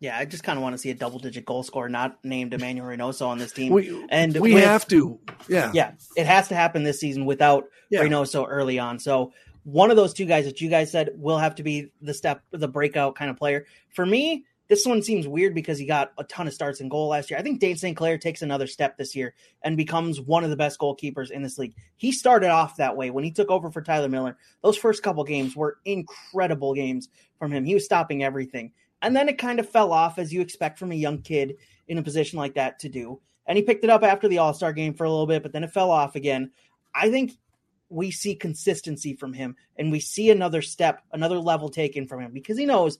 Yeah, 0.00 0.18
I 0.18 0.24
just 0.24 0.42
kind 0.42 0.58
of 0.58 0.62
want 0.64 0.72
to 0.72 0.78
see 0.78 0.90
a 0.90 0.94
double 0.94 1.18
digit 1.18 1.44
goal 1.44 1.62
scorer 1.62 1.88
not 1.88 2.24
named 2.24 2.52
Emmanuel 2.54 2.88
Reynoso 2.88 3.26
on 3.26 3.38
this 3.38 3.52
team. 3.52 3.72
We, 3.72 4.06
and 4.08 4.34
we 4.38 4.54
with, 4.54 4.64
have 4.64 4.88
to. 4.88 5.20
Yeah. 5.46 5.70
Yeah. 5.74 5.92
It 6.16 6.26
has 6.26 6.48
to 6.48 6.56
happen 6.56 6.82
this 6.82 6.98
season 6.98 7.26
without 7.26 7.68
yeah. 7.90 8.02
Reynoso 8.02 8.46
early 8.48 8.78
on. 8.78 8.98
So 8.98 9.32
one 9.70 9.90
of 9.90 9.96
those 9.96 10.12
two 10.12 10.26
guys 10.26 10.44
that 10.44 10.60
you 10.60 10.68
guys 10.68 10.90
said 10.90 11.10
will 11.14 11.38
have 11.38 11.54
to 11.56 11.62
be 11.62 11.92
the 12.02 12.14
step, 12.14 12.42
the 12.50 12.68
breakout 12.68 13.14
kind 13.14 13.30
of 13.30 13.36
player. 13.36 13.66
For 13.90 14.04
me, 14.04 14.44
this 14.68 14.86
one 14.86 15.02
seems 15.02 15.26
weird 15.26 15.54
because 15.54 15.78
he 15.78 15.84
got 15.84 16.12
a 16.16 16.24
ton 16.24 16.46
of 16.46 16.54
starts 16.54 16.80
in 16.80 16.88
goal 16.88 17.08
last 17.08 17.30
year. 17.30 17.38
I 17.38 17.42
think 17.42 17.60
Dayne 17.60 17.76
St. 17.76 17.96
Clair 17.96 18.18
takes 18.18 18.42
another 18.42 18.66
step 18.66 18.96
this 18.96 19.16
year 19.16 19.34
and 19.62 19.76
becomes 19.76 20.20
one 20.20 20.44
of 20.44 20.50
the 20.50 20.56
best 20.56 20.78
goalkeepers 20.78 21.30
in 21.30 21.42
this 21.42 21.58
league. 21.58 21.74
He 21.96 22.12
started 22.12 22.50
off 22.50 22.76
that 22.76 22.96
way 22.96 23.10
when 23.10 23.24
he 23.24 23.32
took 23.32 23.50
over 23.50 23.70
for 23.70 23.82
Tyler 23.82 24.08
Miller. 24.08 24.36
Those 24.62 24.76
first 24.76 25.02
couple 25.02 25.24
games 25.24 25.56
were 25.56 25.78
incredible 25.84 26.74
games 26.74 27.08
from 27.38 27.52
him. 27.52 27.64
He 27.64 27.74
was 27.74 27.84
stopping 27.84 28.22
everything. 28.22 28.72
And 29.02 29.16
then 29.16 29.28
it 29.28 29.38
kind 29.38 29.58
of 29.58 29.68
fell 29.68 29.92
off 29.92 30.18
as 30.18 30.32
you 30.32 30.40
expect 30.40 30.78
from 30.78 30.92
a 30.92 30.96
young 30.96 31.22
kid 31.22 31.56
in 31.88 31.98
a 31.98 32.02
position 32.02 32.38
like 32.38 32.54
that 32.54 32.78
to 32.80 32.88
do. 32.88 33.20
And 33.46 33.56
he 33.56 33.64
picked 33.64 33.82
it 33.82 33.90
up 33.90 34.04
after 34.04 34.28
the 34.28 34.38
All 34.38 34.54
Star 34.54 34.72
game 34.72 34.94
for 34.94 35.04
a 35.04 35.10
little 35.10 35.26
bit, 35.26 35.42
but 35.42 35.52
then 35.52 35.64
it 35.64 35.72
fell 35.72 35.90
off 35.90 36.14
again. 36.14 36.52
I 36.94 37.10
think 37.10 37.32
we 37.90 38.10
see 38.10 38.34
consistency 38.34 39.14
from 39.14 39.32
him 39.32 39.56
and 39.76 39.92
we 39.92 40.00
see 40.00 40.30
another 40.30 40.62
step, 40.62 41.02
another 41.12 41.38
level 41.38 41.68
taken 41.68 42.06
from 42.06 42.20
him 42.20 42.32
because 42.32 42.56
he 42.56 42.64
knows 42.64 42.98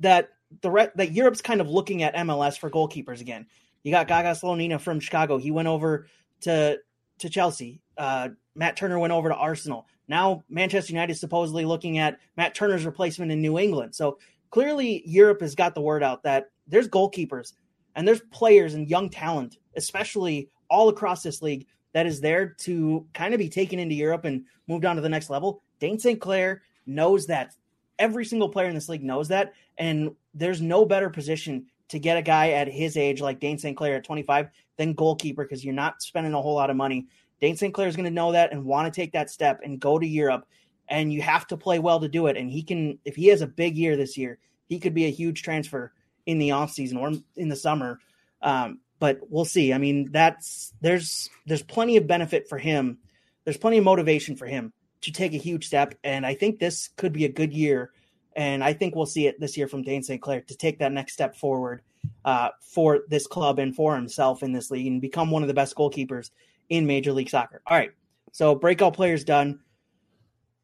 that 0.00 0.30
the 0.62 0.70
re- 0.70 0.90
that 0.94 1.12
Europe's 1.12 1.42
kind 1.42 1.60
of 1.60 1.68
looking 1.68 2.02
at 2.02 2.14
MLS 2.14 2.58
for 2.58 2.70
goalkeepers 2.70 3.20
again. 3.20 3.46
You 3.82 3.92
got 3.92 4.08
Gaga 4.08 4.30
Slonina 4.30 4.80
from 4.80 4.98
Chicago. 5.00 5.38
He 5.38 5.50
went 5.50 5.68
over 5.68 6.06
to 6.40 6.78
to 7.18 7.30
Chelsea. 7.30 7.80
Uh, 7.96 8.30
Matt 8.54 8.76
Turner 8.76 8.98
went 8.98 9.12
over 9.12 9.28
to 9.28 9.34
Arsenal. 9.34 9.86
Now 10.08 10.44
Manchester 10.48 10.92
United 10.92 11.12
is 11.12 11.20
supposedly 11.20 11.64
looking 11.64 11.98
at 11.98 12.18
Matt 12.36 12.54
Turner's 12.54 12.86
replacement 12.86 13.30
in 13.30 13.40
New 13.40 13.58
England. 13.58 13.94
So 13.94 14.18
clearly 14.50 15.02
Europe 15.06 15.40
has 15.40 15.54
got 15.54 15.74
the 15.74 15.80
word 15.80 16.02
out 16.02 16.22
that 16.22 16.50
there's 16.66 16.88
goalkeepers 16.88 17.52
and 17.94 18.06
there's 18.06 18.20
players 18.30 18.74
and 18.74 18.88
young 18.88 19.10
talent, 19.10 19.58
especially 19.76 20.50
all 20.68 20.88
across 20.88 21.22
this 21.22 21.42
league, 21.42 21.66
that 21.96 22.04
is 22.04 22.20
there 22.20 22.48
to 22.48 23.06
kind 23.14 23.32
of 23.32 23.38
be 23.38 23.48
taken 23.48 23.78
into 23.78 23.94
Europe 23.94 24.26
and 24.26 24.44
moved 24.68 24.84
on 24.84 24.96
to 24.96 25.00
the 25.00 25.08
next 25.08 25.30
level. 25.30 25.62
Dayne 25.80 25.98
St. 25.98 26.20
Clair 26.20 26.60
knows 26.84 27.26
that. 27.28 27.54
Every 27.98 28.26
single 28.26 28.50
player 28.50 28.68
in 28.68 28.74
this 28.74 28.90
league 28.90 29.02
knows 29.02 29.28
that. 29.28 29.54
And 29.78 30.14
there's 30.34 30.60
no 30.60 30.84
better 30.84 31.08
position 31.08 31.64
to 31.88 31.98
get 31.98 32.18
a 32.18 32.22
guy 32.22 32.50
at 32.50 32.68
his 32.68 32.98
age 32.98 33.22
like 33.22 33.40
Dayne 33.40 33.56
St. 33.56 33.74
Clair 33.74 33.96
at 33.96 34.04
25 34.04 34.50
than 34.76 34.92
goalkeeper 34.92 35.44
because 35.44 35.64
you're 35.64 35.72
not 35.72 36.02
spending 36.02 36.34
a 36.34 36.42
whole 36.42 36.56
lot 36.56 36.68
of 36.68 36.76
money. 36.76 37.06
Dayne 37.40 37.56
St. 37.56 37.72
Clair 37.72 37.88
is 37.88 37.96
going 37.96 38.04
to 38.04 38.10
know 38.10 38.30
that 38.30 38.52
and 38.52 38.66
want 38.66 38.92
to 38.92 39.00
take 39.00 39.12
that 39.12 39.30
step 39.30 39.60
and 39.64 39.80
go 39.80 39.98
to 39.98 40.06
Europe. 40.06 40.46
And 40.88 41.10
you 41.10 41.22
have 41.22 41.46
to 41.46 41.56
play 41.56 41.78
well 41.78 41.98
to 42.00 42.08
do 42.08 42.26
it. 42.26 42.36
And 42.36 42.50
he 42.50 42.62
can, 42.62 42.98
if 43.06 43.16
he 43.16 43.28
has 43.28 43.40
a 43.40 43.46
big 43.46 43.74
year 43.74 43.96
this 43.96 44.18
year, 44.18 44.38
he 44.68 44.78
could 44.78 44.92
be 44.92 45.06
a 45.06 45.10
huge 45.10 45.42
transfer 45.42 45.94
in 46.26 46.38
the 46.38 46.50
offseason 46.50 46.98
or 46.98 47.18
in 47.36 47.48
the 47.48 47.56
summer. 47.56 48.00
Um, 48.42 48.80
but 48.98 49.20
we'll 49.28 49.44
see. 49.44 49.72
I 49.72 49.78
mean, 49.78 50.10
that's 50.10 50.72
there's 50.80 51.28
there's 51.46 51.62
plenty 51.62 51.96
of 51.96 52.06
benefit 52.06 52.48
for 52.48 52.58
him. 52.58 52.98
There's 53.44 53.56
plenty 53.56 53.78
of 53.78 53.84
motivation 53.84 54.36
for 54.36 54.46
him 54.46 54.72
to 55.02 55.12
take 55.12 55.34
a 55.34 55.38
huge 55.38 55.66
step, 55.66 55.94
and 56.02 56.26
I 56.26 56.34
think 56.34 56.58
this 56.58 56.90
could 56.96 57.12
be 57.12 57.24
a 57.24 57.32
good 57.32 57.52
year. 57.52 57.92
And 58.34 58.62
I 58.62 58.74
think 58.74 58.94
we'll 58.94 59.06
see 59.06 59.26
it 59.26 59.40
this 59.40 59.56
year 59.56 59.66
from 59.66 59.82
Dayne 59.82 60.02
St. 60.02 60.20
Clair 60.20 60.42
to 60.42 60.56
take 60.56 60.78
that 60.80 60.92
next 60.92 61.14
step 61.14 61.36
forward 61.36 61.80
uh, 62.24 62.50
for 62.60 63.00
this 63.08 63.26
club 63.26 63.58
and 63.58 63.74
for 63.74 63.94
himself 63.94 64.42
in 64.42 64.52
this 64.52 64.70
league 64.70 64.86
and 64.86 65.00
become 65.00 65.30
one 65.30 65.42
of 65.42 65.48
the 65.48 65.54
best 65.54 65.74
goalkeepers 65.74 66.30
in 66.68 66.86
Major 66.86 67.12
League 67.12 67.30
Soccer. 67.30 67.62
All 67.66 67.76
right, 67.76 67.92
so 68.32 68.54
breakout 68.54 68.94
players 68.94 69.24
done. 69.24 69.60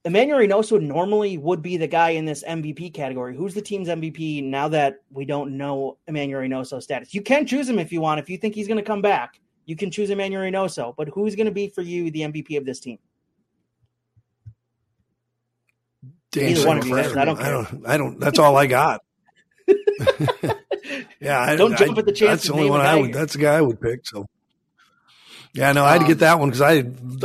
Emmanuel 0.04 0.40
Reynoso 0.40 0.80
normally 0.80 1.38
would 1.38 1.62
be 1.62 1.76
the 1.76 1.86
guy 1.86 2.10
in 2.10 2.24
this 2.24 2.42
MVP 2.42 2.92
category. 2.92 3.36
Who's 3.36 3.54
the 3.54 3.62
team's 3.62 3.86
MVP 3.86 4.42
now 4.42 4.66
that 4.68 5.02
we 5.10 5.24
don't 5.24 5.56
know 5.56 5.98
Emmanuel 6.08 6.42
Reynoso's 6.42 6.84
status? 6.84 7.14
You 7.14 7.22
can 7.22 7.46
choose 7.46 7.68
him 7.68 7.78
if 7.78 7.92
you 7.92 8.00
want. 8.00 8.18
If 8.18 8.28
you 8.28 8.36
think 8.36 8.54
he's 8.54 8.66
going 8.66 8.78
to 8.78 8.84
come 8.84 9.00
back, 9.00 9.38
you 9.64 9.76
can 9.76 9.92
choose 9.92 10.10
Emmanuel 10.10 10.42
Reynoso. 10.42 10.94
But 10.96 11.08
who's 11.08 11.36
going 11.36 11.46
to 11.46 11.52
be 11.52 11.68
for 11.68 11.82
you 11.82 12.10
the 12.10 12.22
MVP 12.22 12.58
of 12.58 12.64
this 12.64 12.80
team? 12.80 12.98
Either 16.34 16.66
one 16.66 16.78
of 16.78 16.86
you 16.86 16.96
guys. 16.96 17.16
I 17.16 17.24
don't, 17.24 17.38
I 17.38 17.50
don't. 17.50 17.86
I 17.86 17.96
don't. 17.96 18.18
That's 18.18 18.38
all 18.40 18.56
I 18.56 18.66
got. 18.66 19.02
yeah, 21.20 21.38
I, 21.38 21.54
don't 21.54 21.76
jump 21.76 21.96
I, 21.96 22.00
at 22.00 22.06
the 22.06 22.12
chance. 22.12 22.30
That's 22.30 22.46
the 22.46 22.54
only 22.54 22.70
one 22.70 22.80
I 22.80 22.96
would. 22.96 23.10
Here. 23.10 23.14
That's 23.14 23.34
the 23.34 23.38
guy 23.38 23.54
I 23.54 23.60
would 23.60 23.80
pick. 23.80 24.06
So, 24.06 24.26
yeah, 25.52 25.70
no, 25.72 25.84
I 25.84 25.92
had 25.92 26.00
to 26.00 26.06
get 26.06 26.14
um, 26.14 26.18
that 26.20 26.38
one 26.40 26.48
because 26.48 26.62
I 26.62 26.72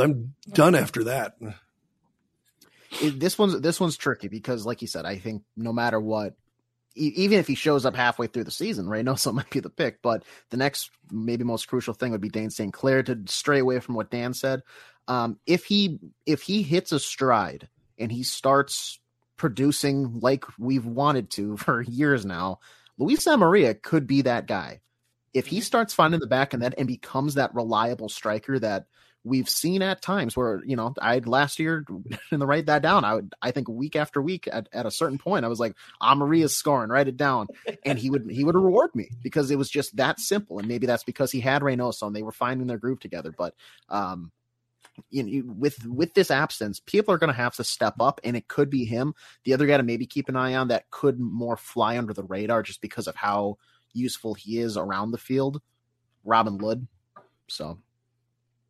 I'm 0.02 0.34
done 0.52 0.74
after 0.74 1.04
that 1.04 1.36
it, 2.90 3.20
this 3.20 3.38
one's 3.38 3.60
this 3.60 3.80
one's 3.80 3.96
tricky 3.96 4.28
because, 4.28 4.66
like 4.66 4.82
you 4.82 4.88
said, 4.88 5.04
I 5.04 5.18
think 5.18 5.42
no 5.56 5.72
matter 5.72 6.00
what, 6.00 6.34
e- 6.94 7.12
even 7.16 7.38
if 7.38 7.46
he 7.46 7.54
shows 7.54 7.84
up 7.86 7.94
halfway 7.94 8.26
through 8.26 8.44
the 8.44 8.50
season, 8.50 8.86
Reynoso 8.86 9.32
might 9.34 9.50
be 9.50 9.60
the 9.60 9.70
pick. 9.70 10.02
But 10.02 10.24
the 10.50 10.56
next, 10.56 10.90
maybe 11.10 11.44
most 11.44 11.68
crucial 11.68 11.94
thing 11.94 12.12
would 12.12 12.20
be 12.20 12.28
Dayne 12.28 12.50
St. 12.50 12.72
Clair 12.72 13.02
to 13.04 13.18
stray 13.26 13.58
away 13.58 13.80
from 13.80 13.94
what 13.94 14.10
Dan 14.10 14.34
said. 14.34 14.62
Um, 15.06 15.38
if 15.46 15.64
he 15.64 15.98
if 16.26 16.42
he 16.42 16.62
hits 16.62 16.92
a 16.92 17.00
stride 17.00 17.68
and 17.98 18.12
he 18.12 18.22
starts 18.22 18.98
producing 19.36 20.20
like 20.20 20.44
we've 20.58 20.86
wanted 20.86 21.30
to 21.30 21.56
for 21.58 21.82
years 21.82 22.24
now, 22.26 22.60
Luis 22.98 23.24
Amarilla 23.26 23.80
could 23.80 24.06
be 24.06 24.22
that 24.22 24.46
guy. 24.46 24.80
If 25.34 25.46
he 25.46 25.60
starts 25.60 25.94
finding 25.94 26.20
the 26.20 26.26
back 26.26 26.54
and 26.54 26.62
that 26.62 26.74
and 26.78 26.88
becomes 26.88 27.34
that 27.34 27.54
reliable 27.54 28.08
striker 28.08 28.58
that 28.58 28.86
we've 29.24 29.48
seen 29.48 29.82
at 29.82 30.00
times 30.02 30.36
where 30.36 30.62
you 30.64 30.76
know 30.76 30.94
I'd 31.00 31.26
last 31.26 31.58
year 31.58 31.84
and 32.30 32.40
to 32.40 32.46
write 32.46 32.66
that 32.66 32.82
down. 32.82 33.04
I 33.04 33.14
would 33.14 33.34
I 33.42 33.50
think 33.50 33.68
week 33.68 33.96
after 33.96 34.22
week 34.22 34.48
at, 34.50 34.68
at 34.72 34.86
a 34.86 34.90
certain 34.90 35.18
point 35.18 35.44
I 35.44 35.48
was 35.48 35.60
like, 35.60 35.74
Amarilla's 36.02 36.56
scoring, 36.56 36.90
write 36.90 37.08
it 37.08 37.16
down, 37.16 37.48
and 37.84 37.98
he 37.98 38.10
would 38.10 38.30
he 38.30 38.44
would 38.44 38.54
reward 38.54 38.90
me 38.94 39.10
because 39.22 39.50
it 39.50 39.58
was 39.58 39.70
just 39.70 39.96
that 39.96 40.20
simple. 40.20 40.58
And 40.58 40.68
maybe 40.68 40.86
that's 40.86 41.04
because 41.04 41.30
he 41.30 41.40
had 41.40 41.62
Reynoso 41.62 42.06
and 42.06 42.16
they 42.16 42.22
were 42.22 42.32
finding 42.32 42.66
their 42.66 42.78
groove 42.78 43.00
together. 43.00 43.32
But 43.36 43.54
um, 43.88 44.32
you 45.10 45.22
know, 45.22 45.54
with 45.56 45.84
with 45.86 46.14
this 46.14 46.30
absence, 46.30 46.80
people 46.80 47.14
are 47.14 47.18
going 47.18 47.32
to 47.32 47.36
have 47.36 47.56
to 47.56 47.64
step 47.64 47.94
up, 48.00 48.20
and 48.24 48.36
it 48.36 48.48
could 48.48 48.70
be 48.70 48.84
him. 48.84 49.14
The 49.44 49.54
other 49.54 49.66
guy 49.66 49.76
to 49.76 49.82
maybe 49.82 50.06
keep 50.06 50.28
an 50.28 50.36
eye 50.36 50.54
on 50.54 50.68
that 50.68 50.90
could 50.90 51.18
more 51.18 51.56
fly 51.56 51.98
under 51.98 52.12
the 52.12 52.24
radar 52.24 52.62
just 52.62 52.80
because 52.80 53.06
of 53.06 53.16
how 53.16 53.58
useful 53.92 54.34
he 54.34 54.58
is 54.58 54.76
around 54.76 55.10
the 55.10 55.18
field, 55.18 55.60
Robin 56.24 56.58
Lod. 56.58 56.86
So 57.48 57.78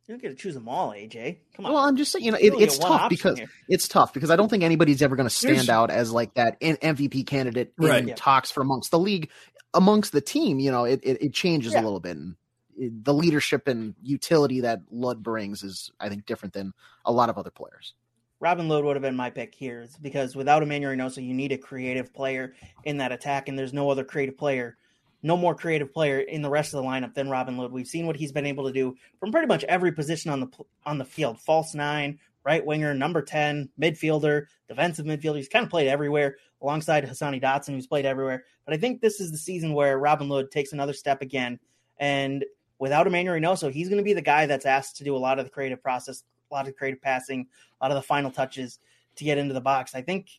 you 0.09 0.15
don't 0.15 0.21
get 0.23 0.29
to 0.29 0.35
choose 0.35 0.55
them 0.55 0.67
all, 0.67 0.89
AJ. 0.89 1.37
Come 1.53 1.67
on. 1.67 1.73
Well, 1.73 1.83
I'm 1.83 1.95
just 1.95 2.11
saying, 2.11 2.25
you 2.25 2.31
know, 2.31 2.37
it, 2.41 2.51
it's 2.59 2.79
tough 2.79 3.09
because 3.09 3.37
here. 3.37 3.47
it's 3.67 3.87
tough 3.87 4.11
because 4.11 4.31
I 4.31 4.35
don't 4.35 4.49
think 4.49 4.63
anybody's 4.63 5.03
ever 5.03 5.15
going 5.15 5.29
to 5.29 5.33
stand 5.33 5.57
There's, 5.57 5.69
out 5.69 5.91
as 5.91 6.11
like 6.11 6.33
that 6.33 6.59
MVP 6.61 7.27
candidate 7.27 7.73
right. 7.77 8.01
in 8.01 8.07
yeah. 8.07 8.15
talks 8.17 8.49
for 8.49 8.61
amongst 8.61 8.89
the 8.89 8.97
league, 8.97 9.29
amongst 9.75 10.11
the 10.11 10.19
team. 10.19 10.59
You 10.59 10.71
know, 10.71 10.85
it 10.85 11.01
it, 11.03 11.21
it 11.21 11.33
changes 11.35 11.73
yeah. 11.73 11.81
a 11.81 11.83
little 11.83 11.99
bit, 11.99 12.17
and 12.17 12.35
the 12.75 13.13
leadership 13.13 13.67
and 13.67 13.93
utility 14.01 14.61
that 14.61 14.81
Lod 14.89 15.21
brings 15.21 15.61
is, 15.61 15.91
I 15.99 16.09
think, 16.09 16.25
different 16.25 16.55
than 16.55 16.73
a 17.05 17.11
lot 17.11 17.29
of 17.29 17.37
other 17.37 17.51
players. 17.51 17.93
Robin 18.39 18.67
Lod 18.67 18.85
would 18.85 18.95
have 18.95 19.03
been 19.03 19.15
my 19.15 19.29
pick 19.29 19.53
here 19.53 19.85
because 20.01 20.35
without 20.35 20.63
Emmanuel 20.63 20.91
Reynoso, 20.91 21.23
you 21.23 21.35
need 21.35 21.51
a 21.51 21.57
creative 21.57 22.11
player 22.11 22.55
in 22.83 22.97
that 22.97 23.11
attack, 23.11 23.47
and 23.47 23.59
there's 23.59 23.73
no 23.73 23.91
other 23.91 24.03
creative 24.03 24.39
player 24.39 24.75
no 25.21 25.35
more 25.35 25.55
creative 25.55 25.91
player 25.91 26.19
in 26.19 26.41
the 26.41 26.49
rest 26.49 26.73
of 26.73 26.81
the 26.81 26.87
lineup 26.87 27.13
than 27.13 27.29
Robin 27.29 27.57
Lod. 27.57 27.71
We've 27.71 27.87
seen 27.87 28.07
what 28.07 28.15
he's 28.15 28.31
been 28.31 28.45
able 28.45 28.65
to 28.65 28.73
do 28.73 28.95
from 29.19 29.31
pretty 29.31 29.47
much 29.47 29.63
every 29.65 29.91
position 29.91 30.31
on 30.31 30.39
the 30.39 30.47
on 30.85 30.97
the 30.97 31.05
field: 31.05 31.39
false 31.39 31.73
nine, 31.73 32.19
right 32.45 32.65
winger, 32.65 32.93
number 32.93 33.21
ten, 33.21 33.69
midfielder, 33.79 34.45
defensive 34.67 35.05
midfielder. 35.05 35.37
He's 35.37 35.49
kind 35.49 35.63
of 35.63 35.71
played 35.71 35.87
everywhere 35.87 36.37
alongside 36.61 37.05
Hassani 37.05 37.41
Dotson, 37.41 37.73
who's 37.73 37.87
played 37.87 38.05
everywhere. 38.05 38.45
But 38.65 38.73
I 38.73 38.77
think 38.77 39.01
this 39.01 39.19
is 39.19 39.31
the 39.31 39.37
season 39.37 39.73
where 39.73 39.97
Robin 39.97 40.29
Lod 40.29 40.51
takes 40.51 40.73
another 40.73 40.93
step 40.93 41.21
again. 41.21 41.59
And 41.97 42.45
without 42.79 43.07
Emmanuel 43.07 43.35
Reynoso, 43.35 43.71
he's 43.71 43.89
going 43.89 43.97
to 43.97 44.03
be 44.03 44.13
the 44.13 44.21
guy 44.21 44.45
that's 44.45 44.65
asked 44.65 44.97
to 44.97 45.03
do 45.03 45.15
a 45.15 45.17
lot 45.17 45.39
of 45.39 45.45
the 45.45 45.51
creative 45.51 45.81
process, 45.81 46.23
a 46.49 46.53
lot 46.53 46.67
of 46.67 46.75
creative 46.75 47.01
passing, 47.01 47.47
a 47.79 47.85
lot 47.85 47.91
of 47.91 47.95
the 47.95 48.01
final 48.01 48.31
touches 48.31 48.79
to 49.15 49.23
get 49.23 49.37
into 49.37 49.53
the 49.53 49.61
box. 49.61 49.95
I 49.95 50.01
think 50.01 50.29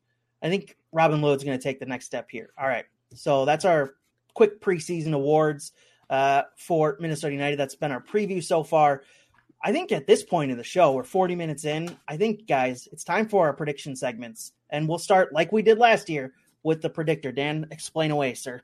I 0.42 0.48
think 0.48 0.76
Robin 0.92 1.20
Lod's 1.20 1.44
going 1.44 1.58
to 1.58 1.62
take 1.62 1.80
the 1.80 1.86
next 1.86 2.06
step 2.06 2.28
here. 2.30 2.50
All 2.58 2.66
right. 2.66 2.86
So 3.14 3.44
that's 3.44 3.64
our 3.64 3.94
quick 4.34 4.60
preseason 4.60 5.12
awards 5.12 5.72
uh, 6.08 6.42
for 6.56 6.96
Minnesota 7.00 7.32
United. 7.32 7.58
That's 7.58 7.74
been 7.74 7.92
our 7.92 8.02
preview 8.02 8.42
so 8.42 8.62
far. 8.62 9.02
I 9.62 9.72
think 9.72 9.92
at 9.92 10.06
this 10.06 10.22
point 10.22 10.50
in 10.50 10.56
the 10.56 10.64
show, 10.64 10.92
we're 10.92 11.04
40 11.04 11.36
minutes 11.36 11.64
in. 11.64 11.96
I 12.08 12.16
think, 12.16 12.46
guys, 12.46 12.88
it's 12.92 13.04
time 13.04 13.28
for 13.28 13.46
our 13.46 13.52
prediction 13.52 13.94
segments. 13.94 14.52
And 14.70 14.88
we'll 14.88 14.98
start 14.98 15.32
like 15.32 15.52
we 15.52 15.62
did 15.62 15.78
last 15.78 16.08
year 16.08 16.32
with 16.62 16.80
the 16.80 16.88
predictor. 16.88 17.32
Dan, 17.32 17.66
explain 17.70 18.10
away, 18.10 18.34
sir 18.34 18.62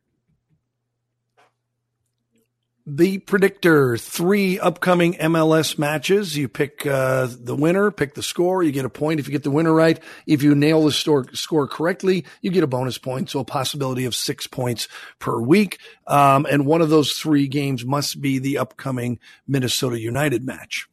the 2.86 3.18
predictor 3.18 3.96
three 3.96 4.60
upcoming 4.60 5.14
MLS 5.14 5.76
matches. 5.76 6.36
You 6.36 6.48
pick 6.48 6.86
uh, 6.86 7.26
the 7.28 7.56
winner, 7.56 7.90
pick 7.90 8.14
the 8.14 8.22
score. 8.22 8.62
You 8.62 8.70
get 8.70 8.84
a 8.84 8.90
point 8.90 9.18
if 9.18 9.26
you 9.26 9.32
get 9.32 9.42
the 9.42 9.50
winner 9.50 9.72
right. 9.72 10.00
If 10.26 10.44
you 10.44 10.54
nail 10.54 10.84
the 10.84 10.92
store, 10.92 11.26
score 11.32 11.66
correctly, 11.66 12.24
you 12.42 12.52
get 12.52 12.62
a 12.62 12.68
bonus 12.68 12.96
point. 12.96 13.28
So 13.28 13.40
a 13.40 13.44
possibility 13.44 14.04
of 14.04 14.14
six 14.14 14.46
points 14.46 14.86
per 15.18 15.40
week. 15.40 15.78
Um, 16.06 16.46
and 16.48 16.64
one 16.64 16.80
of 16.80 16.88
those 16.88 17.12
three 17.12 17.48
games 17.48 17.84
must 17.84 18.20
be 18.20 18.38
the 18.38 18.58
upcoming 18.58 19.18
Minnesota 19.48 19.98
United 19.98 20.44
match. 20.44 20.86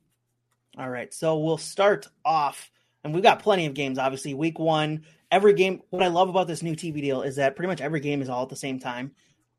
All 0.78 0.90
right. 0.90 1.14
So 1.14 1.38
we'll 1.38 1.60
start 1.60 2.08
off, 2.26 2.72
and 3.04 3.14
we've 3.14 3.22
got 3.22 3.44
plenty 3.44 3.68
of 3.68 3.76
games, 3.76 4.00
obviously. 4.00 4.34
Week 4.34 4.58
one, 4.58 5.04
every 5.32 5.54
game. 5.54 5.84
What 5.92 6.02
I 6.02 6.08
love 6.08 6.30
about 6.30 6.48
this 6.48 6.64
new 6.64 6.76
TV 6.76 7.02
deal 7.02 7.22
is 7.22 7.36
that 7.36 7.56
pretty 7.56 7.68
much 7.68 7.82
every 7.82 8.00
game 8.00 8.24
is 8.24 8.30
all 8.30 8.42
at 8.42 8.50
the 8.50 8.56
same 8.56 8.80
time. 8.80 9.12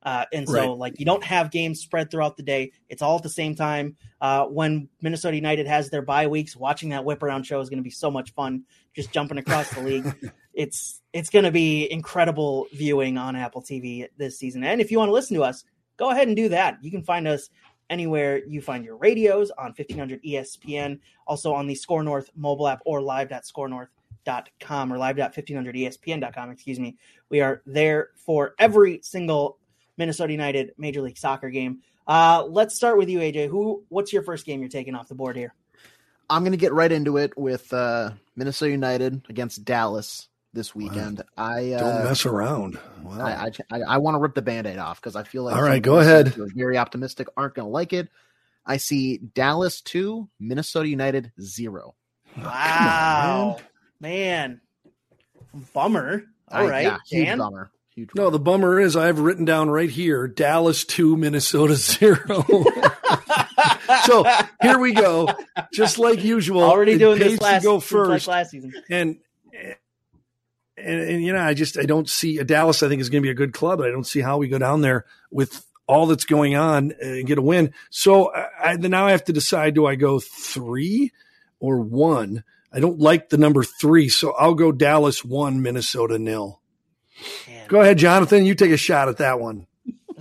Uh, 0.04 0.24
and 0.32 0.48
so, 0.48 0.54
right. 0.54 0.78
like, 0.78 1.00
you 1.00 1.06
don't 1.06 1.24
have 1.24 1.50
games 1.50 1.80
spread 1.80 2.10
throughout 2.10 2.36
the 2.36 2.42
day. 2.42 2.72
It's 2.88 3.02
all 3.02 3.16
at 3.16 3.22
the 3.22 3.28
same 3.30 3.54
time. 3.54 3.96
Uh, 4.20 4.44
when 4.44 4.88
Minnesota 5.00 5.34
United 5.34 5.66
has 5.66 5.88
their 5.88 6.02
bye 6.02 6.26
weeks, 6.26 6.56
watching 6.56 6.90
that 6.90 7.04
whip 7.04 7.22
around 7.22 7.44
show 7.44 7.60
is 7.60 7.70
going 7.70 7.78
to 7.78 7.84
be 7.84 7.90
so 7.90 8.10
much 8.10 8.32
fun. 8.34 8.64
Just 8.94 9.12
jumping 9.12 9.38
across 9.38 9.70
the 9.70 9.80
league, 9.80 10.32
it's 10.54 11.00
it's 11.12 11.30
going 11.30 11.44
to 11.44 11.50
be 11.50 11.90
incredible 11.90 12.66
viewing 12.72 13.18
on 13.18 13.34
Apple 13.34 13.62
TV 13.62 14.08
this 14.18 14.38
season. 14.38 14.62
And 14.62 14.80
if 14.80 14.90
you 14.90 14.98
want 14.98 15.08
to 15.08 15.12
listen 15.12 15.36
to 15.36 15.42
us, 15.42 15.64
go 15.96 16.10
ahead 16.10 16.28
and 16.28 16.36
do 16.36 16.48
that. 16.50 16.78
You 16.82 16.90
can 16.90 17.02
find 17.02 17.26
us 17.26 17.50
anywhere 17.90 18.42
you 18.46 18.60
find 18.60 18.84
your 18.84 18.96
radios 18.96 19.50
on 19.52 19.66
1500 19.66 20.22
ESPN, 20.22 20.98
also 21.26 21.52
on 21.52 21.66
the 21.66 21.74
SKOR 21.74 22.02
North 22.02 22.30
mobile 22.36 22.68
app 22.68 22.80
or 22.84 23.00
live.scorenorth.com 23.00 24.92
or 24.92 24.98
live.1500ESPN.com, 24.98 26.50
excuse 26.50 26.80
me. 26.80 26.96
We 27.28 27.40
are 27.40 27.62
there 27.66 28.10
for 28.16 28.54
every 28.58 29.00
single 29.02 29.58
Minnesota 29.96 30.32
United 30.32 30.72
Major 30.78 31.02
League 31.02 31.18
Soccer 31.18 31.50
game. 31.50 31.80
Uh, 32.06 32.44
let's 32.48 32.74
start 32.74 32.98
with 32.98 33.08
you, 33.08 33.20
AJ. 33.20 33.48
Who? 33.48 33.84
What's 33.88 34.12
your 34.12 34.22
first 34.22 34.44
game 34.44 34.60
you're 34.60 34.68
taking 34.68 34.94
off 34.94 35.08
the 35.08 35.14
board 35.14 35.36
here? 35.36 35.54
I'm 36.28 36.42
going 36.42 36.52
to 36.52 36.58
get 36.58 36.72
right 36.72 36.90
into 36.90 37.16
it 37.18 37.36
with 37.36 37.72
uh, 37.72 38.10
Minnesota 38.36 38.70
United 38.70 39.26
against 39.28 39.64
Dallas 39.64 40.28
this 40.52 40.74
weekend. 40.74 41.18
Wow. 41.18 41.24
I 41.36 41.72
uh, 41.72 41.78
don't 41.78 42.04
mess 42.04 42.26
around. 42.26 42.78
Wow. 43.02 43.24
I 43.24 43.50
I, 43.70 43.80
I 43.80 43.98
want 43.98 44.14
to 44.14 44.18
rip 44.18 44.34
the 44.34 44.42
band-aid 44.42 44.78
off 44.78 45.00
because 45.00 45.16
I 45.16 45.24
feel 45.24 45.44
like 45.44 45.56
all 45.56 45.62
right, 45.62 45.82
go 45.82 45.98
ahead. 45.98 46.34
Very 46.54 46.78
optimistic. 46.78 47.28
Aren't 47.36 47.54
going 47.54 47.66
to 47.66 47.72
like 47.72 47.92
it. 47.92 48.08
I 48.64 48.78
see 48.78 49.18
Dallas 49.18 49.80
two, 49.82 50.28
Minnesota 50.40 50.88
United 50.88 51.32
zero. 51.40 51.94
Wow, 52.36 53.56
on, 53.58 53.62
man. 54.00 54.60
man. 55.52 55.62
bummer. 55.74 56.24
All 56.48 56.66
I, 56.66 56.70
right, 56.70 56.84
yeah, 56.84 56.98
huge 57.06 57.38
bummer. 57.38 57.70
Huge 57.94 58.10
no, 58.16 58.28
the 58.28 58.40
bummer 58.40 58.80
is 58.80 58.96
I've 58.96 59.20
written 59.20 59.44
down 59.44 59.70
right 59.70 59.88
here 59.88 60.26
Dallas 60.26 60.84
2, 60.84 61.16
Minnesota 61.16 61.76
0. 61.76 62.18
so 64.04 64.24
here 64.60 64.80
we 64.80 64.92
go. 64.92 65.28
Just 65.72 66.00
like 66.00 66.24
usual. 66.24 66.62
Already 66.62 66.98
doing 66.98 67.20
this 67.20 67.40
last, 67.40 67.62
go 67.62 67.78
first. 67.78 68.26
Last 68.26 68.50
season. 68.50 68.72
And, 68.90 69.18
and, 70.76 71.00
and, 71.00 71.24
you 71.24 71.32
know, 71.32 71.40
I 71.40 71.54
just, 71.54 71.78
I 71.78 71.84
don't 71.84 72.08
see 72.08 72.38
a 72.38 72.44
Dallas, 72.44 72.82
I 72.82 72.88
think 72.88 73.00
is 73.00 73.10
going 73.10 73.22
to 73.22 73.26
be 73.26 73.30
a 73.30 73.34
good 73.34 73.52
club. 73.52 73.80
I 73.80 73.90
don't 73.90 74.06
see 74.06 74.20
how 74.20 74.38
we 74.38 74.48
go 74.48 74.58
down 74.58 74.80
there 74.80 75.04
with 75.30 75.64
all 75.86 76.06
that's 76.06 76.24
going 76.24 76.56
on 76.56 76.92
uh, 76.92 77.06
and 77.06 77.26
get 77.28 77.38
a 77.38 77.42
win. 77.42 77.72
So 77.90 78.32
I, 78.34 78.74
now 78.74 79.06
I 79.06 79.12
have 79.12 79.24
to 79.26 79.32
decide 79.32 79.74
do 79.74 79.86
I 79.86 79.94
go 79.94 80.18
three 80.18 81.12
or 81.60 81.78
one? 81.78 82.42
I 82.72 82.80
don't 82.80 82.98
like 82.98 83.28
the 83.28 83.38
number 83.38 83.62
three. 83.62 84.08
So 84.08 84.32
I'll 84.32 84.54
go 84.54 84.72
Dallas 84.72 85.24
one, 85.24 85.62
Minnesota 85.62 86.18
nil. 86.18 86.60
Go 87.68 87.80
ahead, 87.80 87.98
Jonathan. 87.98 88.44
You 88.44 88.54
take 88.54 88.70
a 88.70 88.76
shot 88.76 89.08
at 89.08 89.18
that 89.18 89.40
one. 89.40 89.66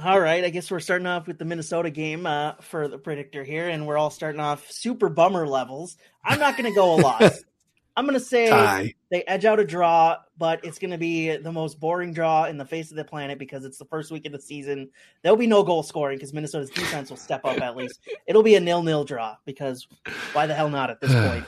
All 0.03 0.19
right, 0.19 0.43
I 0.43 0.49
guess 0.49 0.69
we're 0.69 0.79
starting 0.79 1.07
off 1.07 1.27
with 1.27 1.37
the 1.37 1.45
Minnesota 1.45 1.89
game 1.89 2.25
uh, 2.25 2.53
for 2.59 2.87
the 2.87 2.97
predictor 2.97 3.43
here, 3.43 3.69
and 3.69 3.87
we're 3.87 3.97
all 3.97 4.09
starting 4.09 4.41
off 4.41 4.69
super 4.69 5.07
bummer 5.07 5.47
levels. 5.47 5.97
I'm 6.25 6.39
not 6.39 6.57
going 6.57 6.69
to 6.69 6.75
go 6.75 6.95
a 6.95 6.99
lot. 6.99 7.31
I'm 7.95 8.05
going 8.05 8.17
to 8.17 8.25
say 8.25 8.49
Tie. 8.49 8.93
they 9.11 9.23
edge 9.23 9.45
out 9.45 9.59
a 9.59 9.65
draw, 9.65 10.17
but 10.37 10.65
it's 10.65 10.79
going 10.79 10.91
to 10.91 10.97
be 10.97 11.37
the 11.37 11.51
most 11.51 11.79
boring 11.79 12.11
draw 12.11 12.45
in 12.45 12.57
the 12.57 12.65
face 12.65 12.89
of 12.89 12.97
the 12.97 13.05
planet 13.05 13.37
because 13.37 13.65
it's 13.65 13.77
the 13.77 13.85
first 13.85 14.11
week 14.11 14.25
of 14.25 14.31
the 14.31 14.41
season. 14.41 14.89
There'll 15.21 15.37
be 15.37 15.47
no 15.47 15.61
goal 15.61 15.83
scoring 15.83 16.17
because 16.17 16.33
Minnesota's 16.33 16.71
defense 16.71 17.11
will 17.11 17.17
step 17.17 17.45
up 17.45 17.61
at 17.61 17.75
least. 17.75 17.99
It'll 18.27 18.43
be 18.43 18.55
a 18.55 18.59
nil-nil 18.59 19.03
draw 19.03 19.35
because 19.45 19.87
why 20.33 20.47
the 20.47 20.55
hell 20.55 20.69
not 20.69 20.89
at 20.89 21.01
this 21.01 21.13
point? 21.29 21.45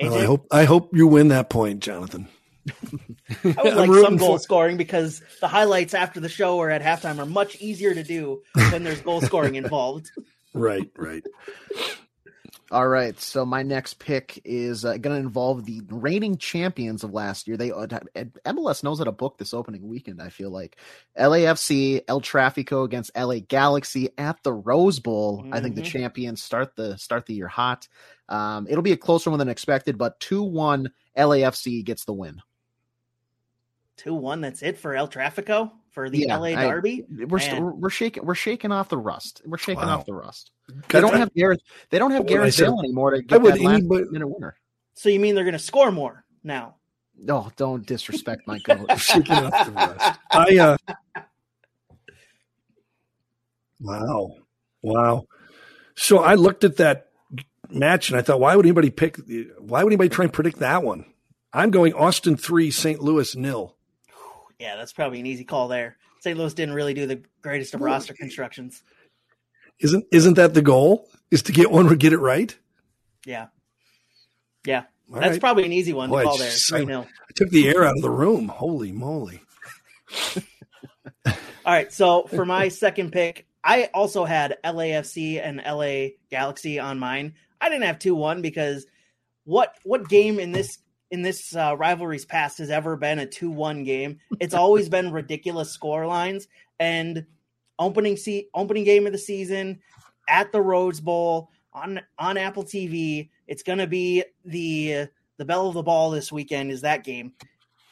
Well, 0.00 0.14
I 0.14 0.24
hope 0.24 0.46
I 0.52 0.64
hope 0.64 0.94
you 0.94 1.08
win 1.08 1.28
that 1.28 1.50
point, 1.50 1.80
Jonathan. 1.80 2.28
I 3.44 3.62
would 3.62 3.74
like 3.76 3.90
some 4.02 4.16
goal 4.16 4.36
for... 4.36 4.42
scoring 4.42 4.76
because 4.76 5.22
the 5.40 5.48
highlights 5.48 5.94
after 5.94 6.20
the 6.20 6.28
show 6.28 6.56
or 6.56 6.70
at 6.70 6.82
halftime 6.82 7.18
are 7.18 7.26
much 7.26 7.56
easier 7.60 7.94
to 7.94 8.02
do 8.02 8.42
when 8.70 8.84
there's 8.84 9.00
goal 9.00 9.20
scoring 9.20 9.54
involved. 9.56 10.10
Right, 10.54 10.90
right. 10.96 11.24
All 12.70 12.86
right, 12.86 13.18
so 13.18 13.46
my 13.46 13.62
next 13.62 13.98
pick 13.98 14.42
is 14.44 14.84
uh, 14.84 14.98
going 14.98 15.16
to 15.16 15.26
involve 15.26 15.64
the 15.64 15.80
reigning 15.88 16.36
champions 16.36 17.02
of 17.02 17.14
last 17.14 17.48
year. 17.48 17.56
They 17.56 17.72
uh, 17.72 17.86
MLS 17.86 18.84
knows 18.84 18.98
how 18.98 19.04
to 19.04 19.12
book 19.12 19.38
this 19.38 19.54
opening 19.54 19.88
weekend. 19.88 20.20
I 20.20 20.28
feel 20.28 20.50
like 20.50 20.76
LAFC 21.18 22.02
El 22.06 22.20
Trafico 22.20 22.84
against 22.84 23.16
LA 23.16 23.36
Galaxy 23.38 24.10
at 24.18 24.42
the 24.42 24.52
Rose 24.52 24.98
Bowl. 24.98 25.42
Mm-hmm. 25.42 25.54
I 25.54 25.60
think 25.60 25.76
the 25.76 25.80
mm-hmm. 25.82 25.98
champions 25.98 26.42
start 26.42 26.76
the 26.76 26.98
start 26.98 27.24
the 27.24 27.34
year 27.34 27.48
hot. 27.48 27.88
Um, 28.28 28.66
it'll 28.68 28.82
be 28.82 28.92
a 28.92 28.98
closer 28.98 29.30
one 29.30 29.38
than 29.38 29.48
expected, 29.48 29.96
but 29.96 30.20
two 30.20 30.42
one 30.42 30.90
LAFC 31.16 31.82
gets 31.84 32.04
the 32.04 32.12
win 32.12 32.42
two 33.98 34.14
one. 34.14 34.40
That's 34.40 34.62
it 34.62 34.78
for 34.78 34.94
El 34.94 35.08
Trafico 35.08 35.70
for 35.90 36.08
the 36.08 36.20
yeah, 36.20 36.36
LA 36.36 36.50
Derby. 36.50 37.04
I, 37.20 37.24
we're 37.24 37.38
st- 37.38 37.76
we're 37.76 37.90
shaking 37.90 38.24
we're 38.24 38.34
shaking 38.34 38.72
off 38.72 38.88
the 38.88 38.96
rust. 38.96 39.42
We're 39.44 39.58
shaking 39.58 39.86
wow. 39.86 39.98
off 39.98 40.06
the 40.06 40.14
rust. 40.14 40.52
They 40.88 41.00
don't 41.00 41.14
have 41.14 41.34
Gareth. 41.34 41.60
They 41.90 41.98
don't 41.98 42.12
have 42.12 42.26
Gareth 42.26 42.56
Bale 42.56 42.78
anymore 42.78 43.10
to 43.12 43.22
get 43.22 43.42
that 43.42 43.60
last 43.60 43.82
minute 43.82 44.28
winner. 44.28 44.56
So 44.94 45.08
you 45.08 45.20
mean 45.20 45.34
they're 45.34 45.44
going 45.44 45.52
to 45.52 45.58
score 45.58 45.90
more 45.90 46.24
now? 46.42 46.76
No, 47.20 47.46
oh, 47.46 47.52
don't 47.56 47.84
disrespect 47.84 48.46
my 48.46 48.60
coach. 48.60 49.00
shaking 49.00 49.34
off 49.34 49.66
the 49.66 49.72
rust. 49.72 50.20
I 50.30 50.58
uh. 50.58 50.76
Wow, 53.80 54.36
wow. 54.82 55.24
So 55.94 56.18
I 56.18 56.34
looked 56.34 56.64
at 56.64 56.76
that 56.76 57.08
match 57.70 58.10
and 58.10 58.18
I 58.18 58.22
thought, 58.22 58.40
why 58.40 58.54
would 58.54 58.66
anybody 58.66 58.90
pick? 58.90 59.18
Why 59.58 59.82
would 59.82 59.92
anybody 59.92 60.08
try 60.08 60.24
and 60.24 60.32
predict 60.32 60.60
that 60.60 60.82
one? 60.82 61.06
I'm 61.52 61.70
going 61.70 61.94
Austin 61.94 62.36
three, 62.36 62.70
St. 62.70 63.00
Louis 63.00 63.34
nil. 63.34 63.74
Yeah, 64.58 64.76
that's 64.76 64.92
probably 64.92 65.20
an 65.20 65.26
easy 65.26 65.44
call 65.44 65.68
there. 65.68 65.96
St. 66.20 66.36
Louis 66.36 66.54
didn't 66.54 66.74
really 66.74 66.94
do 66.94 67.06
the 67.06 67.22
greatest 67.42 67.74
of 67.74 67.80
roster 67.80 68.12
constructions. 68.12 68.82
Isn't 69.80 70.04
isn't 70.10 70.34
that 70.34 70.54
the 70.54 70.62
goal? 70.62 71.08
Is 71.30 71.42
to 71.42 71.52
get 71.52 71.70
one 71.70 71.86
or 71.86 71.94
get 71.94 72.12
it 72.12 72.18
right? 72.18 72.56
Yeah. 73.24 73.48
Yeah. 74.66 74.84
All 75.12 75.20
that's 75.20 75.32
right. 75.32 75.40
probably 75.40 75.64
an 75.64 75.72
easy 75.72 75.92
one 75.92 76.10
Boy, 76.10 76.22
to 76.22 76.24
call 76.24 76.38
there. 76.38 76.50
I, 76.72 77.00
I 77.00 77.06
took 77.34 77.50
the 77.50 77.68
air 77.68 77.84
out 77.84 77.96
of 77.96 78.02
the 78.02 78.10
room. 78.10 78.48
Holy 78.48 78.92
moly. 78.92 79.42
All 81.26 81.32
right. 81.66 81.92
So 81.92 82.24
for 82.24 82.44
my 82.44 82.68
second 82.68 83.12
pick, 83.12 83.46
I 83.62 83.90
also 83.94 84.24
had 84.24 84.58
LAFC 84.64 85.40
and 85.42 85.62
LA 85.64 86.16
Galaxy 86.30 86.78
on 86.78 86.98
mine. 86.98 87.34
I 87.60 87.68
didn't 87.68 87.84
have 87.84 87.98
2 87.98 88.14
1 88.14 88.42
because 88.42 88.86
what 89.44 89.76
what 89.84 90.08
game 90.08 90.38
in 90.38 90.52
this 90.52 90.78
in 91.10 91.22
this 91.22 91.54
uh, 91.56 91.74
rivalry's 91.78 92.24
past 92.24 92.58
has 92.58 92.70
ever 92.70 92.96
been 92.96 93.18
a 93.20 93.26
2-1 93.26 93.84
game. 93.84 94.18
It's 94.40 94.54
always 94.54 94.88
been 94.88 95.12
ridiculous 95.12 95.70
score 95.70 96.06
lines 96.06 96.48
and 96.78 97.24
opening 97.78 98.16
se- 98.16 98.48
opening 98.54 98.84
game 98.84 99.06
of 99.06 99.12
the 99.12 99.18
season 99.18 99.80
at 100.28 100.52
the 100.52 100.60
Rose 100.60 101.00
Bowl 101.00 101.50
on 101.72 102.00
on 102.18 102.36
Apple 102.36 102.64
TV. 102.64 103.30
It's 103.46 103.62
going 103.62 103.78
to 103.78 103.86
be 103.86 104.24
the 104.44 105.06
the 105.38 105.44
bell 105.44 105.68
of 105.68 105.74
the 105.74 105.82
ball 105.82 106.10
this 106.10 106.30
weekend 106.32 106.70
is 106.70 106.82
that 106.82 107.04
game. 107.04 107.32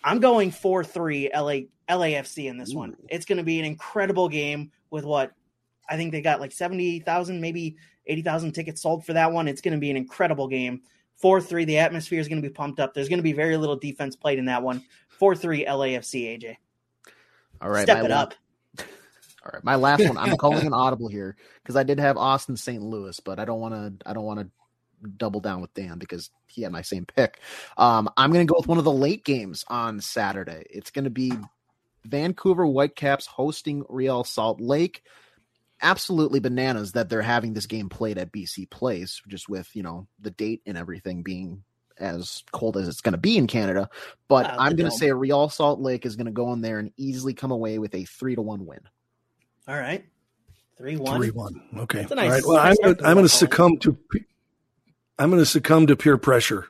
I'm 0.04 0.20
going 0.20 0.50
4-3 0.50 1.30
LA 1.34 1.96
LAFC 1.96 2.48
in 2.48 2.58
this 2.58 2.72
Ooh. 2.72 2.78
one. 2.78 2.96
It's 3.08 3.24
going 3.24 3.38
to 3.38 3.44
be 3.44 3.58
an 3.58 3.64
incredible 3.64 4.28
game 4.28 4.70
with 4.90 5.04
what 5.04 5.32
I 5.88 5.96
think 5.96 6.12
they 6.12 6.20
got 6.20 6.40
like 6.40 6.52
70,000 6.52 7.40
maybe 7.40 7.76
80,000 8.06 8.52
tickets 8.52 8.82
sold 8.82 9.04
for 9.04 9.12
that 9.14 9.32
one. 9.32 9.48
It's 9.48 9.60
going 9.60 9.74
to 9.74 9.80
be 9.80 9.90
an 9.90 9.96
incredible 9.96 10.48
game. 10.48 10.82
4 11.16 11.40
3. 11.40 11.64
The 11.64 11.78
atmosphere 11.78 12.20
is 12.20 12.28
going 12.28 12.42
to 12.42 12.48
be 12.48 12.52
pumped 12.52 12.80
up. 12.80 12.94
There's 12.94 13.08
going 13.08 13.18
to 13.18 13.24
be 13.24 13.32
very 13.32 13.56
little 13.56 13.76
defense 13.76 14.16
played 14.16 14.38
in 14.38 14.46
that 14.46 14.62
one. 14.62 14.82
4 15.18 15.34
3 15.34 15.64
LAFC, 15.64 16.38
AJ. 16.38 16.56
All 17.60 17.70
right. 17.70 17.82
Step 17.82 18.04
it 18.04 18.10
la- 18.10 18.16
up. 18.16 18.34
All 18.78 19.50
right. 19.52 19.64
My 19.64 19.76
last 19.76 20.06
one. 20.06 20.18
I'm 20.18 20.36
calling 20.36 20.66
an 20.66 20.72
audible 20.74 21.08
here 21.08 21.36
because 21.62 21.76
I 21.76 21.82
did 21.82 21.98
have 21.98 22.16
Austin 22.16 22.56
St. 22.56 22.82
Louis, 22.82 23.18
but 23.20 23.38
I 23.38 23.44
don't 23.44 23.60
want 23.60 23.74
to, 23.74 24.08
I 24.08 24.12
don't 24.12 24.24
want 24.24 24.40
to 24.40 24.48
double 25.16 25.40
down 25.40 25.60
with 25.60 25.72
Dan 25.74 25.98
because 25.98 26.30
he 26.46 26.62
had 26.62 26.72
my 26.72 26.82
same 26.82 27.06
pick. 27.06 27.40
Um, 27.76 28.08
I'm 28.16 28.32
going 28.32 28.46
to 28.46 28.50
go 28.50 28.58
with 28.58 28.68
one 28.68 28.78
of 28.78 28.84
the 28.84 28.92
late 28.92 29.24
games 29.24 29.64
on 29.68 30.00
Saturday. 30.00 30.64
It's 30.70 30.90
going 30.90 31.04
to 31.04 31.10
be 31.10 31.32
Vancouver 32.04 32.66
Whitecaps 32.66 33.26
hosting 33.26 33.84
Real 33.88 34.24
Salt 34.24 34.60
Lake 34.60 35.02
absolutely 35.82 36.40
bananas 36.40 36.92
that 36.92 37.08
they're 37.08 37.22
having 37.22 37.52
this 37.54 37.66
game 37.66 37.88
played 37.88 38.18
at 38.18 38.32
BC 38.32 38.70
Place, 38.70 39.20
just 39.28 39.48
with 39.48 39.74
you 39.74 39.82
know 39.82 40.06
the 40.20 40.30
date 40.30 40.62
and 40.66 40.76
everything 40.76 41.22
being 41.22 41.62
as 41.98 42.44
cold 42.52 42.76
as 42.76 42.88
it's 42.88 43.00
going 43.00 43.12
to 43.12 43.18
be 43.18 43.36
in 43.36 43.46
Canada. 43.46 43.88
But 44.28 44.46
wow, 44.46 44.56
I'm 44.58 44.76
going 44.76 44.90
to 44.90 44.96
say 44.96 45.10
Real 45.12 45.48
Salt 45.48 45.80
Lake 45.80 46.06
is 46.06 46.16
going 46.16 46.26
to 46.26 46.32
go 46.32 46.52
in 46.52 46.60
there 46.60 46.78
and 46.78 46.92
easily 46.96 47.34
come 47.34 47.50
away 47.50 47.78
with 47.78 47.94
a 47.94 48.04
three 48.04 48.34
to 48.34 48.42
one 48.42 48.66
win. 48.66 48.80
All 49.68 49.78
right, 49.78 50.04
three 50.78 50.96
one. 50.96 51.16
Three 51.18 51.30
one. 51.30 51.62
Okay. 51.78 52.02
Nice, 52.02 52.10
All 52.10 52.16
right. 52.16 52.42
Well, 52.46 52.58
I'm 52.58 52.76
gonna, 52.82 53.08
I'm 53.08 53.14
going 53.14 53.26
to 53.26 53.28
succumb 53.28 53.78
to. 53.78 53.96
I'm 55.18 55.30
going 55.30 55.40
to 55.40 55.46
succumb 55.46 55.86
to 55.86 55.96
peer 55.96 56.18
pressure. 56.18 56.66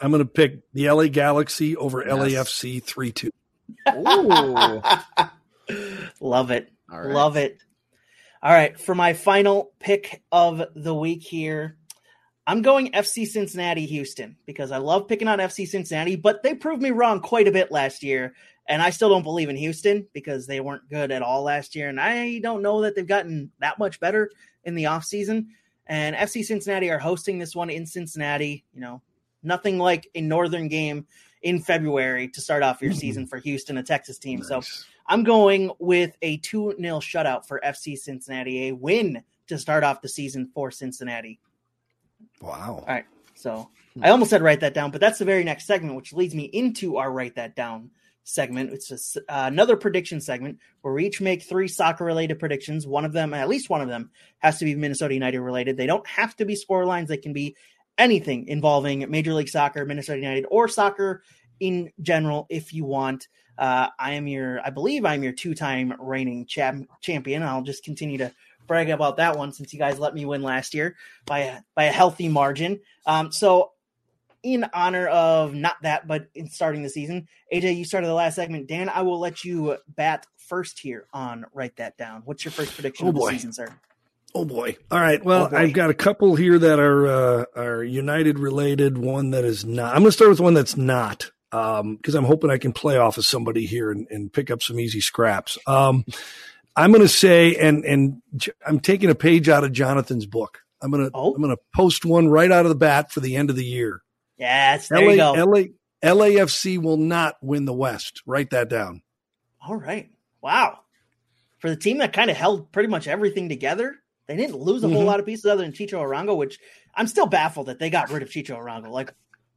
I'm 0.00 0.10
going 0.10 0.22
to 0.22 0.30
pick 0.30 0.60
the 0.72 0.90
LA 0.90 1.06
Galaxy 1.06 1.76
over 1.76 2.04
yes. 2.06 2.12
LAFC 2.12 2.82
three 2.82 3.12
two. 3.12 3.30
Ooh. 3.88 4.82
Love 6.20 6.50
it. 6.50 6.70
Love 6.90 7.36
it. 7.36 7.58
All 8.40 8.52
right, 8.52 8.78
for 8.78 8.94
my 8.94 9.14
final 9.14 9.72
pick 9.80 10.22
of 10.30 10.62
the 10.76 10.94
week 10.94 11.24
here, 11.24 11.76
I'm 12.46 12.62
going 12.62 12.92
FC 12.92 13.26
Cincinnati 13.26 13.84
Houston 13.86 14.36
because 14.46 14.70
I 14.70 14.78
love 14.78 15.08
picking 15.08 15.26
on 15.26 15.38
FC 15.40 15.66
Cincinnati, 15.66 16.14
but 16.14 16.42
they 16.42 16.54
proved 16.54 16.80
me 16.80 16.92
wrong 16.92 17.20
quite 17.20 17.48
a 17.48 17.52
bit 17.52 17.72
last 17.72 18.02
year. 18.02 18.34
And 18.68 18.80
I 18.80 18.90
still 18.90 19.08
don't 19.08 19.22
believe 19.22 19.48
in 19.48 19.56
Houston 19.56 20.06
because 20.12 20.46
they 20.46 20.60
weren't 20.60 20.88
good 20.88 21.10
at 21.10 21.22
all 21.22 21.42
last 21.42 21.74
year. 21.74 21.88
And 21.88 22.00
I 22.00 22.38
don't 22.38 22.62
know 22.62 22.82
that 22.82 22.94
they've 22.94 23.06
gotten 23.06 23.50
that 23.58 23.78
much 23.78 23.98
better 23.98 24.30
in 24.62 24.74
the 24.74 24.84
offseason. 24.84 25.46
And 25.86 26.14
FC 26.14 26.44
Cincinnati 26.44 26.90
are 26.90 26.98
hosting 26.98 27.38
this 27.38 27.56
one 27.56 27.70
in 27.70 27.86
Cincinnati. 27.86 28.64
You 28.72 28.80
know, 28.82 29.02
nothing 29.42 29.78
like 29.78 30.08
a 30.14 30.20
northern 30.20 30.68
game 30.68 31.06
in 31.42 31.60
February 31.60 32.28
to 32.28 32.40
start 32.40 32.62
off 32.62 32.82
your 32.82 32.92
Mm-hmm. 32.92 32.98
season 32.98 33.26
for 33.26 33.38
Houston, 33.38 33.78
a 33.78 33.82
Texas 33.82 34.18
team. 34.18 34.42
So 34.42 34.62
I'm 35.08 35.24
going 35.24 35.70
with 35.78 36.16
a 36.22 36.36
2 36.38 36.76
0 36.80 37.00
shutout 37.00 37.46
for 37.46 37.60
FC 37.64 37.96
Cincinnati, 37.96 38.68
a 38.68 38.72
win 38.72 39.22
to 39.48 39.58
start 39.58 39.82
off 39.82 40.02
the 40.02 40.08
season 40.08 40.50
for 40.54 40.70
Cincinnati. 40.70 41.40
Wow. 42.40 42.84
All 42.86 42.94
right. 42.94 43.06
So 43.34 43.70
I 44.02 44.10
almost 44.10 44.30
said 44.30 44.42
write 44.42 44.60
that 44.60 44.74
down, 44.74 44.90
but 44.90 45.00
that's 45.00 45.18
the 45.18 45.24
very 45.24 45.44
next 45.44 45.66
segment, 45.66 45.94
which 45.96 46.12
leads 46.12 46.34
me 46.34 46.44
into 46.44 46.98
our 46.98 47.10
write 47.10 47.36
that 47.36 47.56
down 47.56 47.90
segment. 48.24 48.72
It's 48.72 48.88
just, 48.88 49.16
uh, 49.16 49.20
another 49.28 49.76
prediction 49.76 50.20
segment 50.20 50.58
where 50.82 50.92
we 50.92 51.06
each 51.06 51.20
make 51.20 51.42
three 51.42 51.68
soccer 51.68 52.04
related 52.04 52.38
predictions. 52.38 52.86
One 52.86 53.04
of 53.04 53.12
them, 53.12 53.32
at 53.32 53.48
least 53.48 53.70
one 53.70 53.80
of 53.80 53.88
them, 53.88 54.10
has 54.38 54.58
to 54.58 54.64
be 54.64 54.74
Minnesota 54.74 55.14
United 55.14 55.40
related. 55.40 55.76
They 55.76 55.86
don't 55.86 56.06
have 56.06 56.36
to 56.36 56.44
be 56.44 56.54
score 56.54 56.84
lines, 56.84 57.08
they 57.08 57.16
can 57.16 57.32
be 57.32 57.56
anything 57.96 58.46
involving 58.46 59.08
Major 59.10 59.34
League 59.34 59.48
Soccer, 59.48 59.84
Minnesota 59.84 60.20
United, 60.20 60.46
or 60.50 60.68
soccer 60.68 61.22
in 61.60 61.92
general 62.00 62.46
if 62.48 62.72
you 62.72 62.84
want. 62.84 63.28
Uh, 63.56 63.88
I 63.98 64.12
am 64.12 64.28
your, 64.28 64.60
I 64.64 64.70
believe 64.70 65.04
I'm 65.04 65.22
your 65.24 65.32
two 65.32 65.54
time 65.54 65.92
reigning 65.98 66.46
cham- 66.46 66.86
champion. 67.00 67.42
I'll 67.42 67.62
just 67.62 67.82
continue 67.82 68.18
to 68.18 68.32
brag 68.68 68.90
about 68.90 69.16
that 69.16 69.36
one 69.36 69.52
since 69.52 69.72
you 69.72 69.78
guys 69.78 69.98
let 69.98 70.14
me 70.14 70.24
win 70.24 70.42
last 70.42 70.74
year 70.74 70.94
by 71.26 71.38
a, 71.40 71.60
by 71.74 71.84
a 71.84 71.90
healthy 71.92 72.28
margin. 72.28 72.80
Um, 73.06 73.32
so, 73.32 73.72
in 74.44 74.64
honor 74.72 75.08
of 75.08 75.52
not 75.54 75.74
that, 75.82 76.06
but 76.06 76.28
in 76.36 76.48
starting 76.48 76.84
the 76.84 76.88
season, 76.88 77.26
AJ, 77.52 77.76
you 77.76 77.84
started 77.84 78.06
the 78.06 78.14
last 78.14 78.36
segment. 78.36 78.68
Dan, 78.68 78.88
I 78.88 79.02
will 79.02 79.18
let 79.18 79.44
you 79.44 79.76
bat 79.88 80.24
first 80.36 80.78
here 80.78 81.06
on 81.12 81.44
write 81.52 81.74
that 81.78 81.96
down. 81.98 82.22
What's 82.24 82.44
your 82.44 82.52
first 82.52 82.72
prediction 82.74 83.06
Oh, 83.06 83.08
of 83.08 83.16
the 83.16 83.20
boy. 83.20 83.30
season, 83.32 83.52
sir? 83.52 83.68
Oh 84.36 84.44
boy! 84.44 84.76
All 84.92 85.00
right. 85.00 85.24
Well, 85.24 85.48
Oh. 85.50 85.56
I've 85.56 85.72
got 85.72 85.90
a 85.90 85.94
couple 85.94 86.36
here 86.36 86.56
that 86.58 86.78
are 86.78 87.06
uh, 87.08 87.44
are 87.56 87.82
United 87.82 88.38
related. 88.38 88.96
One 88.98 89.30
that 89.30 89.44
is 89.44 89.64
not. 89.64 89.88
I'm 89.94 90.02
going 90.02 90.08
to 90.10 90.12
start 90.12 90.30
with 90.30 90.38
one 90.40 90.54
that's 90.54 90.76
not 90.76 91.32
because 91.50 92.14
I'm 92.14 92.24
hoping 92.24 92.50
I 92.50 92.58
can 92.58 92.72
play 92.72 92.96
off 92.98 93.18
of 93.18 93.24
somebody 93.24 93.66
here 93.66 93.90
and, 93.90 94.06
and 94.10 94.32
pick 94.32 94.50
up 94.50 94.62
some 94.62 94.78
easy 94.78 95.00
scraps. 95.00 95.56
Um, 95.66 96.04
I'm 96.76 96.90
going 96.92 97.02
to 97.02 97.08
say, 97.08 97.54
and 97.56 97.84
and 97.84 98.22
J- 98.36 98.52
I'm 98.66 98.80
taking 98.80 99.10
a 99.10 99.14
page 99.14 99.48
out 99.48 99.64
of 99.64 99.72
Jonathan's 99.72 100.26
book. 100.26 100.58
I'm 100.80 100.90
gonna 100.92 101.10
Oh. 101.12 101.34
I'm 101.34 101.40
gonna 101.42 101.56
post 101.74 102.04
one 102.04 102.28
right 102.28 102.52
out 102.52 102.64
of 102.64 102.68
the 102.68 102.76
bat 102.76 103.10
for 103.10 103.18
the 103.20 103.34
end 103.34 103.50
of 103.50 103.56
the 103.56 103.64
year. 103.64 104.00
Yes, 104.36 104.88
there 104.88 105.00
LA, 105.04 105.10
you 105.10 105.16
go. 105.16 105.32
LA 105.32 105.62
LAFC 106.04 106.80
will 106.80 106.96
not 106.98 107.34
win 107.42 107.64
the 107.64 107.72
West. 107.72 108.22
Write 108.26 108.50
that 108.50 108.68
down. 108.68 109.02
All 109.66 109.74
right. 109.74 110.08
Wow. 110.40 110.78
For 111.58 111.68
the 111.68 111.76
team 111.76 111.98
that 111.98 112.12
kind 112.12 112.30
of 112.30 112.36
held 112.36 112.70
pretty 112.70 112.88
much 112.88 113.08
everything 113.08 113.48
together, 113.48 113.96
they 114.28 114.36
didn't 114.36 114.54
lose 114.56 114.84
a 114.84 114.88
whole 114.88 115.02
Mhm. 115.02 115.06
lot 115.06 115.18
of 115.18 115.26
pieces 115.26 115.46
other 115.46 115.62
than 115.62 115.72
Chicho 115.72 115.94
Arango, 116.00 116.36
which 116.36 116.60
I'm 116.94 117.08
still 117.08 117.26
baffled 117.26 117.66
that 117.66 117.80
they 117.80 117.90
got 117.90 118.10
rid 118.12 118.22
of 118.22 118.28
Chicho 118.28 118.56
Arango. 118.56 118.90
Like, 118.90 119.12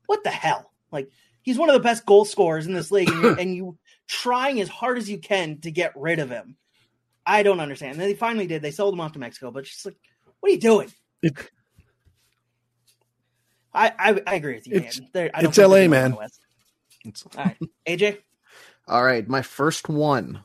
what 0.08 0.24
the 0.24 0.32
hell? 0.32 0.72
Like, 0.92 1.12
he's 1.44 1.58
one 1.58 1.70
of 1.70 1.74
the 1.74 1.80
best 1.82 2.06
goal 2.06 2.26
scorers 2.26 2.68
in 2.68 2.74
this 2.74 2.92
league, 2.92 3.10
and, 3.10 3.22
you 3.24 3.36
and 3.40 3.56
you 3.56 3.78
trying 4.08 4.60
as 4.62 4.68
hard 4.70 4.98
as 4.98 5.10
you 5.10 5.18
can 5.20 5.60
to 5.62 5.72
get 5.72 5.94
rid 5.96 6.20
of 6.20 6.30
him. 6.30 6.58
I 7.26 7.44
don't 7.44 7.60
understand. 7.60 7.94
And 7.94 8.02
they 8.02 8.14
finally 8.16 8.48
did. 8.48 8.62
They 8.62 8.72
sold 8.72 8.94
him 8.94 9.00
off 9.02 9.14
to 9.14 9.20
Mexico, 9.20 9.52
but 9.52 9.64
just 9.66 9.86
like, 9.86 9.96
what 10.40 10.50
are 10.50 10.54
you 10.54 10.60
doing? 10.60 10.92
It- 11.22 11.38
I, 13.74 13.94
I 13.98 14.22
I 14.28 14.36
agree 14.36 14.56
with 14.56 14.68
you, 14.68 14.76
It's- 14.76 15.00
man. 15.00 15.10
They're- 15.14 15.32
I 15.34 15.42
don't 15.42 15.50
it's 15.50 15.58
LA, 15.58 15.68
they're 15.68 15.78
gonna 15.78 15.82
win 15.84 15.92
man. 15.92 16.12
the 16.12 16.18
West. 16.18 16.40
All 17.38 17.44
right, 17.46 17.58
AJ. 17.88 18.18
All 18.88 19.04
right, 19.04 19.28
my 19.28 19.42
first 19.42 19.88
one. 19.88 20.44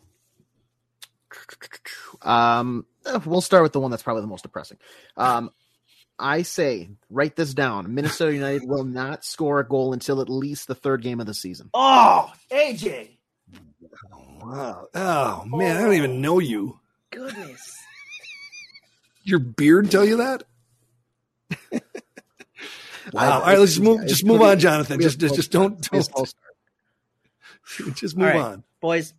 Um, 2.23 2.87
we'll 3.25 3.41
start 3.41 3.63
with 3.63 3.73
the 3.73 3.81
one 3.81 3.91
that's 3.91 4.03
probably 4.03 4.23
the 4.23 4.29
most 4.29 4.43
depressing. 4.43 4.79
Um, 5.17 5.51
I 6.19 6.43
say, 6.43 6.91
write 7.11 7.37
this 7.37 7.53
down. 7.53 7.95
Minnesota 7.95 8.33
United 8.33 8.67
will 8.67 8.85
not 8.85 9.25
score 9.25 9.61
a 9.61 9.69
goal 9.69 9.93
until 9.93 10.21
at 10.21 10.29
least 10.29 10.67
the 10.67 10.75
third 10.75 11.03
game 11.03 11.21
of 11.21 11.27
the 11.27 11.35
season. 11.35 11.71
Oh, 11.75 12.33
AJ. 12.51 13.11
Wow. 14.41 14.89
Oh 14.95 15.45
man, 15.47 15.77
I 15.77 15.81
don't 15.81 15.95
even 15.95 16.13
oh, 16.13 16.19
know 16.19 16.39
you. 16.39 16.79
Goodness. 17.11 17.75
Your 19.25 19.41
beard 19.41 19.91
tell 19.91 20.05
you 20.05 20.19
that? 20.19 20.45
wow. 23.13 23.41
All 23.41 23.41
right, 23.41 23.59
let's 23.59 23.73
just 23.73 23.83
move. 23.83 24.03
it's 24.03 24.13
Just 24.13 24.25
move 24.25 24.41
on, 24.41 24.59
Jonathan. 24.59 25.01
Just, 25.01 25.19
just, 25.19 25.35
just 25.35 25.51
don't, 25.51 25.85
start. 25.85 25.93
We 25.93 25.99
have 25.99 26.09
don't. 26.09 26.29
start. 26.29 26.47
Just 27.97 28.17
move 28.17 28.29
All 28.29 28.33
right. 28.33 28.53
on. 28.53 28.65
boys. 28.81 29.13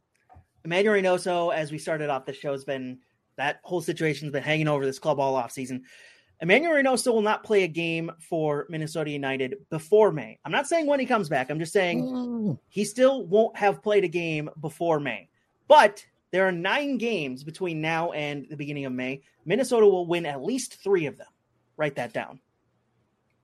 Emmanuel 0.63 0.95
Reynoso, 0.95 1.53
as 1.53 1.71
we 1.71 1.77
started 1.77 2.09
off 2.09 2.25
the 2.25 2.33
show, 2.33 2.51
has 2.51 2.63
been 2.63 2.99
that 3.37 3.59
whole 3.63 3.81
situation's 3.81 4.31
been 4.31 4.43
hanging 4.43 4.67
over 4.67 4.85
this 4.85 4.99
club 4.99 5.19
all 5.19 5.35
off 5.35 5.51
season. 5.51 5.83
Emmanuel 6.39 6.73
Reynoso 6.73 7.13
will 7.13 7.21
not 7.21 7.43
play 7.43 7.63
a 7.63 7.67
game 7.67 8.11
for 8.19 8.67
Minnesota 8.69 9.09
United 9.09 9.55
before 9.69 10.11
May. 10.11 10.37
I'm 10.45 10.51
not 10.51 10.67
saying 10.67 10.85
when 10.85 10.99
he 10.99 11.05
comes 11.05 11.29
back. 11.29 11.49
I'm 11.49 11.59
just 11.59 11.73
saying 11.73 12.03
oh. 12.03 12.59
he 12.69 12.85
still 12.85 13.25
won't 13.25 13.57
have 13.57 13.81
played 13.81 14.03
a 14.03 14.07
game 14.09 14.49
before 14.61 14.99
May. 14.99 15.29
But 15.67 16.05
there 16.31 16.47
are 16.47 16.51
nine 16.51 16.97
games 16.97 17.43
between 17.43 17.81
now 17.81 18.11
and 18.11 18.47
the 18.49 18.57
beginning 18.57 18.85
of 18.85 18.93
May. 18.93 19.21
Minnesota 19.45 19.87
will 19.87 20.05
win 20.05 20.25
at 20.25 20.43
least 20.43 20.75
three 20.81 21.07
of 21.07 21.17
them. 21.17 21.27
Write 21.75 21.95
that 21.95 22.13
down. 22.13 22.39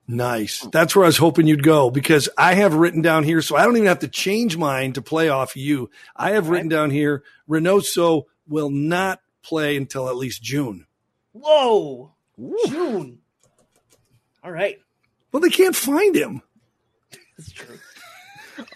Nice. 0.06 0.60
That's 0.70 0.94
where 0.94 1.04
I 1.04 1.08
was 1.08 1.16
hoping 1.16 1.46
you'd 1.46 1.62
go 1.62 1.90
because 1.90 2.28
I 2.36 2.54
have 2.54 2.74
written 2.74 3.00
down 3.00 3.24
here, 3.24 3.40
so 3.40 3.56
I 3.56 3.64
don't 3.64 3.76
even 3.76 3.88
have 3.88 4.00
to 4.00 4.08
change 4.08 4.56
mine 4.56 4.92
to 4.92 5.02
play 5.02 5.30
off 5.30 5.56
you. 5.56 5.90
I 6.14 6.32
have 6.32 6.50
written 6.50 6.68
down 6.68 6.90
here, 6.90 7.24
Reynoso 7.48 8.24
will 8.46 8.70
not 8.70 9.20
play 9.42 9.76
until 9.76 10.08
at 10.08 10.16
least 10.16 10.42
June. 10.42 10.86
Whoa, 11.32 12.13
June. 12.68 13.18
All 14.42 14.52
right, 14.52 14.78
Well, 15.32 15.40
they 15.40 15.48
can't 15.48 15.74
find 15.76 16.14
him. 16.14 16.42
that's 17.38 17.50
true. 17.52 17.78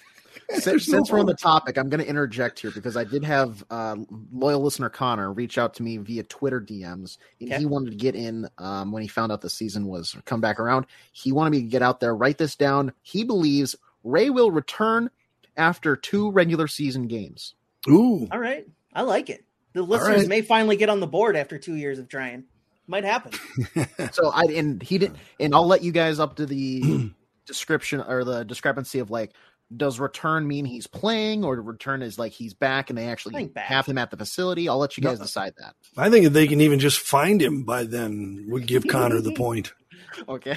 Since, 0.50 0.64
There's 0.64 0.88
no 0.88 0.96
since 0.98 1.12
we're 1.12 1.20
on 1.20 1.26
the 1.26 1.34
topic, 1.34 1.76
I'm 1.76 1.90
going 1.90 2.00
to 2.00 2.08
interject 2.08 2.58
here 2.58 2.70
because 2.70 2.96
I 2.96 3.04
did 3.04 3.22
have 3.22 3.62
uh, 3.68 3.96
loyal 4.32 4.62
listener 4.62 4.88
Connor 4.88 5.30
reach 5.30 5.58
out 5.58 5.74
to 5.74 5.82
me 5.82 5.98
via 5.98 6.22
Twitter 6.22 6.58
DMs, 6.58 7.18
and 7.38 7.50
Okay. 7.52 7.58
he 7.58 7.66
wanted 7.66 7.90
to 7.90 7.96
get 7.96 8.14
in 8.14 8.48
um, 8.56 8.90
when 8.90 9.02
he 9.02 9.08
found 9.08 9.30
out 9.30 9.42
the 9.42 9.50
season 9.50 9.84
was 9.86 10.16
come 10.24 10.40
back 10.40 10.58
around. 10.58 10.86
He 11.12 11.32
wanted 11.32 11.50
me 11.50 11.58
to 11.60 11.68
get 11.68 11.82
out 11.82 12.00
there, 12.00 12.16
write 12.16 12.38
this 12.38 12.56
down. 12.56 12.94
He 13.02 13.24
believes 13.24 13.76
Ray 14.04 14.30
will 14.30 14.50
return 14.50 15.10
after 15.58 15.96
two 15.96 16.30
regular 16.30 16.66
season 16.66 17.08
games. 17.08 17.54
Ooh. 17.86 18.26
All 18.32 18.38
right. 18.38 18.66
I 18.94 19.02
like 19.02 19.28
it. 19.28 19.44
The 19.74 19.82
listeners 19.82 20.20
right. 20.20 20.28
may 20.28 20.40
finally 20.40 20.76
get 20.76 20.88
on 20.88 21.00
the 21.00 21.06
board 21.06 21.36
after 21.36 21.58
two 21.58 21.74
years 21.74 21.98
of 21.98 22.08
trying. 22.08 22.44
Might 22.88 23.04
happen. 23.04 23.32
So 24.12 24.30
I 24.30 24.44
and 24.44 24.82
he 24.82 24.98
didn't, 24.98 25.18
and 25.38 25.54
I'll 25.54 25.66
let 25.66 25.82
you 25.84 25.92
guys 25.92 26.18
up 26.18 26.36
to 26.36 26.46
the 26.46 27.10
description 27.46 28.00
or 28.00 28.24
the 28.24 28.44
discrepancy 28.44 28.98
of 28.98 29.10
like. 29.10 29.32
Does 29.76 30.00
return 30.00 30.48
mean 30.48 30.64
he's 30.64 30.86
playing, 30.86 31.44
or 31.44 31.60
return 31.60 32.00
is 32.00 32.18
like 32.18 32.32
he's 32.32 32.54
back 32.54 32.88
and 32.88 32.98
they 32.98 33.06
actually 33.06 33.50
have 33.54 33.84
him 33.84 33.98
at 33.98 34.10
the 34.10 34.16
facility? 34.16 34.66
I'll 34.66 34.78
let 34.78 34.96
you 34.96 35.02
guys 35.02 35.18
No. 35.18 35.26
decide 35.26 35.52
that. 35.58 35.74
I 35.94 36.08
think 36.08 36.24
if 36.24 36.32
they 36.32 36.46
can 36.46 36.62
even 36.62 36.78
just 36.78 36.98
find 37.00 37.42
him 37.42 37.64
by 37.64 37.84
then, 37.84 38.46
would 38.48 38.66
give 38.66 38.86
Connor 38.88 39.20
the 39.20 39.32
point. 39.34 39.74
Okay. 40.26 40.56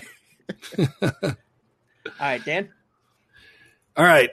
All 1.01 1.36
right, 2.19 2.43
Dan. 2.45 2.69
All 3.97 4.05
right. 4.05 4.29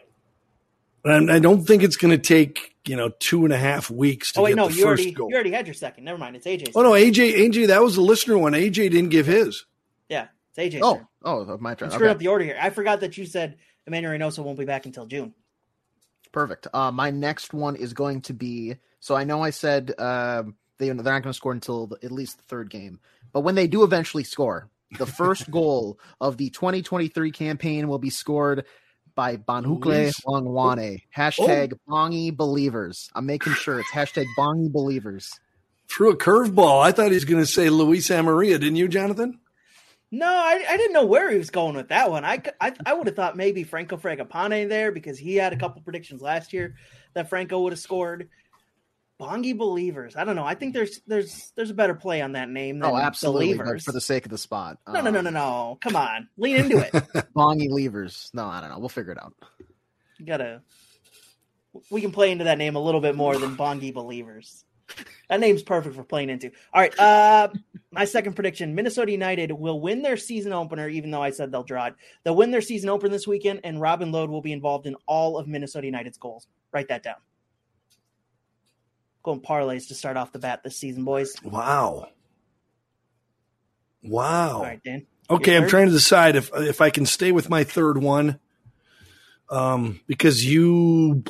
I 1.05 1.39
don't 1.41 1.65
think 1.65 1.83
it's 1.83 1.97
going 1.97 2.13
to 2.13 2.19
take, 2.19 2.77
you 2.89 2.97
know, 2.97 3.11
two 3.21 3.45
and 3.45 3.53
a 3.53 3.59
half 3.59 3.91
weeks 3.91 4.33
to 4.33 4.41
Oh 4.41 4.43
wait, 4.45 4.51
get 4.51 4.57
no, 4.57 4.69
the 4.69 4.75
you 4.75 4.83
first 4.83 5.01
already 5.03 5.13
goal. 5.13 5.29
you 5.29 5.35
already 5.35 5.51
had 5.53 5.67
your 5.67 5.75
second. 5.75 6.05
Never 6.05 6.19
mind. 6.19 6.37
It's 6.37 6.47
AJ's. 6.47 6.73
Oh 6.75 6.83
no, 6.83 6.93
AJ, 6.93 7.35
AJ, 7.37 7.67
that 7.69 7.83
was 7.83 7.95
the 7.97 8.01
listener 8.03 8.39
one. 8.39 8.53
AJ 8.53 8.91
didn't 8.91 9.09
give 9.11 9.27
his. 9.27 9.65
Yeah, 10.09 10.29
it's 10.57 10.75
AJ's. 10.75 10.81
Oh, 10.83 10.95
turn. 10.97 11.07
oh, 11.25 11.59
my 11.61 11.75
turn. 11.75 11.89
I'm 11.89 11.93
screwing 11.93 12.11
Okay. 12.11 12.15
up 12.15 12.19
the 12.19 12.29
order 12.29 12.45
here. 12.45 12.59
I 12.61 12.71
forgot 12.71 13.01
that 13.01 13.17
you 13.19 13.27
said 13.27 13.57
Emmanuel 13.87 14.13
Reynoso 14.13 14.43
won't 14.45 14.59
be 14.59 14.65
back 14.65 14.87
until 14.87 15.07
June. 15.07 15.35
Perfect. 16.33 16.67
Uh, 16.73 16.91
my 16.93 17.11
next 17.11 17.55
one 17.55 17.77
is 17.77 17.93
going 17.95 18.21
to 18.23 18.35
be. 18.35 18.77
So 19.01 19.15
I 19.15 19.25
know 19.25 19.43
I 19.43 19.51
said 19.51 19.93
um, 19.99 20.57
they 20.79 20.87
they're 20.87 20.95
not 20.97 21.05
going 21.05 21.23
to 21.23 21.33
score 21.33 21.53
until 21.53 21.87
the, 21.89 21.99
at 22.03 22.13
least 22.13 22.37
the 22.39 22.43
third 22.45 22.71
game, 22.71 23.01
but 23.33 23.41
when 23.41 23.55
they 23.55 23.67
do 23.67 23.83
eventually 23.85 24.25
score, 24.25 24.69
the 24.99 25.07
first 25.07 25.51
goal 25.51 25.99
of 26.21 26.37
the 26.37 26.51
2023 26.51 27.31
campaign 27.31 27.89
will 27.89 27.99
be 27.99 28.11
scored 28.11 28.65
by 29.19 29.37
Banhukle 29.37 29.87
Luis- 29.87 30.21
Hlongwane. 30.21 31.03
Hashtag 31.15 31.73
oh. 31.75 31.93
Bongi 31.93 32.35
Believers. 32.35 33.11
I'm 33.17 33.27
making 33.27 33.55
sure 33.55 33.81
it's 33.81 33.91
hashtag 33.91 34.27
Bongi 34.39 34.71
Believers. 34.71 35.41
Threw 35.89 36.11
a 36.11 36.17
curveball. 36.17 36.81
I 36.81 36.93
thought 36.93 37.09
he 37.09 37.15
was 37.15 37.25
going 37.25 37.43
to 37.43 37.51
say 37.51 37.69
Luis 37.69 38.11
Amarilla, 38.11 38.61
didn't 38.61 38.77
you, 38.77 38.87
Jonathan? 38.87 39.41
No, 40.13 40.29
I, 40.29 40.65
I 40.69 40.77
didn't 40.77 40.93
know 40.93 41.05
where 41.05 41.33
he 41.33 41.37
was 41.37 41.51
going 41.51 41.75
with 41.75 41.89
that 41.89 42.13
one. 42.13 42.25
I, 42.25 42.41
I, 42.61 42.73
I 42.87 42.95
would 42.95 43.09
have 43.09 43.17
thought 43.17 43.37
maybe 43.37 43.65
Franco 43.65 43.97
Fragapane 43.97 44.69
there 44.69 44.93
because 44.93 45.19
he 45.19 45.35
had 45.35 45.53
a 45.53 45.57
couple 45.57 45.83
predictions 45.83 46.23
last 46.23 46.53
year 46.53 46.77
that 47.15 47.29
Franco 47.29 47.59
would 47.63 47.73
have 47.73 47.81
scored. 47.81 48.29
Bongi 49.21 49.57
Believers. 49.57 50.15
I 50.17 50.25
don't 50.25 50.37
know. 50.37 50.45
I 50.45 50.55
think 50.55 50.75
there's 50.75 51.01
there's 51.07 51.53
there's 51.57 51.71
a 51.71 51.75
better 51.75 51.95
play 51.95 52.23
on 52.23 52.33
that 52.33 52.49
name 52.49 52.79
than 52.79 52.91
Oh, 52.91 52.97
absolutely. 52.97 53.55
Believers. 53.55 53.85
for 53.85 53.93
the 53.93 54.01
sake 54.01 54.25
of 54.25 54.31
the 54.31 54.39
spot. 54.39 54.79
no, 54.87 55.01
no, 55.01 55.11
no, 55.11 55.21
no, 55.21 55.29
um, 55.29 55.35
no. 55.35 55.79
Come 55.81 55.97
on, 55.97 56.29
lean 56.37 56.57
into 56.57 56.79
it. 56.79 56.93
Bongi 57.37 57.69
Levers. 57.69 58.31
No, 58.33 58.47
I 58.47 58.61
don't 58.61 58.71
know. 58.71 58.79
We'll 58.79 58.89
figure 58.89 59.13
it 59.13 59.19
out. 59.23 59.35
You 60.19 60.27
gotta. 60.27 60.63
We 61.91 62.01
can 62.01 62.13
play 62.13 62.31
into 62.31 62.45
that 62.45 62.59
name 62.59 62.77
a 62.77 62.81
little 62.81 63.01
bit 63.01 63.15
more 63.15 63.37
than 63.37 63.57
Bongi 63.57 63.93
Believers. 63.93 64.65
That 65.29 65.41
name's 65.41 65.63
perfect 65.63 65.95
for 65.97 66.03
playing 66.03 66.31
into. 66.31 66.51
All 66.73 66.81
right. 66.81 66.99
Uh, 66.99 67.49
my 67.91 68.05
second 68.05 68.35
prediction: 68.35 68.75
Minnesota 68.75 69.13
United 69.13 69.53
will 69.53 69.81
win 69.81 70.03
their 70.03 70.17
season 70.17 70.53
opener, 70.53 70.89
even 70.89 71.11
though 71.11 71.23
I 71.23 71.31
said 71.31 71.53
they'll 71.53 71.63
draw 71.65 71.87
it. 71.87 71.95
They'll 72.25 72.37
win 72.37 72.51
their 72.53 72.63
season 72.63 72.89
opener 72.89 73.11
this 73.11 73.27
weekend, 73.27 73.61
and 73.65 73.81
Robin 73.81 74.13
Lod 74.13 74.31
will 74.31 74.41
be 74.41 74.53
involved 74.53 74.87
in 74.87 74.95
all 75.07 75.39
of 75.39 75.47
Minnesota 75.47 75.87
United's 75.87 76.19
goals. 76.19 76.47
Write 76.73 76.89
that 76.89 77.03
down. 77.03 77.17
Going 79.23 79.41
parlays 79.41 79.89
to 79.89 79.95
start 79.95 80.17
off 80.17 80.33
the 80.33 80.39
bat 80.39 80.63
this 80.63 80.77
season, 80.77 81.05
boys. 81.05 81.35
Wow. 81.43 82.09
Wow. 84.03 84.57
All 84.59 84.63
right, 84.63 84.83
Dan. 84.83 85.07
Okay, 85.31 85.57
I'm 85.57 85.69
trying 85.69 85.87
to 85.87 85.93
decide 85.93 86.37
if 86.37 86.51
if 86.55 86.81
I 86.81 86.91
can 86.91 87.05
stay 87.05 87.33
with 87.33 87.51
my 87.51 87.65
third 87.65 87.99
one. 87.99 88.39
Um, 89.51 90.01
because 90.07 90.45
you, 90.45 91.23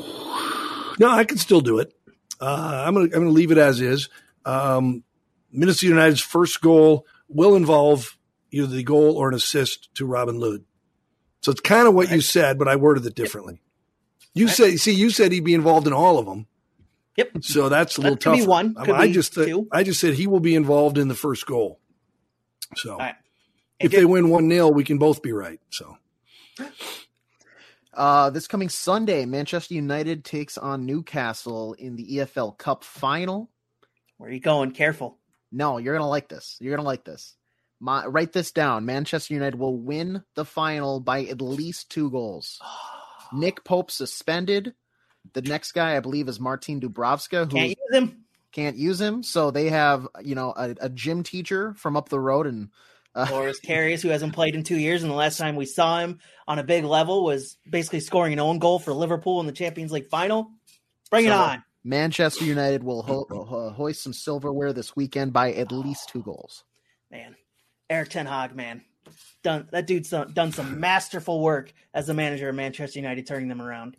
no, 0.99 1.09
I 1.09 1.25
can 1.25 1.39
still 1.39 1.61
do 1.61 1.79
it. 1.79 1.93
Uh, 2.41 2.85
I'm 2.87 2.95
gonna 2.95 3.07
I'm 3.07 3.11
gonna 3.11 3.31
leave 3.31 3.53
it 3.53 3.59
as 3.59 3.81
is. 3.81 4.09
Um, 4.45 5.05
Minnesota 5.53 5.87
United's 5.87 6.21
first 6.21 6.61
goal 6.61 7.07
will 7.29 7.55
involve 7.55 8.17
either 8.51 8.67
the 8.67 8.83
goal 8.83 9.17
or 9.17 9.29
an 9.29 9.35
assist 9.35 9.95
to 9.97 10.07
Robin 10.07 10.39
Lod. 10.39 10.65
So 11.41 11.53
it's 11.53 11.61
kind 11.61 11.87
of 11.87 11.95
what 11.95 12.11
you 12.11 12.21
said, 12.21 12.59
but 12.59 12.69
I 12.69 12.77
worded 12.77 13.07
it 13.07 13.15
differently. 13.15 13.61
You 14.35 14.49
said, 14.49 14.79
see, 14.79 14.93
you 14.93 15.11
said 15.11 15.33
he'd 15.33 15.45
be 15.45 15.55
involved 15.55 15.87
in 15.87 15.93
all 15.93 16.19
of 16.19 16.27
them. 16.27 16.47
Yep. 17.19 17.31
So 17.43 17.69
that's 17.69 17.97
a 17.99 18.01
little 18.01 18.17
That 18.17 18.23
could 18.25 18.33
be 18.33 18.39
tough. 18.41 18.49
one, 18.49 18.75
could 18.75 18.91
I 18.95 19.09
be 19.09 19.13
just 19.13 19.35
two. 19.35 19.69
I 19.73 19.83
just 19.83 20.01
said 20.01 20.15
he 20.15 20.27
will 20.27 20.41
be 20.41 20.55
involved 20.55 20.97
in 20.99 21.09
the 21.09 21.15
first 21.15 21.47
goal. 21.47 21.81
So 22.77 22.93
All 22.93 22.99
right. 22.99 23.15
if 23.81 23.91
AJ? 23.93 23.97
they 23.97 24.05
win 24.05 24.31
one 24.31 24.49
0 24.51 24.69
we 24.69 24.85
can 24.85 24.99
both 24.99 25.21
be 25.23 25.33
right. 25.33 25.61
So 25.71 25.97
Uh, 27.95 28.31
this 28.31 28.47
coming 28.47 28.69
Sunday, 28.69 29.25
Manchester 29.27 29.75
United 29.75 30.25
takes 30.25 30.57
on 30.57 30.87
Newcastle 30.87 31.73
in 31.73 31.97
the 31.97 32.19
EFL 32.19 32.57
Cup 32.57 32.85
final. 32.85 33.51
Where 34.19 34.31
are 34.31 34.33
you 34.33 34.41
going? 34.41 34.71
Careful. 34.71 35.19
No, 35.51 35.79
you're 35.79 35.95
gonna 35.97 36.09
like 36.09 36.29
this. 36.29 36.57
You're 36.61 36.77
gonna 36.77 36.87
like 36.87 37.05
this. 37.05 37.35
My, 37.81 38.07
write 38.07 38.33
this 38.33 38.53
down. 38.53 38.85
Manchester 38.87 39.35
United 39.35 39.59
will 39.59 39.77
win 39.77 40.23
the 40.37 40.45
final 40.45 41.01
by 41.01 41.25
at 41.25 41.41
least 41.41 41.91
two 41.91 42.11
goals. 42.11 42.61
Nick 43.33 43.65
Pope 43.65 43.91
suspended. 43.91 44.75
The 45.35 45.43
next 45.43 45.73
guy, 45.73 45.97
I 45.97 46.01
believe, 46.01 46.29
is 46.29 46.39
Martin 46.41 46.81
Dubravka, 46.81 47.51
who 47.51 47.57
Can't 47.57 47.69
use 47.71 47.93
him. 48.03 48.25
can't 48.53 48.77
use 48.77 49.01
him. 49.01 49.23
So 49.23 49.51
they 49.51 49.69
have, 49.71 50.09
you 50.23 50.35
know, 50.35 50.53
a, 50.57 50.75
a 50.81 50.89
gym 50.89 51.23
teacher 51.23 51.75
from 51.75 51.97
up 51.97 52.09
the 52.09 52.21
road, 52.21 52.47
and 52.47 52.69
uh, 53.15 53.27
Loris 53.33 53.61
Karius, 53.61 54.03
who 54.03 54.09
hasn't 54.09 54.33
played 54.35 54.55
in 54.55 54.63
two 54.65 54.79
years, 54.79 55.03
and 55.03 55.11
the 55.11 55.17
last 55.17 55.39
time 55.39 55.57
we 55.57 55.67
saw 55.67 55.99
him 56.01 56.19
on 56.47 56.59
a 56.59 56.63
big 56.65 56.85
level 56.85 57.25
was 57.25 57.57
basically 57.69 58.01
scoring 58.01 58.33
an 58.33 58.41
own 58.41 58.59
goal 58.59 58.79
for 58.79 58.93
Liverpool 58.93 59.41
in 59.41 59.47
the 59.47 59.53
Champions 59.53 59.93
League 59.93 60.09
final. 60.09 60.51
Bring 61.11 61.25
it 61.27 61.33
on. 61.33 61.63
Manchester 61.85 62.45
United 62.45 62.83
will 62.83 63.03
ho- 63.03 63.27
ho- 63.31 63.71
hoist 63.71 64.03
some 64.03 64.13
silverware 64.13 64.73
this 64.75 64.95
weekend 64.95 65.33
by 65.33 65.53
at 65.53 65.73
least 65.73 66.09
two 66.11 66.23
goals. 66.23 66.65
man. 67.11 67.35
Erik 67.89 68.11
ten 68.11 68.27
Hag, 68.27 68.55
man, 68.55 68.83
done 69.43 69.67
that 69.73 69.87
dude's 69.87 70.11
done, 70.11 70.31
done 70.35 70.53
some 70.53 70.79
masterful 70.79 71.41
work 71.41 71.73
as 71.95 72.07
the 72.07 72.13
manager 72.13 72.51
of 72.51 72.55
Manchester 72.55 72.99
United, 72.99 73.27
turning 73.27 73.49
them 73.49 73.63
around. 73.63 73.97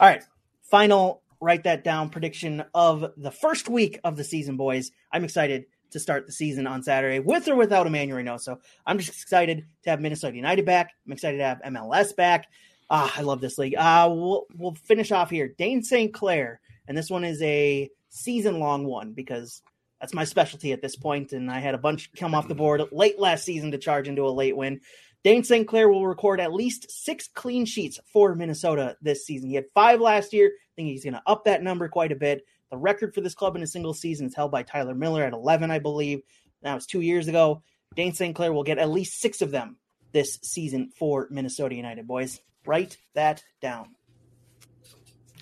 All 0.00 0.08
right, 0.08 0.24
final. 0.70 1.22
Write 1.40 1.64
that 1.64 1.84
down. 1.84 2.10
Prediction 2.10 2.64
of 2.74 3.12
the 3.16 3.30
first 3.30 3.68
week 3.68 4.00
of 4.02 4.16
the 4.16 4.24
season, 4.24 4.56
boys. 4.56 4.90
I'm 5.12 5.24
excited 5.24 5.66
to 5.90 6.00
start 6.00 6.26
the 6.26 6.32
season 6.32 6.66
on 6.66 6.82
Saturday 6.82 7.20
with 7.20 7.48
or 7.48 7.54
without 7.54 7.86
Emmanuel 7.86 8.18
Reynoso. 8.18 8.58
I'm 8.84 8.98
just 8.98 9.22
excited 9.22 9.64
to 9.84 9.90
have 9.90 10.00
Minnesota 10.00 10.36
United 10.36 10.66
back. 10.66 10.92
I'm 11.06 11.12
excited 11.12 11.38
to 11.38 11.44
have 11.44 11.62
MLS 11.62 12.14
back. 12.14 12.46
Ah, 12.90 13.12
I 13.16 13.22
love 13.22 13.40
this 13.40 13.58
league. 13.58 13.74
Uh, 13.76 14.08
we'll 14.10 14.46
we'll 14.56 14.74
finish 14.74 15.12
off 15.12 15.30
here. 15.30 15.48
Dayne 15.56 15.82
St. 15.82 16.12
Clair, 16.12 16.60
and 16.86 16.96
this 16.96 17.10
one 17.10 17.24
is 17.24 17.40
a 17.42 17.90
season 18.08 18.58
long 18.58 18.84
one 18.84 19.12
because 19.12 19.62
that's 20.00 20.14
my 20.14 20.24
specialty 20.24 20.72
at 20.72 20.80
this 20.80 20.96
point, 20.96 21.32
and 21.32 21.50
I 21.50 21.60
had 21.60 21.74
a 21.74 21.78
bunch 21.78 22.10
come 22.16 22.34
off 22.34 22.48
the 22.48 22.54
board 22.54 22.82
late 22.92 23.18
last 23.18 23.44
season 23.44 23.72
to 23.72 23.78
charge 23.78 24.08
into 24.08 24.26
a 24.26 24.30
late 24.30 24.56
win. 24.56 24.80
Dayne 25.24 25.44
St. 25.44 25.66
Clair 25.66 25.88
will 25.88 26.06
record 26.06 26.40
at 26.40 26.52
least 26.52 26.90
six 26.90 27.28
clean 27.28 27.64
sheets 27.64 27.98
for 28.12 28.34
Minnesota 28.34 28.96
this 29.02 29.26
season. 29.26 29.48
He 29.48 29.56
had 29.56 29.66
five 29.74 30.00
last 30.00 30.32
year. 30.32 30.46
I 30.46 30.72
think 30.76 30.88
he's 30.88 31.04
going 31.04 31.14
to 31.14 31.22
up 31.26 31.44
that 31.44 31.62
number 31.62 31.88
quite 31.88 32.12
a 32.12 32.16
bit. 32.16 32.42
The 32.70 32.76
record 32.76 33.14
for 33.14 33.20
this 33.20 33.34
club 33.34 33.56
in 33.56 33.62
a 33.62 33.66
single 33.66 33.94
season 33.94 34.26
is 34.26 34.34
held 34.34 34.52
by 34.52 34.62
Tyler 34.62 34.94
Miller 34.94 35.24
at 35.24 35.32
11, 35.32 35.70
I 35.70 35.78
believe. 35.78 36.20
That 36.62 36.74
was 36.74 36.86
two 36.86 37.00
years 37.00 37.28
ago. 37.28 37.62
Dayne 37.96 38.14
St. 38.14 38.34
Clair 38.34 38.52
will 38.52 38.62
get 38.62 38.78
at 38.78 38.90
least 38.90 39.20
six 39.20 39.42
of 39.42 39.50
them 39.50 39.78
this 40.12 40.38
season 40.42 40.90
for 40.96 41.26
Minnesota 41.30 41.74
United, 41.74 42.06
boys. 42.06 42.40
Write 42.66 42.98
that 43.14 43.42
down. 43.60 43.94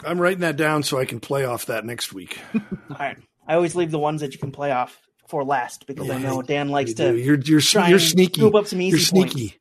I'm 0.05 0.20
writing 0.20 0.41
that 0.41 0.57
down 0.57 0.83
so 0.83 0.99
I 0.99 1.05
can 1.05 1.20
play 1.20 1.45
off 1.45 1.66
that 1.66 1.85
next 1.85 2.12
week. 2.12 2.39
All 2.55 2.97
right. 2.99 3.18
I 3.49 3.55
always 3.55 3.74
leave 3.74 3.91
the 3.91 3.99
ones 3.99 4.20
that 4.20 4.33
you 4.33 4.39
can 4.39 4.53
play 4.53 4.72
off 4.72 4.99
for 5.29 5.45
last 5.45 5.87
because 5.87 6.11
I 6.11 6.18
know 6.18 6.43
Dan 6.43 6.68
likes 6.68 6.91
You 6.91 6.97
to. 6.97 7.18
You're 7.18 7.39
you're 7.39 7.61
you're 7.89 7.99
sneaky. 7.99 8.41
scoop 8.41 8.55
up 8.55 8.66
some 8.66 8.81
easy 8.81 8.99
You're 8.99 9.24
points. 9.24 9.55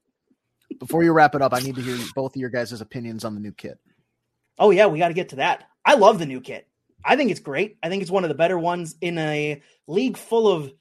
Before 0.80 1.04
you 1.04 1.14
wrap 1.14 1.36
it 1.36 1.42
up, 1.42 1.54
I 1.54 1.60
need 1.60 1.76
to 1.76 1.82
hear 1.82 1.98
both 2.16 2.36
of 2.36 2.40
your 2.40 2.50
guys' 2.50 2.80
opinions 2.80 3.24
on 3.24 3.34
the 3.34 3.42
new 3.42 3.52
kit. 3.52 3.80
Oh 4.58 4.72
yeah, 4.72 4.88
we 4.88 5.00
got 5.00 5.10
to 5.10 5.14
get 5.14 5.30
to 5.30 5.38
that. 5.38 5.66
I 5.84 5.96
love 5.96 6.20
the 6.20 6.26
new 6.26 6.42
kit. 6.42 6.68
I 7.04 7.16
think 7.16 7.30
it's 7.30 7.40
great. 7.40 7.78
I 7.84 7.90
think 7.90 8.02
it's 8.02 8.12
one 8.12 8.24
of 8.24 8.30
the 8.30 8.36
better 8.36 8.58
ones 8.58 8.96
in 9.02 9.18
a 9.18 9.62
league 9.88 10.18
full 10.18 10.48
of 10.48 10.72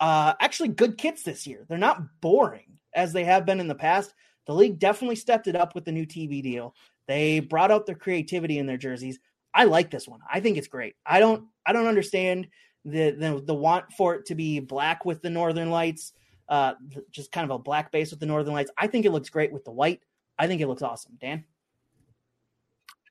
uh 0.00 0.34
actually 0.40 0.68
good 0.68 0.98
kits 0.98 1.22
this 1.22 1.46
year. 1.46 1.64
They're 1.68 1.78
not 1.78 2.20
boring 2.20 2.78
as 2.94 3.12
they 3.12 3.24
have 3.24 3.46
been 3.46 3.60
in 3.60 3.68
the 3.68 3.74
past. 3.74 4.14
The 4.46 4.54
league 4.54 4.78
definitely 4.78 5.16
stepped 5.16 5.46
it 5.46 5.56
up 5.56 5.74
with 5.74 5.84
the 5.84 5.92
new 5.92 6.06
TV 6.06 6.42
deal. 6.42 6.74
They 7.06 7.40
brought 7.40 7.70
out 7.70 7.86
their 7.86 7.94
creativity 7.94 8.58
in 8.58 8.66
their 8.66 8.76
jerseys. 8.76 9.18
I 9.54 9.64
like 9.64 9.90
this 9.90 10.08
one. 10.08 10.20
I 10.30 10.40
think 10.40 10.56
it's 10.56 10.68
great. 10.68 10.94
I 11.06 11.20
don't 11.20 11.44
I 11.66 11.72
don't 11.72 11.86
understand 11.86 12.48
the 12.84 13.10
the, 13.10 13.42
the 13.44 13.54
want 13.54 13.92
for 13.92 14.14
it 14.14 14.26
to 14.26 14.34
be 14.34 14.60
black 14.60 15.04
with 15.04 15.22
the 15.22 15.30
northern 15.30 15.70
lights. 15.70 16.12
Uh 16.48 16.74
just 17.10 17.32
kind 17.32 17.44
of 17.44 17.50
a 17.50 17.58
black 17.58 17.92
base 17.92 18.10
with 18.10 18.20
the 18.20 18.26
northern 18.26 18.54
lights. 18.54 18.70
I 18.76 18.86
think 18.86 19.04
it 19.04 19.12
looks 19.12 19.28
great 19.28 19.52
with 19.52 19.64
the 19.64 19.72
white. 19.72 20.00
I 20.38 20.46
think 20.46 20.60
it 20.60 20.68
looks 20.68 20.82
awesome. 20.82 21.18
Dan? 21.20 21.44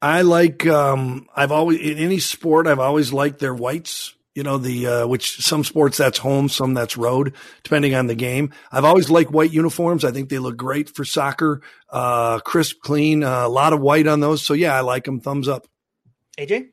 I 0.02 0.22
like. 0.22 0.66
Um, 0.68 1.28
I've 1.36 1.52
always 1.52 1.80
in 1.80 1.98
any 1.98 2.20
sport. 2.20 2.68
I've 2.68 2.80
always 2.80 3.12
liked 3.12 3.40
their 3.40 3.54
whites. 3.54 4.14
You 4.36 4.44
know 4.44 4.60
the 4.60 4.86
uh, 4.86 5.08
which 5.08 5.44
some 5.44 5.64
sports 5.64 5.98
that's 5.98 6.20
home, 6.20 6.48
some 6.48 6.76
that's 6.76 6.96
road, 6.96 7.34
depending 7.64 7.96
on 7.96 8.06
the 8.06 8.14
game. 8.14 8.54
I've 8.72 8.86
always 8.86 9.10
liked 9.10 9.32
white 9.32 9.52
uniforms. 9.52 10.06
I 10.06 10.12
think 10.12 10.30
they 10.30 10.38
look 10.38 10.56
great 10.56 10.90
for 10.90 11.04
soccer. 11.04 11.62
Uh, 11.90 12.38
crisp, 12.40 12.82
clean, 12.82 13.24
uh, 13.24 13.48
a 13.48 13.50
lot 13.50 13.74
of 13.74 13.82
white 13.82 14.06
on 14.06 14.20
those. 14.20 14.44
So 14.44 14.54
yeah, 14.54 14.76
I 14.76 14.82
like 14.82 15.06
them. 15.06 15.20
Thumbs 15.22 15.48
up. 15.48 15.68
AJ? 16.38 16.70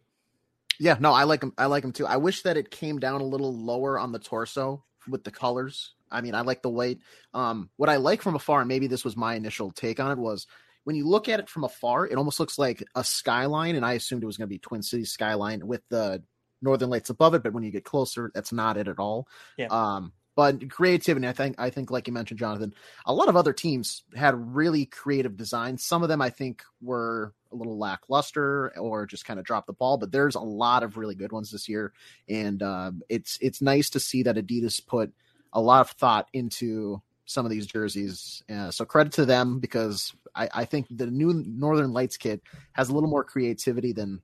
Yeah, 0.79 0.97
no, 1.01 1.13
I 1.13 1.25
like 1.25 1.41
them. 1.41 1.55
I 1.57 1.67
like 1.67 1.83
them 1.83 1.93
too. 1.93 2.07
I 2.07 2.19
wish 2.19 2.43
that 2.43 2.59
it 2.59 2.71
came 2.71 2.99
down 2.99 3.23
a 3.23 3.25
little 3.25 3.55
lower 3.55 3.99
on 3.99 4.13
the 4.13 4.19
torso 4.19 4.85
with 5.09 5.25
the 5.25 5.31
colors. 5.31 5.95
I 6.15 6.21
mean, 6.21 6.35
I 6.35 6.43
like 6.43 6.63
the 6.63 6.71
white. 6.71 7.01
Um, 7.35 7.69
what 7.77 7.91
I 7.91 7.97
like 7.97 8.23
from 8.23 8.37
afar, 8.37 8.61
and 8.61 8.69
maybe 8.69 8.87
this 8.87 9.05
was 9.05 9.17
my 9.17 9.35
initial 9.35 9.71
take 9.71 10.01
on 10.01 10.13
it, 10.13 10.19
was 10.19 10.47
when 10.85 10.97
you 10.97 11.07
look 11.07 11.29
at 11.29 11.41
it 11.41 11.49
from 11.49 11.65
afar, 11.65 12.07
it 12.07 12.17
almost 12.17 12.39
looks 12.39 12.59
like 12.59 12.85
a 12.95 13.03
skyline, 13.03 13.75
and 13.75 13.85
I 13.85 13.95
assumed 13.95 14.23
it 14.23 14.27
was 14.27 14.37
going 14.37 14.49
to 14.49 14.55
be 14.55 14.59
Twin 14.59 14.83
Cities 14.83 15.11
skyline 15.11 15.67
with 15.67 15.83
the 15.89 16.23
northern 16.63 16.91
lights 16.91 17.11
above 17.11 17.35
it. 17.35 17.43
But 17.43 17.53
when 17.53 17.65
you 17.65 17.71
get 17.71 17.85
closer, 17.85 18.31
that's 18.35 18.53
not 18.53 18.77
it 18.77 18.89
at 18.89 18.99
all. 18.99 19.27
Yeah. 19.59 19.67
Um, 19.71 20.13
but 20.37 20.69
creativity, 20.69 21.29
I 21.29 21.33
think, 21.33 21.57
I 21.59 21.71
think, 21.71 21.91
like 21.91 22.09
you 22.09 22.13
mentioned, 22.13 22.41
Jonathan, 22.41 22.75
a 23.07 23.15
lot 23.15 23.29
of 23.29 23.37
other 23.37 23.53
teams 23.53 24.03
had 24.17 24.55
really 24.55 24.85
creative 24.85 25.37
designs. 25.37 25.85
Some 25.85 26.03
of 26.03 26.09
them, 26.09 26.21
I 26.21 26.31
think, 26.31 26.65
were 26.83 27.33
a 27.53 27.57
little 27.57 27.79
lackluster 27.79 28.77
or 28.77 29.07
just 29.07 29.25
kind 29.25 29.39
of 29.39 29.47
dropped 29.47 29.69
the 29.69 29.73
ball. 29.73 29.97
But 29.97 30.11
there's 30.11 30.35
a 30.35 30.41
lot 30.41 30.83
of 30.83 30.97
really 30.97 31.15
good 31.15 31.31
ones 31.31 31.53
this 31.53 31.69
year, 31.69 31.93
and 32.29 32.63
um, 32.63 33.03
it's 33.09 33.39
it's 33.41 33.63
nice 33.63 33.91
to 33.91 34.01
see 34.01 34.25
that 34.25 34.37
Adidas 34.37 34.85
put 34.85 35.13
a 35.55 35.61
lot 35.61 35.81
of 35.81 35.91
thought 35.91 36.29
into 36.33 37.01
some 37.25 37.47
of 37.47 37.51
these 37.51 37.67
jerseys. 37.67 38.43
Uh, 38.53 38.71
so 38.71 38.85
credit 38.85 39.13
to 39.15 39.25
them 39.25 39.59
because 39.61 40.13
I, 40.35 40.49
I 40.53 40.65
think 40.65 40.87
the 40.91 41.07
new 41.07 41.33
Northern 41.47 41.93
Lights 41.93 42.17
kit 42.17 42.43
has 42.73 42.91
a 42.91 42.93
little 42.93 43.09
more 43.09 43.25
creativity 43.25 43.93
than 43.93 44.21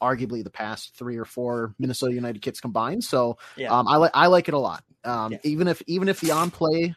arguably 0.00 0.42
the 0.42 0.50
past 0.50 0.96
three 0.96 1.16
or 1.16 1.24
four 1.24 1.74
Minnesota 1.78 2.14
United 2.14 2.40
kits 2.42 2.60
combined. 2.60 3.04
So 3.04 3.38
Yeah. 3.56 3.76
um, 3.76 3.86
I 3.88 3.96
like 3.96 4.10
I 4.14 4.26
like 4.28 4.48
it 4.48 4.54
a 4.54 4.58
lot. 4.58 4.84
Um, 5.04 5.32
Yes. 5.32 5.40
Even 5.44 5.68
if 5.68 5.82
even 5.86 6.08
if 6.08 6.20
the 6.20 6.30
on 6.30 6.50
play 6.50 6.94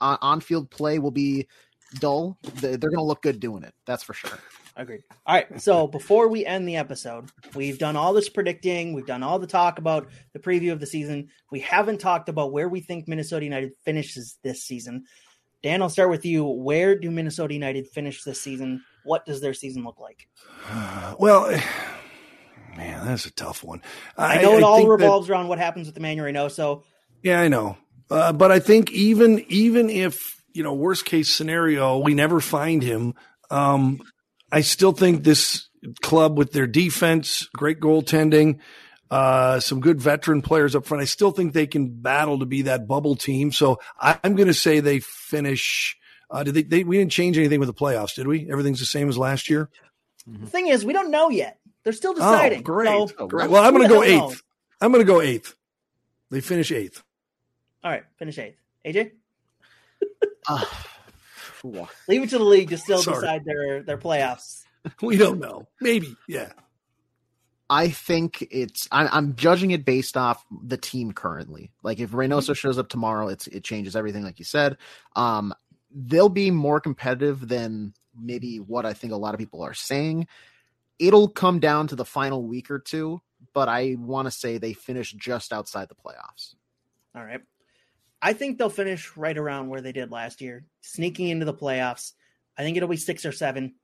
uh, 0.00 0.16
on 0.20 0.40
field 0.40 0.70
play 0.70 0.98
will 0.98 1.10
be 1.10 1.48
dull, 2.00 2.38
they- 2.42 2.76
they're 2.76 2.90
going 2.90 2.96
to 2.98 3.02
look 3.02 3.22
good 3.22 3.40
doing 3.40 3.62
it. 3.62 3.74
That's 3.86 4.02
for 4.02 4.14
sure. 4.14 4.38
Agreed. 4.76 5.02
All 5.26 5.34
right. 5.34 5.60
So 5.60 5.88
before 5.88 6.28
we 6.28 6.46
end 6.46 6.68
the 6.68 6.76
episode, 6.76 7.30
we've 7.54 7.78
done 7.78 7.96
all 7.96 8.12
this 8.12 8.28
predicting. 8.28 8.92
We've 8.92 9.06
done 9.06 9.24
all 9.24 9.40
the 9.40 9.46
talk 9.48 9.78
about 9.80 10.08
the 10.32 10.38
preview 10.38 10.70
of 10.70 10.78
the 10.78 10.86
season. 10.86 11.28
We 11.50 11.58
haven't 11.60 11.98
talked 11.98 12.28
about 12.28 12.52
where 12.52 12.68
we 12.68 12.80
think 12.80 13.08
Minnesota 13.08 13.44
United 13.44 13.72
finishes 13.84 14.38
this 14.44 14.62
season. 14.62 15.04
Dan, 15.64 15.82
I'll 15.82 15.88
start 15.88 16.10
with 16.10 16.24
you. 16.24 16.44
Where 16.44 16.96
do 16.96 17.10
Minnesota 17.10 17.54
United 17.54 17.88
finish 17.88 18.22
this 18.22 18.40
season? 18.40 18.84
What 19.04 19.26
does 19.26 19.40
their 19.40 19.54
season 19.54 19.82
look 19.84 19.98
like? 19.98 20.28
Well, 21.18 21.50
man, 22.76 23.04
that's 23.06 23.26
a 23.26 23.32
tough 23.32 23.64
one. 23.64 23.82
I, 24.16 24.38
I 24.38 24.42
know 24.42 24.52
it 24.58 24.62
I 24.62 24.66
all 24.66 24.86
revolves 24.86 25.26
that, 25.26 25.32
around 25.32 25.48
what 25.48 25.58
happens 25.58 25.86
with 25.86 25.94
the 25.96 26.00
Emmanuel 26.00 26.26
Reynoso. 26.26 26.84
Yeah, 27.22 27.40
I 27.40 27.48
know, 27.48 27.76
uh, 28.10 28.32
but 28.32 28.52
I 28.52 28.60
think 28.60 28.92
even 28.92 29.44
even 29.48 29.90
if 29.90 30.37
you 30.52 30.62
know 30.62 30.74
worst 30.74 31.04
case 31.04 31.32
scenario 31.32 31.98
we 31.98 32.14
never 32.14 32.40
find 32.40 32.82
him, 32.82 33.14
um, 33.50 34.00
I 34.50 34.62
still 34.62 34.92
think 34.92 35.24
this 35.24 35.68
club 36.02 36.36
with 36.36 36.52
their 36.52 36.66
defense, 36.66 37.48
great 37.54 37.80
goaltending, 37.80 38.58
uh, 39.10 39.60
some 39.60 39.80
good 39.80 40.00
veteran 40.00 40.42
players 40.42 40.74
up 40.74 40.86
front. 40.86 41.02
I 41.02 41.06
still 41.06 41.30
think 41.30 41.52
they 41.52 41.66
can 41.66 41.88
battle 41.88 42.40
to 42.40 42.46
be 42.46 42.62
that 42.62 42.86
bubble 42.86 43.16
team. 43.16 43.52
So 43.52 43.80
I, 43.98 44.18
am 44.24 44.34
going 44.34 44.48
to 44.48 44.54
say 44.54 44.80
they 44.80 45.00
finish. 45.00 45.96
Uh, 46.30 46.42
did 46.42 46.54
they, 46.54 46.62
they, 46.62 46.84
We 46.84 46.98
didn't 46.98 47.12
change 47.12 47.38
anything 47.38 47.60
with 47.60 47.68
the 47.68 47.74
playoffs, 47.74 48.14
did 48.14 48.26
we? 48.26 48.50
Everything's 48.50 48.80
the 48.80 48.86
same 48.86 49.08
as 49.08 49.16
last 49.16 49.48
year. 49.48 49.70
The 50.26 50.46
thing 50.46 50.66
is, 50.66 50.84
we 50.84 50.92
don't 50.92 51.10
know 51.10 51.30
yet. 51.30 51.58
They're 51.84 51.94
still 51.94 52.12
deciding. 52.12 52.58
Oh, 52.58 52.62
great. 52.62 52.86
So, 52.86 53.08
oh, 53.18 53.26
great. 53.28 53.48
Well, 53.48 53.64
I'm 53.64 53.72
going 53.72 53.88
to 53.88 53.94
go 53.94 54.02
eighth. 54.02 54.20
Knows? 54.20 54.42
I'm 54.80 54.92
going 54.92 55.04
to 55.04 55.10
go 55.10 55.22
eighth. 55.22 55.54
They 56.30 56.42
finish 56.42 56.70
eighth. 56.70 57.02
All 57.82 57.90
right, 57.90 58.04
finish 58.18 58.38
eighth. 58.38 58.58
AJ. 58.84 59.12
Uh, 60.48 60.64
Leave 61.64 62.22
it 62.22 62.30
to 62.30 62.38
the 62.38 62.44
league 62.44 62.70
to 62.70 62.78
still 62.78 63.02
Sorry. 63.02 63.20
decide 63.20 63.44
their 63.44 63.82
their 63.82 63.98
playoffs. 63.98 64.62
We 65.02 65.16
don't 65.16 65.40
know. 65.40 65.66
Maybe, 65.82 66.16
yeah. 66.28 66.52
I 67.68 67.90
think 67.90 68.46
it's 68.50 68.88
I, 68.90 69.18
am 69.18 69.34
judging 69.34 69.72
it 69.72 69.84
based 69.84 70.16
off 70.16 70.42
the 70.62 70.78
team 70.78 71.12
currently. 71.12 71.72
Like 71.82 71.98
if 71.98 72.12
Reynoso 72.12 72.38
mm-hmm. 72.38 72.52
shows 72.54 72.78
up 72.78 72.88
tomorrow, 72.88 73.28
it's 73.28 73.46
it 73.48 73.64
changes 73.64 73.96
everything, 73.96 74.22
like 74.22 74.38
you 74.38 74.44
said. 74.44 74.78
Um, 75.14 75.52
they'll 75.94 76.30
be 76.30 76.50
more 76.50 76.80
competitive 76.80 77.48
than 77.48 77.92
maybe 78.18 78.60
what 78.60 78.86
I 78.86 78.94
think 78.94 79.12
a 79.12 79.16
lot 79.16 79.34
of 79.34 79.40
people 79.40 79.62
are 79.62 79.74
saying. 79.74 80.26
It'll 80.98 81.28
come 81.28 81.60
down 81.60 81.88
to 81.88 81.96
the 81.96 82.04
final 82.04 82.42
week 82.42 82.70
or 82.70 82.78
two, 82.78 83.20
but 83.52 83.68
I 83.68 83.96
want 83.98 84.26
to 84.26 84.30
say 84.30 84.56
they 84.56 84.72
finish 84.72 85.12
just 85.12 85.52
outside 85.52 85.88
the 85.88 85.94
playoffs. 85.94 86.54
All 87.14 87.24
right. 87.24 87.42
I 88.20 88.32
think 88.32 88.58
they'll 88.58 88.70
finish 88.70 89.16
right 89.16 89.36
around 89.36 89.68
where 89.68 89.80
they 89.80 89.92
did 89.92 90.10
last 90.10 90.40
year, 90.40 90.64
sneaking 90.80 91.28
into 91.28 91.44
the 91.44 91.54
playoffs. 91.54 92.12
I 92.56 92.62
think 92.62 92.76
it'll 92.76 92.88
be 92.88 92.96
six 92.96 93.24
or 93.24 93.32
seven. 93.32 93.74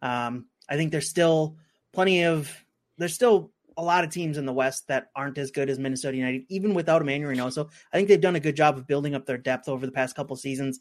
Um, 0.00 0.46
I 0.68 0.76
think 0.76 0.90
there's 0.90 1.08
still 1.08 1.56
plenty 1.92 2.24
of 2.24 2.50
there's 2.98 3.14
still 3.14 3.52
a 3.76 3.82
lot 3.82 4.04
of 4.04 4.10
teams 4.10 4.38
in 4.38 4.46
the 4.46 4.52
West 4.52 4.88
that 4.88 5.10
aren't 5.14 5.38
as 5.38 5.50
good 5.50 5.70
as 5.70 5.78
Minnesota 5.78 6.16
United, 6.16 6.44
even 6.48 6.74
without 6.74 7.02
Emmanuel 7.02 7.32
Reynoso. 7.32 7.70
I 7.92 7.96
think 7.96 8.08
they've 8.08 8.20
done 8.20 8.36
a 8.36 8.40
good 8.40 8.56
job 8.56 8.76
of 8.76 8.86
building 8.86 9.14
up 9.14 9.26
their 9.26 9.38
depth 9.38 9.68
over 9.68 9.86
the 9.86 9.92
past 9.92 10.14
couple 10.16 10.36
seasons. 10.36 10.80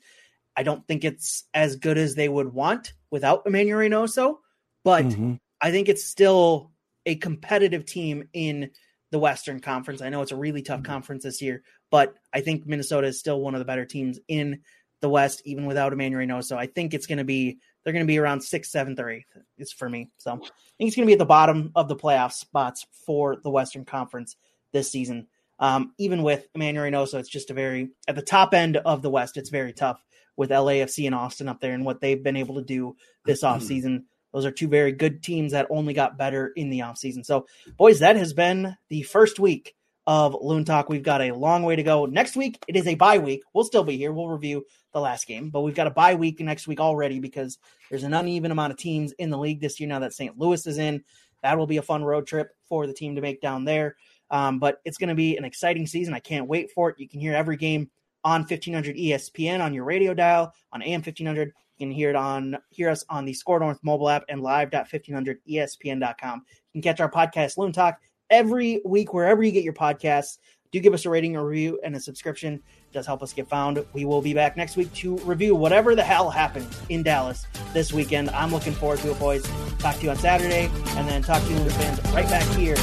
I 0.56 0.64
don't 0.64 0.86
think 0.88 1.06
it's 1.06 1.46
as 1.54 1.78
good 1.78 1.98
as 1.98 2.16
they 2.16 2.28
would 2.28 2.54
want 2.54 2.94
without 3.10 3.44
Emmanuel 3.46 3.80
Reynoso, 3.80 4.38
but 4.84 5.06
mm-hmm. 5.06 5.36
I 5.62 5.72
think 5.72 5.88
it's 5.88 6.04
still 6.04 6.72
a 7.06 7.16
competitive 7.16 7.86
team 7.86 8.28
in 8.34 8.72
the 9.12 9.20
Western 9.20 9.60
Conference. 9.60 10.02
I 10.02 10.10
know 10.10 10.22
it's 10.22 10.32
a 10.32 10.38
really 10.38 10.62
tough 10.62 10.82
mm-hmm. 10.82 10.92
conference 10.92 11.24
this 11.24 11.42
year, 11.42 11.64
but 11.90 12.16
I 12.34 12.42
think 12.42 12.66
Minnesota 12.66 13.08
is 13.08 13.20
still 13.20 13.40
one 13.40 13.54
of 13.54 13.60
the 13.60 13.66
better 13.66 13.86
teams 13.86 14.20
in 14.28 14.62
the 15.02 15.10
West, 15.10 15.42
even 15.46 15.66
without 15.66 15.94
Emmanuel 15.94 16.22
Reynoso. 16.22 16.58
I 16.58 16.68
think 16.68 16.94
it's 16.94 17.08
going 17.08 17.18
to 17.18 17.24
be 17.24 17.60
they're 17.84 17.94
going 17.94 18.06
to 18.06 18.12
be 18.12 18.20
around 18.20 18.42
sixth, 18.42 18.72
seventh, 18.72 19.00
or 19.00 19.10
eighth. 19.10 19.36
It's 19.58 19.74
for 19.74 19.90
me. 19.90 20.10
So 20.18 20.34
I 20.34 20.38
think 20.38 20.88
it's 20.88 20.96
going 20.96 21.06
to 21.06 21.10
be 21.10 21.14
at 21.14 21.20
the 21.20 21.26
bottom 21.26 21.72
of 21.76 21.88
the 21.88 21.96
playoff 21.96 22.34
spots 22.34 22.86
for 23.06 23.38
the 23.38 23.50
Western 23.50 23.86
Conference 23.86 24.36
this 24.72 24.92
season. 24.92 25.28
Um, 25.60 25.94
even 25.98 26.24
with 26.24 26.48
Emmanuel 26.56 26.86
Reynoso, 26.86 27.16
it's 27.16 27.30
just 27.30 27.52
a 27.52 27.54
very 27.54 27.90
at 28.08 28.16
the 28.16 28.22
top 28.22 28.54
end 28.54 28.78
of 28.78 29.02
the 29.02 29.10
West. 29.10 29.38
It's 29.38 29.50
very 29.50 29.74
tough 29.74 30.04
with 30.38 30.50
LAFC 30.50 31.06
and 31.06 31.16
Austin 31.16 31.50
up 31.50 31.60
there 31.60 31.74
and 31.74 31.86
what 31.86 32.02
they've 32.02 32.24
been 32.24 32.38
able 32.38 32.56
to 32.56 32.64
do 32.64 32.96
this 33.26 33.44
mm-hmm. 33.44 33.62
offseason. 33.62 34.04
Those 34.34 34.46
are 34.46 34.52
two 34.52 34.68
very 34.68 34.92
good 34.92 35.24
teams 35.24 35.52
that 35.52 35.68
only 35.70 35.94
got 35.94 36.18
better 36.18 36.52
in 36.56 36.70
the 36.70 36.80
offseason. 36.80 37.26
So, 37.26 37.48
boys, 37.78 38.00
that 38.00 38.16
has 38.16 38.34
been 38.34 38.76
the 38.90 39.04
first 39.04 39.40
week 39.40 39.76
of 40.08 40.36
Loon 40.42 40.66
Talk. 40.66 40.90
We've 40.90 41.04
got 41.04 41.22
a 41.22 41.32
long 41.32 41.64
way 41.64 41.76
to 41.76 41.84
go. 41.84 42.06
Next 42.06 42.36
week, 42.36 42.64
it 42.68 42.76
is 42.76 42.88
a 42.88 42.96
bye 42.96 43.18
week. 43.18 43.44
We'll 43.54 43.64
still 43.64 43.84
be 43.84 43.98
here. 43.98 44.12
We'll 44.12 44.30
review 44.30 44.66
the 44.94 45.00
last 45.02 45.28
game, 45.28 45.50
but 45.50 45.62
we've 45.62 45.76
got 45.76 45.88
a 45.88 45.92
bye 45.92 46.16
week 46.16 46.40
next 46.40 46.68
week 46.68 46.80
already 46.80 47.20
because 47.20 47.58
there's 47.90 48.04
an 48.04 48.14
uneven 48.14 48.52
amount 48.52 48.72
of 48.72 48.78
teams 48.78 49.12
in 49.14 49.30
the 49.30 49.38
league 49.38 49.62
this 49.62 49.80
year 49.80 49.90
now 49.90 50.00
that 50.00 50.14
St. 50.14 50.38
Louis 50.38 50.66
is 50.66 50.78
in. 50.78 51.04
That 51.44 51.58
will 51.58 51.68
be 51.68 51.78
a 51.78 51.82
fun 51.82 52.04
road 52.04 52.28
trip 52.28 52.52
for 52.68 52.88
the 52.88 52.94
team 52.94 53.16
to 53.16 53.22
make 53.22 53.42
down 53.42 53.66
there. 53.66 53.96
Um, 54.30 54.60
but 54.60 54.80
it's 54.86 54.98
going 54.98 55.10
to 55.10 55.16
be 55.16 55.38
an 55.38 55.46
exciting 55.46 55.86
season. 55.86 56.14
I 56.14 56.20
can't 56.20 56.48
wait 56.48 56.72
for 56.72 56.90
it. 56.90 57.00
You 57.00 57.08
can 57.08 57.20
hear 57.20 57.34
every 57.34 57.58
game 57.58 57.90
on 58.24 58.42
1500 58.42 58.96
ESPN 58.96 59.62
on 59.62 59.74
your 59.74 59.84
radio 59.84 60.14
dial 60.14 60.54
on 60.72 60.82
AM 60.82 61.02
1500. 61.02 61.54
Can 61.82 61.90
hear 61.90 62.12
it 62.12 62.16
on 62.16 62.60
hear 62.70 62.92
us 62.92 63.04
on 63.10 63.26
the 63.26 63.34
SKOR 63.34 63.60
North 63.60 63.80
mobile 63.82 64.08
app 64.08 64.24
and 64.30 64.40
live 64.40 64.72
live.1500ESPN.com. 64.72 66.46
You 66.74 66.80
can 66.80 66.84
catch 66.84 67.02
our 67.02 67.10
podcast 67.10 67.58
Loon 67.58 67.72
Talk 67.72 68.00
every 68.30 68.84
week 68.86 69.16
wherever 69.16 69.42
you 69.42 69.52
get 69.52 69.64
your 69.64 69.74
podcasts. 69.74 70.38
Do 70.72 70.80
give 70.80 70.94
us 70.94 71.08
a 71.08 71.10
rating, 71.10 71.36
a 71.38 71.44
review, 71.44 71.80
and 71.84 71.96
a 71.96 72.00
subscription. 72.00 72.54
It 72.54 72.94
does 72.94 73.08
help 73.08 73.24
us 73.24 73.34
get 73.34 73.50
found. 73.50 73.84
We 73.94 74.06
will 74.06 74.22
be 74.22 74.36
back 74.36 74.56
next 74.56 74.78
week 74.78 74.94
to 74.94 75.18
review 75.22 75.56
whatever 75.56 75.96
the 75.96 76.04
hell 76.04 76.30
happened 76.30 76.68
in 76.90 77.02
Dallas 77.02 77.48
this 77.74 77.92
weekend. 77.92 78.30
I'm 78.30 78.52
looking 78.52 78.74
forward 78.74 79.00
to 79.00 79.10
it, 79.10 79.18
boys. 79.18 79.44
Talk 79.80 79.96
to 79.96 80.04
you 80.04 80.12
on 80.12 80.18
Saturday, 80.18 80.70
and 80.90 81.10
then 81.10 81.24
talk 81.24 81.42
to 81.42 81.50
you 81.50 81.68
fans 81.72 82.00
right 82.14 82.30
back 82.30 82.46
here 82.56 82.78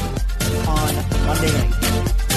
on 0.66 0.92
Monday 1.24 1.52
night. 1.52 2.27